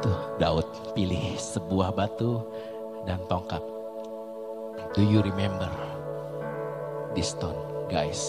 Tuh 0.00 0.38
Daud 0.40 0.68
pilih 0.96 1.36
sebuah 1.36 1.92
batu 1.92 2.40
dan 3.08 3.24
tongkat. 3.24 3.64
Do 4.92 5.00
you 5.00 5.24
remember 5.24 5.72
this 7.16 7.32
stone, 7.32 7.56
guys? 7.88 8.20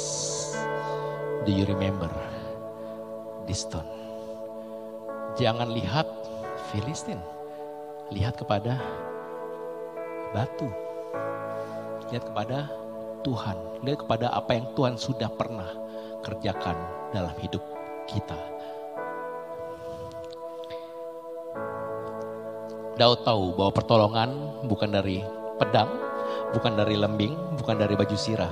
Do 1.44 1.52
you 1.52 1.68
remember 1.68 2.08
this 3.44 3.68
stone? 3.68 3.88
Jangan 5.36 5.76
lihat 5.76 6.08
Filistin, 6.72 7.20
lihat 8.16 8.40
kepada 8.40 8.80
batu, 10.32 10.72
lihat 12.12 12.24
kepada 12.32 12.72
Tuhan, 13.28 13.58
lihat 13.84 14.08
kepada 14.08 14.32
apa 14.32 14.52
yang 14.56 14.68
Tuhan 14.80 14.96
sudah 14.96 15.28
pernah 15.28 15.68
kerjakan 16.24 16.76
dalam 17.12 17.36
hidup 17.44 17.64
kita. 18.08 18.59
Daud 23.00 23.24
tahu 23.24 23.56
bahwa 23.56 23.72
pertolongan 23.72 24.30
bukan 24.68 24.92
dari 24.92 25.24
pedang, 25.56 25.88
bukan 26.52 26.76
dari 26.76 27.00
lembing, 27.00 27.32
bukan 27.56 27.80
dari 27.80 27.96
baju 27.96 28.12
sirah. 28.20 28.52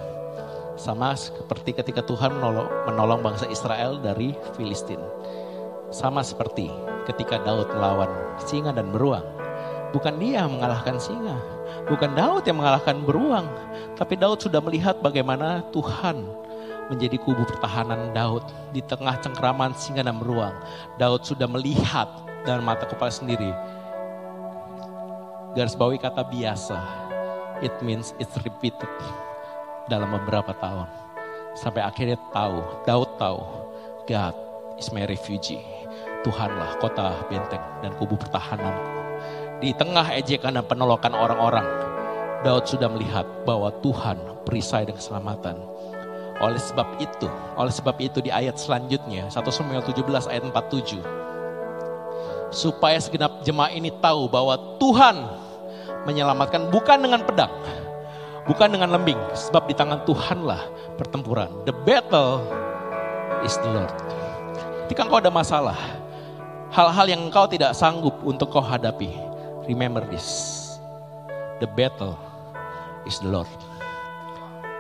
Sama 0.80 1.20
seperti 1.20 1.76
ketika 1.76 2.00
Tuhan 2.08 2.39
menolong, 2.39 2.72
menolong 2.88 3.20
bangsa 3.20 3.43
Israel 3.52 4.00
dari 4.00 4.32
Filistin. 4.56 5.04
Sama 5.91 6.24
seperti 6.24 6.72
ketika 7.12 7.43
Daud 7.43 7.68
melawan 7.76 8.08
singa 8.39 8.72
dan 8.72 8.88
beruang. 8.88 9.28
Bukan 9.91 10.16
dia 10.16 10.48
mengalahkan 10.48 10.95
singa, 10.95 11.36
bukan 11.91 12.16
Daud 12.16 12.48
yang 12.48 12.64
mengalahkan 12.64 13.04
beruang, 13.04 13.52
tapi 14.00 14.16
Daud 14.16 14.39
sudah 14.39 14.64
melihat 14.64 14.95
bagaimana 15.04 15.60
Tuhan 15.76 16.24
menjadi 16.88 17.20
kubu 17.20 17.43
pertahanan 17.43 18.16
Daud 18.16 18.48
di 18.72 18.80
tengah 18.80 19.20
cengkraman 19.20 19.76
singa 19.76 20.08
dan 20.08 20.16
beruang. 20.24 20.56
Daud 20.95 21.28
sudah 21.28 21.52
melihat 21.52 22.08
dan 22.48 22.64
mata 22.64 22.88
kepala 22.88 23.12
sendiri 23.12 23.52
garis 25.58 25.74
bawahi 25.74 25.97
kata 25.97 26.22
biasa. 26.22 26.78
It 27.66 27.74
means 27.82 28.14
it's 28.22 28.38
repeated 28.45 28.93
dalam 29.89 30.14
beberapa 30.14 30.53
tahun. 30.62 30.86
Sampai 31.58 31.82
akhirnya 31.82 32.22
tahu, 32.30 32.62
Daud 32.86 33.18
tahu, 33.18 33.41
God 34.05 34.38
is 34.78 34.93
my 34.93 35.10
refugee. 35.10 35.66
Tuhanlah 36.22 36.78
kota 36.78 37.26
benteng 37.26 37.66
dan 37.82 37.89
kubu 37.97 38.14
pertahananku. 38.22 38.86
Di 39.58 39.74
tengah 39.74 40.05
ejekan 40.14 40.62
dan 40.62 40.66
penolakan 40.70 41.18
orang-orang, 41.18 41.66
Daud 42.45 42.70
sudah 42.70 42.93
melihat 42.93 43.26
bahwa 43.41 43.74
Tuhan 43.82 44.22
perisai 44.45 44.86
dan 44.86 44.93
keselamatan. 44.93 45.58
Oleh 46.38 46.62
sebab 46.62 47.01
itu, 47.01 47.26
oleh 47.58 47.74
sebab 47.74 47.97
itu 47.97 48.22
di 48.22 48.30
ayat 48.30 48.62
selanjutnya, 48.62 49.26
1 49.34 49.49
Samuel 49.49 49.82
17 49.82 50.30
ayat 50.30 50.45
47. 50.45 51.01
Supaya 52.53 53.01
segenap 53.01 53.41
jemaah 53.41 53.74
ini 53.74 53.89
tahu 53.97 54.30
bahwa 54.30 54.53
Tuhan 54.78 55.47
menyelamatkan 56.08 56.72
bukan 56.72 57.03
dengan 57.03 57.22
pedang, 57.28 57.51
bukan 58.47 58.72
dengan 58.72 58.95
lembing, 58.95 59.20
sebab 59.36 59.68
di 59.68 59.76
tangan 59.76 60.08
Tuhanlah 60.08 60.64
pertempuran. 60.95 61.51
The 61.68 61.76
battle 61.84 62.47
is 63.43 63.60
the 63.60 63.70
Lord. 63.76 63.91
Ketika 64.88 65.03
engkau 65.03 65.20
ada 65.20 65.28
masalah, 65.28 65.76
hal-hal 66.72 67.12
yang 67.12 67.28
engkau 67.28 67.43
tidak 67.51 67.76
sanggup 67.76 68.16
untuk 68.24 68.47
kau 68.55 68.64
hadapi, 68.64 69.12
remember 69.68 70.08
this. 70.08 70.64
The 71.60 71.68
battle 71.68 72.16
is 73.03 73.20
the 73.20 73.28
Lord. 73.28 73.51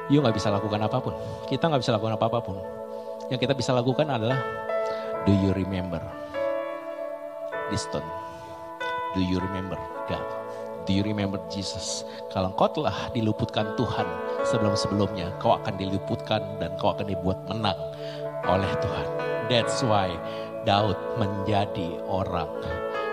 You 0.07 0.23
nggak 0.23 0.39
bisa 0.39 0.47
lakukan 0.47 0.79
apa 0.79 1.03
pun. 1.03 1.11
Kita 1.51 1.67
nggak 1.67 1.83
bisa 1.83 1.91
lakukan 1.91 2.15
apa-apapun. 2.15 2.55
Yang 3.27 3.43
kita 3.43 3.53
bisa 3.59 3.75
lakukan 3.75 4.07
adalah, 4.07 4.39
do 5.27 5.35
you 5.35 5.51
remember 5.51 5.99
this 7.67 7.83
stone? 7.83 8.07
Do 9.11 9.19
you 9.19 9.43
remember 9.43 9.75
God? 10.07 10.36
Do 10.87 10.95
you 10.95 11.03
remember 11.03 11.35
Jesus? 11.51 12.07
Kalau 12.31 12.55
engkau 12.55 12.71
telah 12.71 13.11
diluputkan 13.11 13.75
Tuhan 13.75 14.07
sebelum-sebelumnya, 14.47 15.35
kau 15.35 15.59
akan 15.59 15.75
diluputkan 15.75 16.39
dan 16.63 16.79
kau 16.79 16.95
akan 16.95 17.11
dibuat 17.11 17.43
menang 17.51 17.75
oleh 18.47 18.71
Tuhan. 18.79 19.07
That's 19.51 19.83
why 19.83 20.15
Daud 20.63 20.95
menjadi 21.19 21.99
orang 22.07 22.47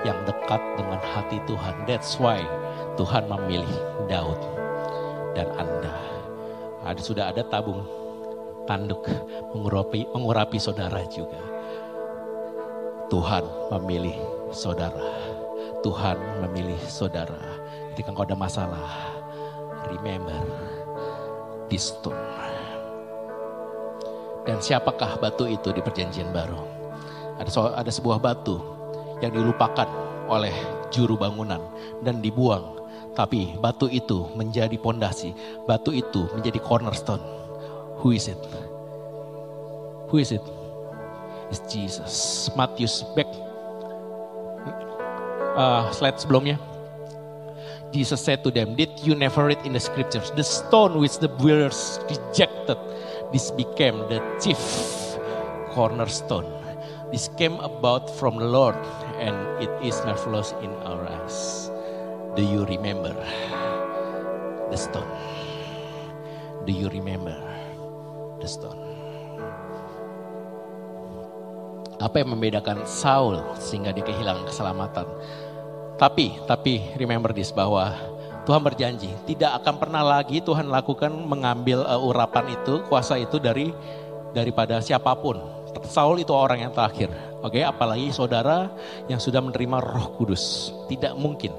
yang 0.06 0.22
dekat 0.22 0.62
dengan 0.78 1.02
hati 1.02 1.42
Tuhan. 1.50 1.82
That's 1.90 2.14
why 2.22 2.46
Tuhan 2.94 3.26
memilih 3.26 3.74
Daud 4.06 4.38
dan 5.34 5.50
Anda. 5.58 5.98
Ada 6.86 7.02
sudah 7.02 7.34
ada 7.34 7.42
tabung 7.42 7.82
tanduk 8.70 9.02
mengurapi 9.50 10.06
mengurapi 10.14 10.62
saudara 10.62 11.02
juga. 11.10 11.42
Tuhan 13.10 13.42
memilih 13.74 14.14
saudara. 14.54 15.02
Tuhan 15.82 16.16
memilih 16.42 16.78
saudara. 16.86 17.53
Ketika 17.94 18.10
engkau 18.10 18.26
ada 18.26 18.34
masalah, 18.34 19.14
remember 19.86 20.34
this 21.70 21.94
stone. 21.94 22.18
Dan 24.42 24.58
siapakah 24.58 25.14
batu 25.22 25.46
itu 25.46 25.70
di 25.70 25.78
perjanjian 25.78 26.34
baru? 26.34 26.58
Ada, 27.38 27.78
ada 27.78 27.90
sebuah 27.94 28.18
batu 28.18 28.58
yang 29.22 29.30
dilupakan 29.30 29.86
oleh 30.26 30.50
juru 30.90 31.14
bangunan 31.14 31.62
dan 32.02 32.18
dibuang. 32.18 32.82
Tapi 33.14 33.54
batu 33.62 33.86
itu 33.86 34.26
menjadi 34.34 34.74
pondasi, 34.74 35.30
batu 35.62 35.94
itu 35.94 36.26
menjadi 36.34 36.58
cornerstone. 36.66 37.22
Who 38.02 38.10
is 38.10 38.26
it? 38.26 38.42
Who 40.10 40.18
is 40.18 40.34
it? 40.34 40.42
It's 41.46 41.62
Jesus. 41.70 42.50
Matius 42.58 43.06
back 43.14 43.30
uh, 45.54 45.86
slide 45.94 46.18
sebelumnya. 46.18 46.73
Jesus 47.94 48.18
said 48.18 48.42
to 48.42 48.50
them, 48.50 48.74
Did 48.74 48.90
you 49.06 49.14
never 49.14 49.46
read 49.46 49.62
in 49.62 49.72
the 49.72 49.78
scriptures? 49.78 50.34
The 50.34 50.42
stone 50.42 50.98
which 50.98 51.22
the 51.22 51.30
builders 51.30 52.02
rejected, 52.10 52.74
this 53.30 53.54
became 53.54 53.94
the 54.10 54.18
chief 54.42 54.58
cornerstone. 55.70 56.50
This 57.14 57.30
came 57.38 57.54
about 57.62 58.10
from 58.18 58.42
the 58.42 58.50
Lord 58.50 58.74
and 59.22 59.38
it 59.62 59.70
is 59.78 59.94
marvelous 60.02 60.50
in 60.58 60.74
our 60.82 61.06
eyes. 61.06 61.70
Do 62.34 62.42
you 62.42 62.66
remember 62.66 63.14
the 64.74 64.76
stone? 64.76 65.06
Do 66.66 66.74
you 66.74 66.90
remember 66.90 67.38
the 68.42 68.50
stone? 68.50 68.82
Apa 72.02 72.26
yang 72.26 72.34
membedakan 72.34 72.82
Saul 72.90 73.38
sehingga 73.62 73.94
dia 73.94 74.02
kehilangan 74.02 74.50
keselamatan? 74.50 75.06
Tapi, 75.94 76.42
tapi 76.50 76.82
remember 76.98 77.30
this 77.30 77.54
bahwa 77.54 77.94
Tuhan 78.44 78.60
berjanji 78.60 79.08
tidak 79.24 79.62
akan 79.62 79.74
pernah 79.80 80.02
lagi 80.04 80.42
Tuhan 80.44 80.68
lakukan 80.68 81.10
mengambil 81.10 81.86
uh, 81.86 81.96
urapan 81.96 82.52
itu, 82.52 82.84
kuasa 82.90 83.16
itu 83.16 83.40
dari 83.40 83.72
daripada 84.34 84.82
siapa 84.82 85.14
pun. 85.16 85.40
Saul 85.84 86.22
itu 86.22 86.30
orang 86.30 86.66
yang 86.66 86.72
terakhir. 86.72 87.10
Oke, 87.44 87.60
okay? 87.60 87.62
apalagi 87.66 88.08
saudara 88.14 88.72
yang 89.10 89.18
sudah 89.18 89.42
menerima 89.42 89.82
Roh 89.82 90.16
Kudus. 90.16 90.72
Tidak 90.88 91.18
mungkin 91.18 91.52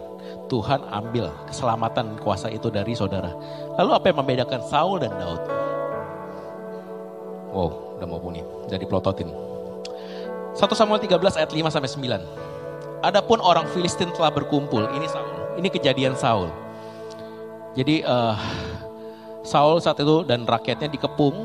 Tuhan 0.50 0.82
ambil 0.90 1.30
keselamatan 1.50 2.18
kuasa 2.22 2.50
itu 2.50 2.70
dari 2.70 2.94
saudara. 2.94 3.34
Lalu 3.78 3.92
apa 3.92 4.06
yang 4.10 4.18
membedakan 4.22 4.62
Saul 4.66 4.98
dan 5.02 5.14
Daud? 5.18 5.42
Wow, 7.54 7.98
udah 7.98 8.08
mau 8.08 8.20
bunyi. 8.20 8.44
Jadi 8.68 8.84
plototin. 8.86 9.30
1 10.56 10.64
Samuel 10.72 11.04
13 11.04 11.40
ayat 11.40 11.52
5 11.52 11.76
sampai 11.76 11.92
9. 11.92 12.55
Adapun 13.06 13.38
orang 13.38 13.70
Filistin 13.70 14.10
telah 14.10 14.34
berkumpul. 14.34 14.90
Ini 14.98 15.06
Saul. 15.06 15.62
Ini 15.62 15.68
kejadian 15.70 16.18
Saul. 16.18 16.50
Jadi 17.78 18.02
uh, 18.02 18.34
Saul 19.46 19.78
saat 19.78 20.02
itu 20.02 20.26
dan 20.26 20.42
rakyatnya 20.50 20.90
dikepung 20.90 21.38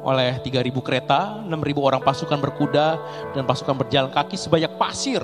oleh 0.00 0.40
3000 0.40 0.72
kereta, 0.80 1.44
6000 1.44 1.76
orang 1.76 2.00
pasukan 2.00 2.40
berkuda 2.40 2.96
dan 3.36 3.44
pasukan 3.44 3.76
berjalan 3.76 4.08
kaki 4.08 4.40
sebanyak 4.40 4.72
pasir 4.80 5.20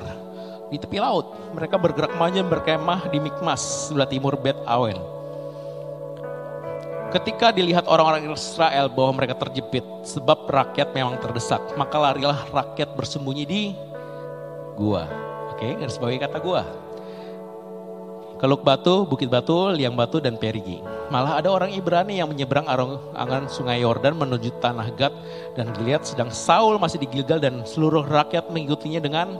di 0.68 0.76
tepi 0.76 1.00
laut. 1.00 1.32
Mereka 1.56 1.80
bergerak 1.80 2.12
maju 2.12 2.44
berkemah 2.44 3.08
di 3.08 3.16
Mikmas 3.24 3.88
sebelah 3.88 4.10
timur 4.10 4.36
Bet 4.36 4.60
Awen. 4.68 5.00
Ketika 7.08 7.54
dilihat 7.54 7.88
orang-orang 7.88 8.28
Israel 8.36 8.92
bahwa 8.92 9.22
mereka 9.22 9.38
terjepit 9.38 9.86
sebab 10.04 10.44
rakyat 10.50 10.92
memang 10.92 11.16
terdesak, 11.24 11.62
maka 11.78 11.96
larilah 11.96 12.42
rakyat 12.52 12.92
bersembunyi 12.92 13.44
di 13.48 13.62
gua. 14.76 15.33
Oke, 15.54 15.78
garis 15.78 15.96
bawahi 16.02 16.18
kata 16.18 16.42
gua. 16.42 16.66
Keluk 18.42 18.66
batu, 18.66 19.06
bukit 19.06 19.30
batu, 19.30 19.70
liang 19.70 19.94
batu, 19.94 20.18
dan 20.18 20.34
perigi. 20.34 20.82
Malah 21.08 21.38
ada 21.38 21.48
orang 21.54 21.70
Ibrani 21.70 22.18
yang 22.18 22.28
menyeberang 22.28 22.66
angan 23.14 23.46
sungai 23.46 23.86
Yordan 23.86 24.18
menuju 24.18 24.58
tanah 24.58 24.90
Gad 24.98 25.14
dan 25.54 25.70
dilihat 25.78 26.02
sedang 26.02 26.34
Saul 26.34 26.76
masih 26.82 26.98
di 26.98 27.06
Gilgal 27.06 27.38
dan 27.38 27.62
seluruh 27.62 28.02
rakyat 28.02 28.50
mengikutinya 28.50 28.98
dengan 28.98 29.38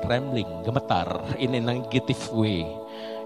trembling, 0.00 0.48
gemetar 0.64 1.20
in 1.36 1.54
a 1.54 1.60
negative 1.60 2.18
way. 2.32 2.64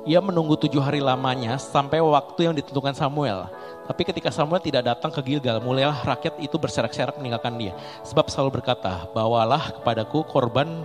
Ia 0.02 0.18
menunggu 0.18 0.58
tujuh 0.58 0.82
hari 0.82 0.98
lamanya 0.98 1.54
sampai 1.62 2.02
waktu 2.02 2.50
yang 2.50 2.54
ditentukan 2.58 2.90
Samuel. 2.90 3.46
Tapi 3.86 4.02
ketika 4.02 4.34
Samuel 4.34 4.58
tidak 4.58 4.90
datang 4.90 5.14
ke 5.14 5.22
Gilgal, 5.22 5.62
mulailah 5.62 6.02
rakyat 6.02 6.42
itu 6.42 6.58
berserak-serak 6.58 7.14
meninggalkan 7.22 7.54
dia. 7.54 7.70
Sebab 8.02 8.26
Saul 8.26 8.50
berkata, 8.50 9.06
bawalah 9.14 9.78
kepadaku 9.78 10.26
korban 10.26 10.82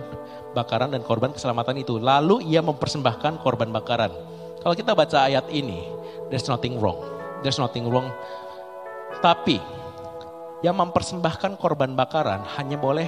bakaran 0.56 0.92
dan 0.92 1.04
korban 1.04 1.32
keselamatan 1.32 1.80
itu. 1.80 2.00
Lalu 2.00 2.48
ia 2.48 2.64
mempersembahkan 2.64 3.40
korban 3.42 3.68
bakaran. 3.72 4.12
Kalau 4.58 4.74
kita 4.74 4.92
baca 4.92 5.28
ayat 5.28 5.46
ini, 5.52 5.86
there's 6.32 6.46
nothing 6.48 6.76
wrong. 6.82 6.98
There's 7.40 7.60
nothing 7.60 7.86
wrong. 7.86 8.10
Tapi 9.22 9.58
yang 10.62 10.74
mempersembahkan 10.74 11.58
korban 11.58 11.94
bakaran 11.94 12.42
hanya 12.58 12.74
boleh 12.74 13.06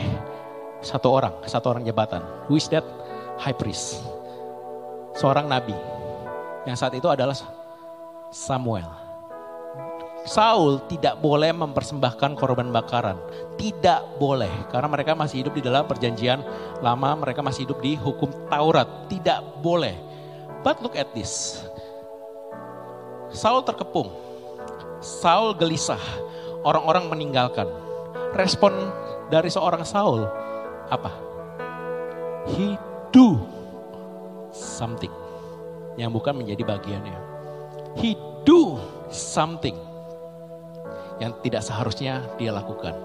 satu 0.81 1.11
orang, 1.11 1.35
satu 1.45 1.75
orang 1.75 1.83
jabatan. 1.85 2.23
Who 2.47 2.57
is 2.57 2.71
that? 2.71 2.87
High 3.41 3.57
priest. 3.57 4.05
Seorang 5.17 5.49
nabi. 5.49 5.75
Yang 6.69 6.77
saat 6.77 6.95
itu 6.95 7.09
adalah 7.09 7.35
Samuel. 8.31 9.00
Saul 10.29 10.85
tidak 10.85 11.17
boleh 11.25 11.49
mempersembahkan 11.57 12.37
korban 12.37 12.69
bakaran. 12.69 13.17
Tidak 13.57 14.21
boleh. 14.21 14.53
Karena 14.69 14.89
mereka 14.93 15.17
masih 15.17 15.45
hidup 15.45 15.57
di 15.57 15.63
dalam 15.65 15.89
perjanjian 15.89 16.45
lama. 16.85 17.17
Mereka 17.25 17.41
masih 17.41 17.65
hidup 17.65 17.81
di 17.81 17.97
hukum 17.97 18.29
Taurat. 18.53 19.09
Tidak 19.09 19.65
boleh. 19.65 19.97
But 20.61 20.85
look 20.85 20.93
at 20.95 21.09
this. 21.17 21.65
Saul 23.33 23.65
terkepung. 23.65 24.13
Saul 25.01 25.57
gelisah. 25.57 26.01
Orang-orang 26.61 27.09
meninggalkan. 27.09 27.67
Respon 28.37 28.77
dari 29.33 29.49
seorang 29.49 29.83
Saul 29.89 30.29
apa? 30.93 31.11
He 32.53 32.77
do 33.09 33.41
something 34.53 35.11
yang 35.97 36.13
bukan 36.13 36.37
menjadi 36.37 36.63
bagiannya. 36.63 37.19
He 37.97 38.15
do 38.45 38.79
something 39.11 39.90
yang 41.21 41.37
tidak 41.45 41.63
seharusnya 41.63 42.25
dia 42.41 42.51
lakukan. 42.51 42.97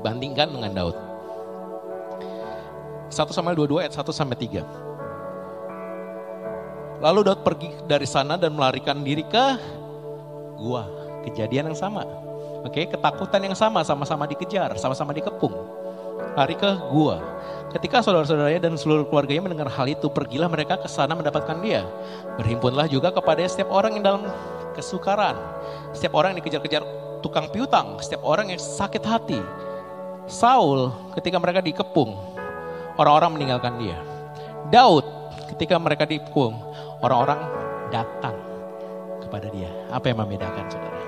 Bandingkan 0.00 0.48
dengan 0.50 0.72
Daud. 0.74 0.96
1 3.08 3.32
Samuel 3.32 3.56
22 3.56 3.84
ayat 3.84 3.92
1 3.94 4.12
sampai 4.12 4.36
3. 4.36 4.64
Lalu 6.98 7.20
Daud 7.30 7.46
pergi 7.46 7.70
dari 7.86 8.08
sana 8.08 8.34
dan 8.34 8.56
melarikan 8.56 9.04
diri 9.04 9.22
ke 9.22 9.44
gua. 10.58 10.88
Kejadian 11.28 11.70
yang 11.70 11.78
sama. 11.78 12.02
Oke, 12.66 12.90
ketakutan 12.90 13.44
yang 13.44 13.54
sama, 13.54 13.84
sama-sama 13.86 14.26
dikejar, 14.26 14.74
sama-sama 14.80 15.14
dikepung 15.14 15.78
lari 16.38 16.54
ke 16.54 16.70
gua. 16.94 17.18
Ketika 17.74 18.00
saudara-saudaranya 18.00 18.70
dan 18.70 18.74
seluruh 18.78 19.10
keluarganya 19.10 19.50
mendengar 19.50 19.68
hal 19.68 19.90
itu, 19.90 20.06
pergilah 20.06 20.46
mereka 20.46 20.78
ke 20.78 20.86
sana 20.86 21.18
mendapatkan 21.18 21.58
dia. 21.60 21.82
Berhimpunlah 22.38 22.86
juga 22.86 23.10
kepada 23.10 23.42
setiap 23.44 23.74
orang 23.74 23.98
yang 23.98 24.04
dalam 24.06 24.22
kesukaran. 24.72 25.34
Setiap 25.90 26.14
orang 26.14 26.32
yang 26.32 26.40
dikejar-kejar 26.40 26.86
tukang 27.20 27.50
piutang, 27.50 27.98
setiap 28.02 28.22
orang 28.24 28.52
yang 28.54 28.60
sakit 28.60 29.02
hati. 29.02 29.40
Saul 30.28 30.92
ketika 31.16 31.40
mereka 31.40 31.64
dikepung, 31.64 32.14
orang-orang 33.00 33.40
meninggalkan 33.40 33.80
dia. 33.80 33.98
Daud 34.68 35.06
ketika 35.54 35.80
mereka 35.80 36.04
dikepung, 36.04 36.60
orang-orang 37.00 37.40
datang 37.88 38.36
kepada 39.24 39.48
dia. 39.48 39.72
Apa 39.88 40.12
yang 40.12 40.20
membedakan 40.20 40.66
saudara? 40.68 41.00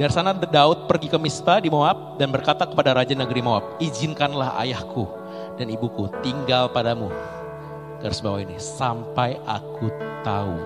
Dari 0.00 0.12
sana 0.16 0.32
Daud 0.32 0.88
pergi 0.88 1.12
ke 1.12 1.20
Mispa 1.20 1.60
di 1.60 1.68
Moab 1.68 2.16
dan 2.16 2.32
berkata 2.32 2.64
kepada 2.64 2.96
raja 2.96 3.12
negeri 3.12 3.44
Moab, 3.44 3.76
izinkanlah 3.84 4.56
ayahku 4.56 5.04
dan 5.60 5.68
ibuku 5.68 6.08
tinggal 6.24 6.72
padamu. 6.72 7.12
Garis 8.00 8.24
bawah 8.24 8.40
ini, 8.40 8.56
sampai 8.56 9.36
aku 9.44 9.92
tahu 10.24 10.56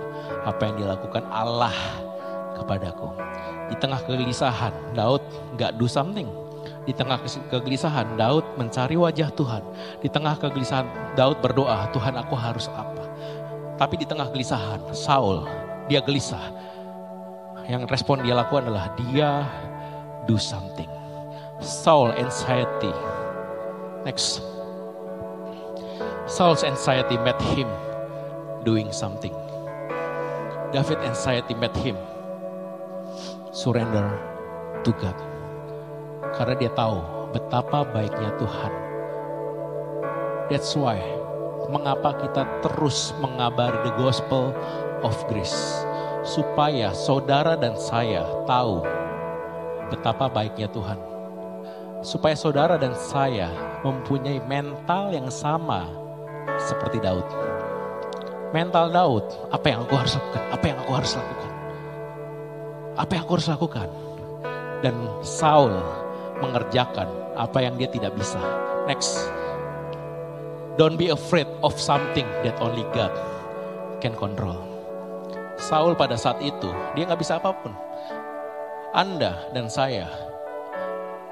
apa 0.46 0.62
yang 0.70 0.86
dilakukan 0.86 1.26
Allah 1.34 1.74
kepadaku. 2.54 3.10
Di 3.72 3.76
tengah 3.80 4.00
kegelisahan, 4.04 4.72
Daud 4.92 5.22
gak 5.56 5.80
do 5.80 5.88
something. 5.88 6.28
Di 6.84 6.92
tengah 6.92 7.16
kegelisahan, 7.48 8.20
Daud 8.20 8.44
mencari 8.60 8.96
wajah 8.96 9.32
Tuhan. 9.32 9.64
Di 10.04 10.08
tengah 10.12 10.36
kegelisahan, 10.36 11.16
Daud 11.16 11.40
berdoa, 11.40 11.88
Tuhan 11.96 12.16
aku 12.20 12.36
harus 12.36 12.68
apa? 12.72 13.08
Tapi 13.80 14.00
di 14.00 14.06
tengah 14.06 14.28
kegelisahan, 14.28 14.92
Saul, 14.92 15.48
dia 15.88 16.04
gelisah 16.04 16.52
yang 17.64 17.88
respon 17.88 18.20
dia 18.20 18.36
lakukan 18.36 18.68
adalah 18.68 18.92
dia 18.96 19.48
do 20.28 20.36
something. 20.36 20.88
Saul 21.64 22.12
anxiety. 22.12 22.92
Next. 24.04 24.44
Saul's 26.28 26.64
anxiety 26.64 27.16
met 27.20 27.40
him 27.56 27.68
doing 28.64 28.92
something. 28.92 29.32
David 30.72 31.00
anxiety 31.04 31.56
met 31.56 31.72
him 31.76 31.96
surrender 33.54 34.10
to 34.82 34.90
God. 34.98 35.14
Karena 36.34 36.58
dia 36.58 36.74
tahu 36.74 36.98
betapa 37.30 37.86
baiknya 37.86 38.34
Tuhan 38.42 38.84
That's 40.52 40.76
why 40.76 41.00
mengapa 41.72 42.20
kita 42.20 42.44
terus 42.60 43.16
mengabari 43.16 43.80
the 43.80 43.96
gospel 43.96 44.52
of 45.00 45.16
grace 45.32 45.80
supaya 46.20 46.92
saudara 46.92 47.56
dan 47.56 47.72
saya 47.80 48.28
tahu 48.44 48.84
betapa 49.88 50.28
baiknya 50.28 50.68
Tuhan. 50.68 51.00
Supaya 52.04 52.36
saudara 52.36 52.76
dan 52.76 52.92
saya 52.92 53.48
mempunyai 53.80 54.36
mental 54.44 55.16
yang 55.16 55.32
sama 55.32 55.88
seperti 56.60 57.00
Daud. 57.00 57.24
Mental 58.52 58.92
Daud, 58.92 59.24
apa 59.48 59.64
yang 59.64 59.88
aku 59.88 59.96
harus 59.96 60.20
lakukan? 60.20 60.44
Apa 60.52 60.64
yang 60.68 60.78
aku 60.84 60.92
harus 60.92 61.12
lakukan? 61.16 61.53
Apa 62.94 63.18
yang 63.18 63.22
aku 63.26 63.34
harus 63.38 63.50
lakukan? 63.50 63.88
Dan 64.78 64.94
Saul 65.26 65.74
mengerjakan 66.38 67.10
apa 67.34 67.58
yang 67.58 67.74
dia 67.74 67.90
tidak 67.90 68.14
bisa. 68.14 68.38
Next. 68.86 69.26
Don't 70.78 70.98
be 70.98 71.10
afraid 71.10 71.46
of 71.62 71.74
something 71.78 72.26
that 72.42 72.58
only 72.58 72.82
God 72.94 73.10
can 74.02 74.14
control. 74.18 74.58
Saul 75.58 75.94
pada 75.94 76.18
saat 76.18 76.42
itu, 76.42 76.70
dia 76.98 77.06
nggak 77.06 77.22
bisa 77.22 77.38
apa 77.38 77.54
pun. 77.54 77.70
Anda 78.90 79.38
dan 79.54 79.70
saya, 79.70 80.06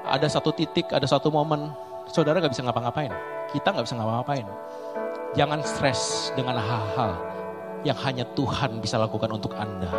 ada 0.07 0.27
satu 0.27 0.51
titik, 0.55 0.91
ada 0.91 1.07
satu 1.07 1.27
momen, 1.31 1.71
saudara 2.07 2.39
nggak 2.39 2.55
bisa 2.55 2.63
ngapa-ngapain. 2.63 3.11
Kita 3.51 3.71
nggak 3.71 3.85
bisa 3.87 3.95
ngapa-ngapain. 3.99 4.47
Jangan 5.35 5.59
stres 5.63 6.31
dengan 6.39 6.59
hal-hal 6.59 7.15
yang 7.83 7.99
hanya 8.03 8.23
Tuhan 8.33 8.79
bisa 8.79 8.95
lakukan 8.95 9.27
untuk 9.31 9.55
Anda. 9.59 9.91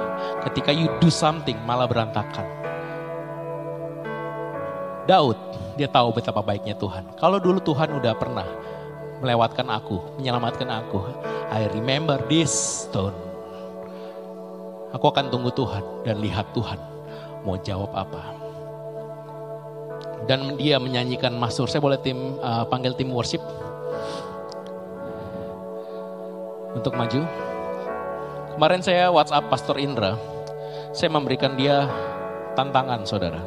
Ketika 0.49 0.73
you 0.73 0.89
do 1.01 1.13
something, 1.13 1.57
malah 1.69 1.85
berantakan. 1.85 2.45
Daud, 5.05 5.37
dia 5.77 5.85
tahu 5.85 6.17
betapa 6.17 6.41
baiknya 6.41 6.73
Tuhan. 6.81 7.05
Kalau 7.21 7.37
dulu 7.37 7.61
Tuhan 7.61 7.93
udah 7.93 8.17
pernah 8.17 8.49
melewatkan 9.21 9.69
aku, 9.69 10.17
menyelamatkan 10.17 10.69
aku. 10.69 11.05
I 11.53 11.69
remember 11.77 12.17
this 12.25 12.51
stone. 12.89 13.15
Aku 14.97 15.05
akan 15.13 15.29
tunggu 15.29 15.53
Tuhan 15.53 15.85
dan 16.09 16.25
lihat 16.25 16.49
Tuhan 16.57 16.81
mau 17.45 17.61
jawab 17.61 17.93
apa. 17.93 18.23
Dan 20.25 20.57
dia 20.57 20.81
menyanyikan 20.81 21.37
Masur. 21.37 21.69
Saya 21.69 21.85
boleh 21.85 22.01
tim 22.01 22.41
uh, 22.41 22.65
panggil 22.65 22.97
tim 22.97 23.13
worship 23.13 23.45
untuk 26.73 26.97
maju. 26.97 27.21
Kemarin 28.55 28.83
saya 28.83 29.11
WhatsApp 29.11 29.51
Pastor 29.51 29.77
Indra. 29.83 30.15
Saya 30.95 31.11
memberikan 31.11 31.59
dia 31.59 31.91
tantangan, 32.55 33.03
saudara. 33.03 33.43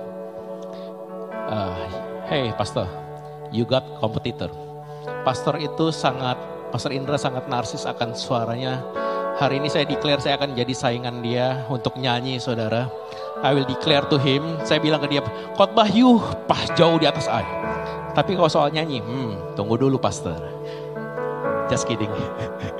Uh, 1.48 1.88
hey, 2.28 2.52
Pastor, 2.60 2.84
you 3.56 3.64
got 3.64 3.88
competitor 4.04 4.52
pastor 5.28 5.60
itu 5.60 5.92
sangat, 5.92 6.40
pastor 6.72 6.96
Indra 6.96 7.20
sangat 7.20 7.52
narsis 7.52 7.84
akan 7.84 8.16
suaranya. 8.16 8.80
Hari 9.38 9.60
ini 9.60 9.68
saya 9.70 9.84
declare 9.86 10.24
saya 10.24 10.40
akan 10.40 10.56
jadi 10.56 10.74
saingan 10.74 11.20
dia 11.22 11.68
untuk 11.68 12.00
nyanyi 12.00 12.40
saudara. 12.40 12.88
I 13.44 13.52
will 13.54 13.68
declare 13.68 14.08
to 14.08 14.18
him, 14.18 14.42
saya 14.64 14.80
bilang 14.80 15.04
ke 15.04 15.12
dia, 15.12 15.22
khotbah 15.54 15.92
you 15.92 16.24
pas 16.50 16.64
jauh 16.80 16.98
di 16.98 17.06
atas 17.06 17.28
I. 17.30 17.44
Tapi 18.16 18.34
kalau 18.34 18.50
soal 18.50 18.74
nyanyi, 18.74 19.04
hmm, 19.04 19.54
tunggu 19.54 19.78
dulu 19.78 20.00
pastor. 20.00 20.40
Just 21.70 21.86
kidding. 21.86 22.10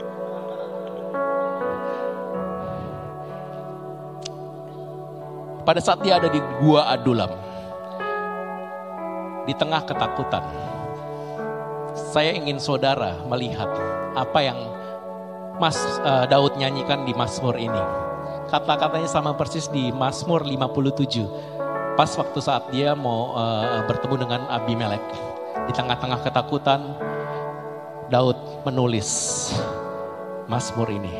Pada 5.68 5.84
saat 5.84 6.00
dia 6.00 6.16
ada 6.16 6.32
di 6.32 6.40
gua 6.64 6.88
Adulam, 6.96 7.28
di 9.44 9.52
tengah 9.52 9.84
ketakutan, 9.84 10.40
saya 12.16 12.32
ingin 12.32 12.56
saudara 12.56 13.20
melihat 13.28 13.68
apa 14.16 14.40
yang 14.40 14.56
Mas 15.60 15.76
uh, 16.08 16.24
Daud 16.24 16.56
nyanyikan 16.56 17.04
di 17.04 17.12
Mazmur 17.12 17.60
ini. 17.60 17.84
Kata-katanya 18.48 19.12
sama 19.12 19.36
persis 19.36 19.68
di 19.68 19.92
Mazmur 19.92 20.48
57. 20.48 22.00
Pas 22.00 22.16
waktu 22.16 22.40
saat 22.40 22.72
dia 22.72 22.96
mau 22.96 23.36
uh, 23.36 23.84
bertemu 23.92 24.24
dengan 24.24 24.48
Abimelek. 24.48 25.04
Di 25.68 25.76
tengah-tengah 25.76 26.24
ketakutan, 26.24 26.96
Daud 28.08 28.40
menulis 28.64 29.52
Mazmur 30.48 30.88
ini. 30.96 31.12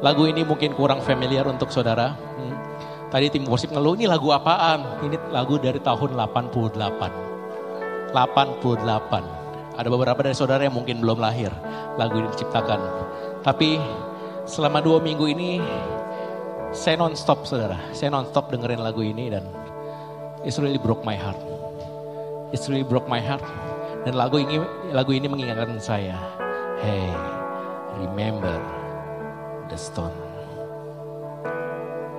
Lagu 0.00 0.24
ini 0.24 0.40
mungkin 0.40 0.72
kurang 0.72 1.04
familiar 1.04 1.44
untuk 1.44 1.68
saudara. 1.68 2.16
Hmm. 2.16 2.56
Tadi 3.10 3.26
tim 3.26 3.42
worship 3.50 3.74
ngeluh, 3.74 3.98
ini 3.98 4.06
lagu 4.06 4.30
apaan? 4.30 5.02
Ini 5.02 5.34
lagu 5.34 5.58
dari 5.58 5.82
tahun 5.82 6.14
88. 6.14 8.14
88. 8.14 9.74
Ada 9.74 9.88
beberapa 9.90 10.22
dari 10.22 10.38
saudara 10.38 10.62
yang 10.62 10.78
mungkin 10.78 11.02
belum 11.02 11.18
lahir 11.18 11.50
lagu 11.98 12.22
ini 12.22 12.30
diciptakan. 12.30 12.78
Tapi 13.42 13.82
selama 14.46 14.78
dua 14.78 15.02
minggu 15.02 15.26
ini 15.26 15.58
saya 16.70 17.02
non-stop 17.02 17.50
saudara. 17.50 17.82
Saya 17.90 18.14
non-stop 18.14 18.54
dengerin 18.54 18.78
lagu 18.78 19.02
ini 19.02 19.26
dan 19.26 19.42
it's 20.46 20.62
really 20.62 20.78
broke 20.78 21.02
my 21.02 21.18
heart. 21.18 21.42
It's 22.54 22.70
really 22.70 22.86
broke 22.86 23.10
my 23.10 23.18
heart. 23.18 23.42
Dan 24.06 24.14
lagu 24.14 24.38
ini 24.38 24.62
lagu 24.94 25.10
ini 25.10 25.26
mengingatkan 25.26 25.82
saya, 25.82 26.14
hey, 26.78 27.10
remember 27.98 28.54
the 29.66 29.74
stone. 29.74 30.29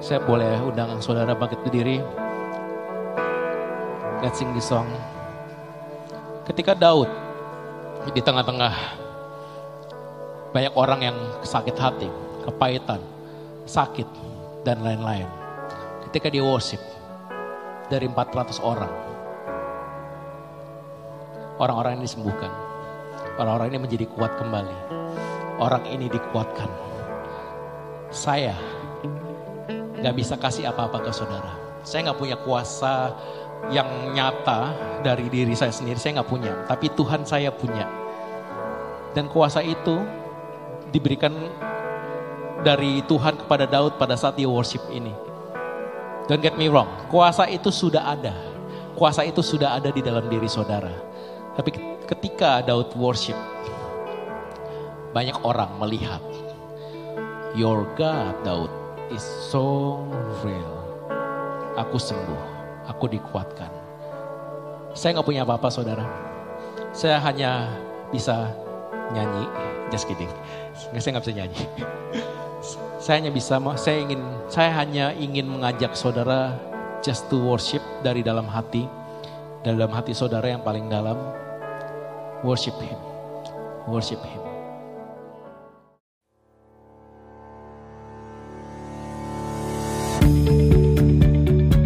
Saya 0.01 0.17
boleh 0.17 0.57
undang 0.65 0.97
saudara 0.97 1.37
bangkit 1.37 1.61
berdiri. 1.61 2.01
Let's 4.25 4.41
sing 4.41 4.49
this 4.57 4.65
song. 4.65 4.89
Ketika 6.49 6.73
Daud 6.73 7.05
di 8.09 8.17
tengah-tengah 8.17 8.73
banyak 10.57 10.73
orang 10.73 11.05
yang 11.05 11.17
sakit 11.45 11.77
hati, 11.77 12.09
kepahitan, 12.49 12.97
sakit, 13.69 14.09
dan 14.65 14.81
lain-lain. 14.81 15.29
Ketika 16.09 16.33
dia 16.33 16.41
worship, 16.41 16.81
dari 17.93 18.09
400 18.09 18.57
orang, 18.57 18.89
orang-orang 21.61 22.01
ini 22.01 22.09
disembuhkan. 22.09 22.49
Orang-orang 23.37 23.69
ini 23.69 23.79
menjadi 23.85 24.09
kuat 24.17 24.33
kembali. 24.41 24.77
Orang 25.61 25.85
ini 25.85 26.09
dikuatkan. 26.09 26.67
Saya 28.09 28.57
gak 30.01 30.15
bisa 30.17 30.35
kasih 30.35 30.67
apa-apa 30.69 31.05
ke 31.05 31.11
saudara. 31.13 31.53
Saya 31.81 32.11
gak 32.11 32.19
punya 32.19 32.37
kuasa 32.41 33.13
yang 33.69 34.17
nyata 34.17 34.73
dari 35.05 35.29
diri 35.29 35.53
saya 35.53 35.69
sendiri 35.69 36.01
saya 36.01 36.17
nggak 36.17 36.31
punya, 36.31 36.53
tapi 36.65 36.89
Tuhan 36.97 37.21
saya 37.29 37.53
punya. 37.53 37.85
Dan 39.13 39.29
kuasa 39.29 39.61
itu 39.61 40.01
diberikan 40.89 41.35
dari 42.65 43.05
Tuhan 43.05 43.37
kepada 43.45 43.69
Daud 43.69 44.01
pada 44.01 44.17
saat 44.17 44.39
dia 44.39 44.49
worship 44.49 44.81
ini. 44.89 45.13
Don't 46.25 46.41
get 46.41 46.57
me 46.57 46.71
wrong, 46.71 46.89
kuasa 47.11 47.45
itu 47.51 47.69
sudah 47.69 48.17
ada. 48.17 48.33
Kuasa 48.97 49.21
itu 49.21 49.45
sudah 49.45 49.77
ada 49.77 49.93
di 49.93 50.01
dalam 50.01 50.25
diri 50.25 50.49
saudara. 50.49 50.91
Tapi 51.53 51.69
ketika 52.07 52.63
Daud 52.63 52.95
worship, 52.95 53.37
banyak 55.11 55.37
orang 55.43 55.75
melihat, 55.79 56.23
Your 57.51 57.83
God, 57.99 58.47
Daud, 58.47 58.71
is 59.11 59.23
so 59.51 59.99
real. 60.41 60.75
Aku 61.75 61.99
sembuh 61.99 62.41
aku 62.87 63.11
dikuatkan. 63.11 63.69
Saya 64.91 65.15
nggak 65.15 65.27
punya 65.27 65.43
apa-apa 65.47 65.71
saudara. 65.71 66.03
Saya 66.91 67.19
hanya 67.23 67.71
bisa 68.11 68.51
nyanyi, 69.15 69.47
just 69.91 70.07
kidding. 70.07 70.31
Saya 70.95 71.15
nggak 71.15 71.23
bisa 71.27 71.35
nyanyi. 71.35 71.61
saya 73.03 73.15
hanya 73.23 73.31
bisa, 73.31 73.55
saya 73.79 73.97
ingin, 74.03 74.21
saya 74.51 74.71
hanya 74.75 75.15
ingin 75.15 75.47
mengajak 75.47 75.95
saudara 75.95 76.59
just 76.99 77.25
to 77.31 77.39
worship 77.39 77.81
dari 78.03 78.21
dalam 78.21 78.45
hati, 78.45 78.85
dalam 79.63 79.89
hati 79.89 80.11
saudara 80.11 80.51
yang 80.51 80.61
paling 80.61 80.91
dalam, 80.91 81.17
worship 82.43 82.75
Him, 82.83 82.99
worship 83.87 84.19
Him. 84.21 84.50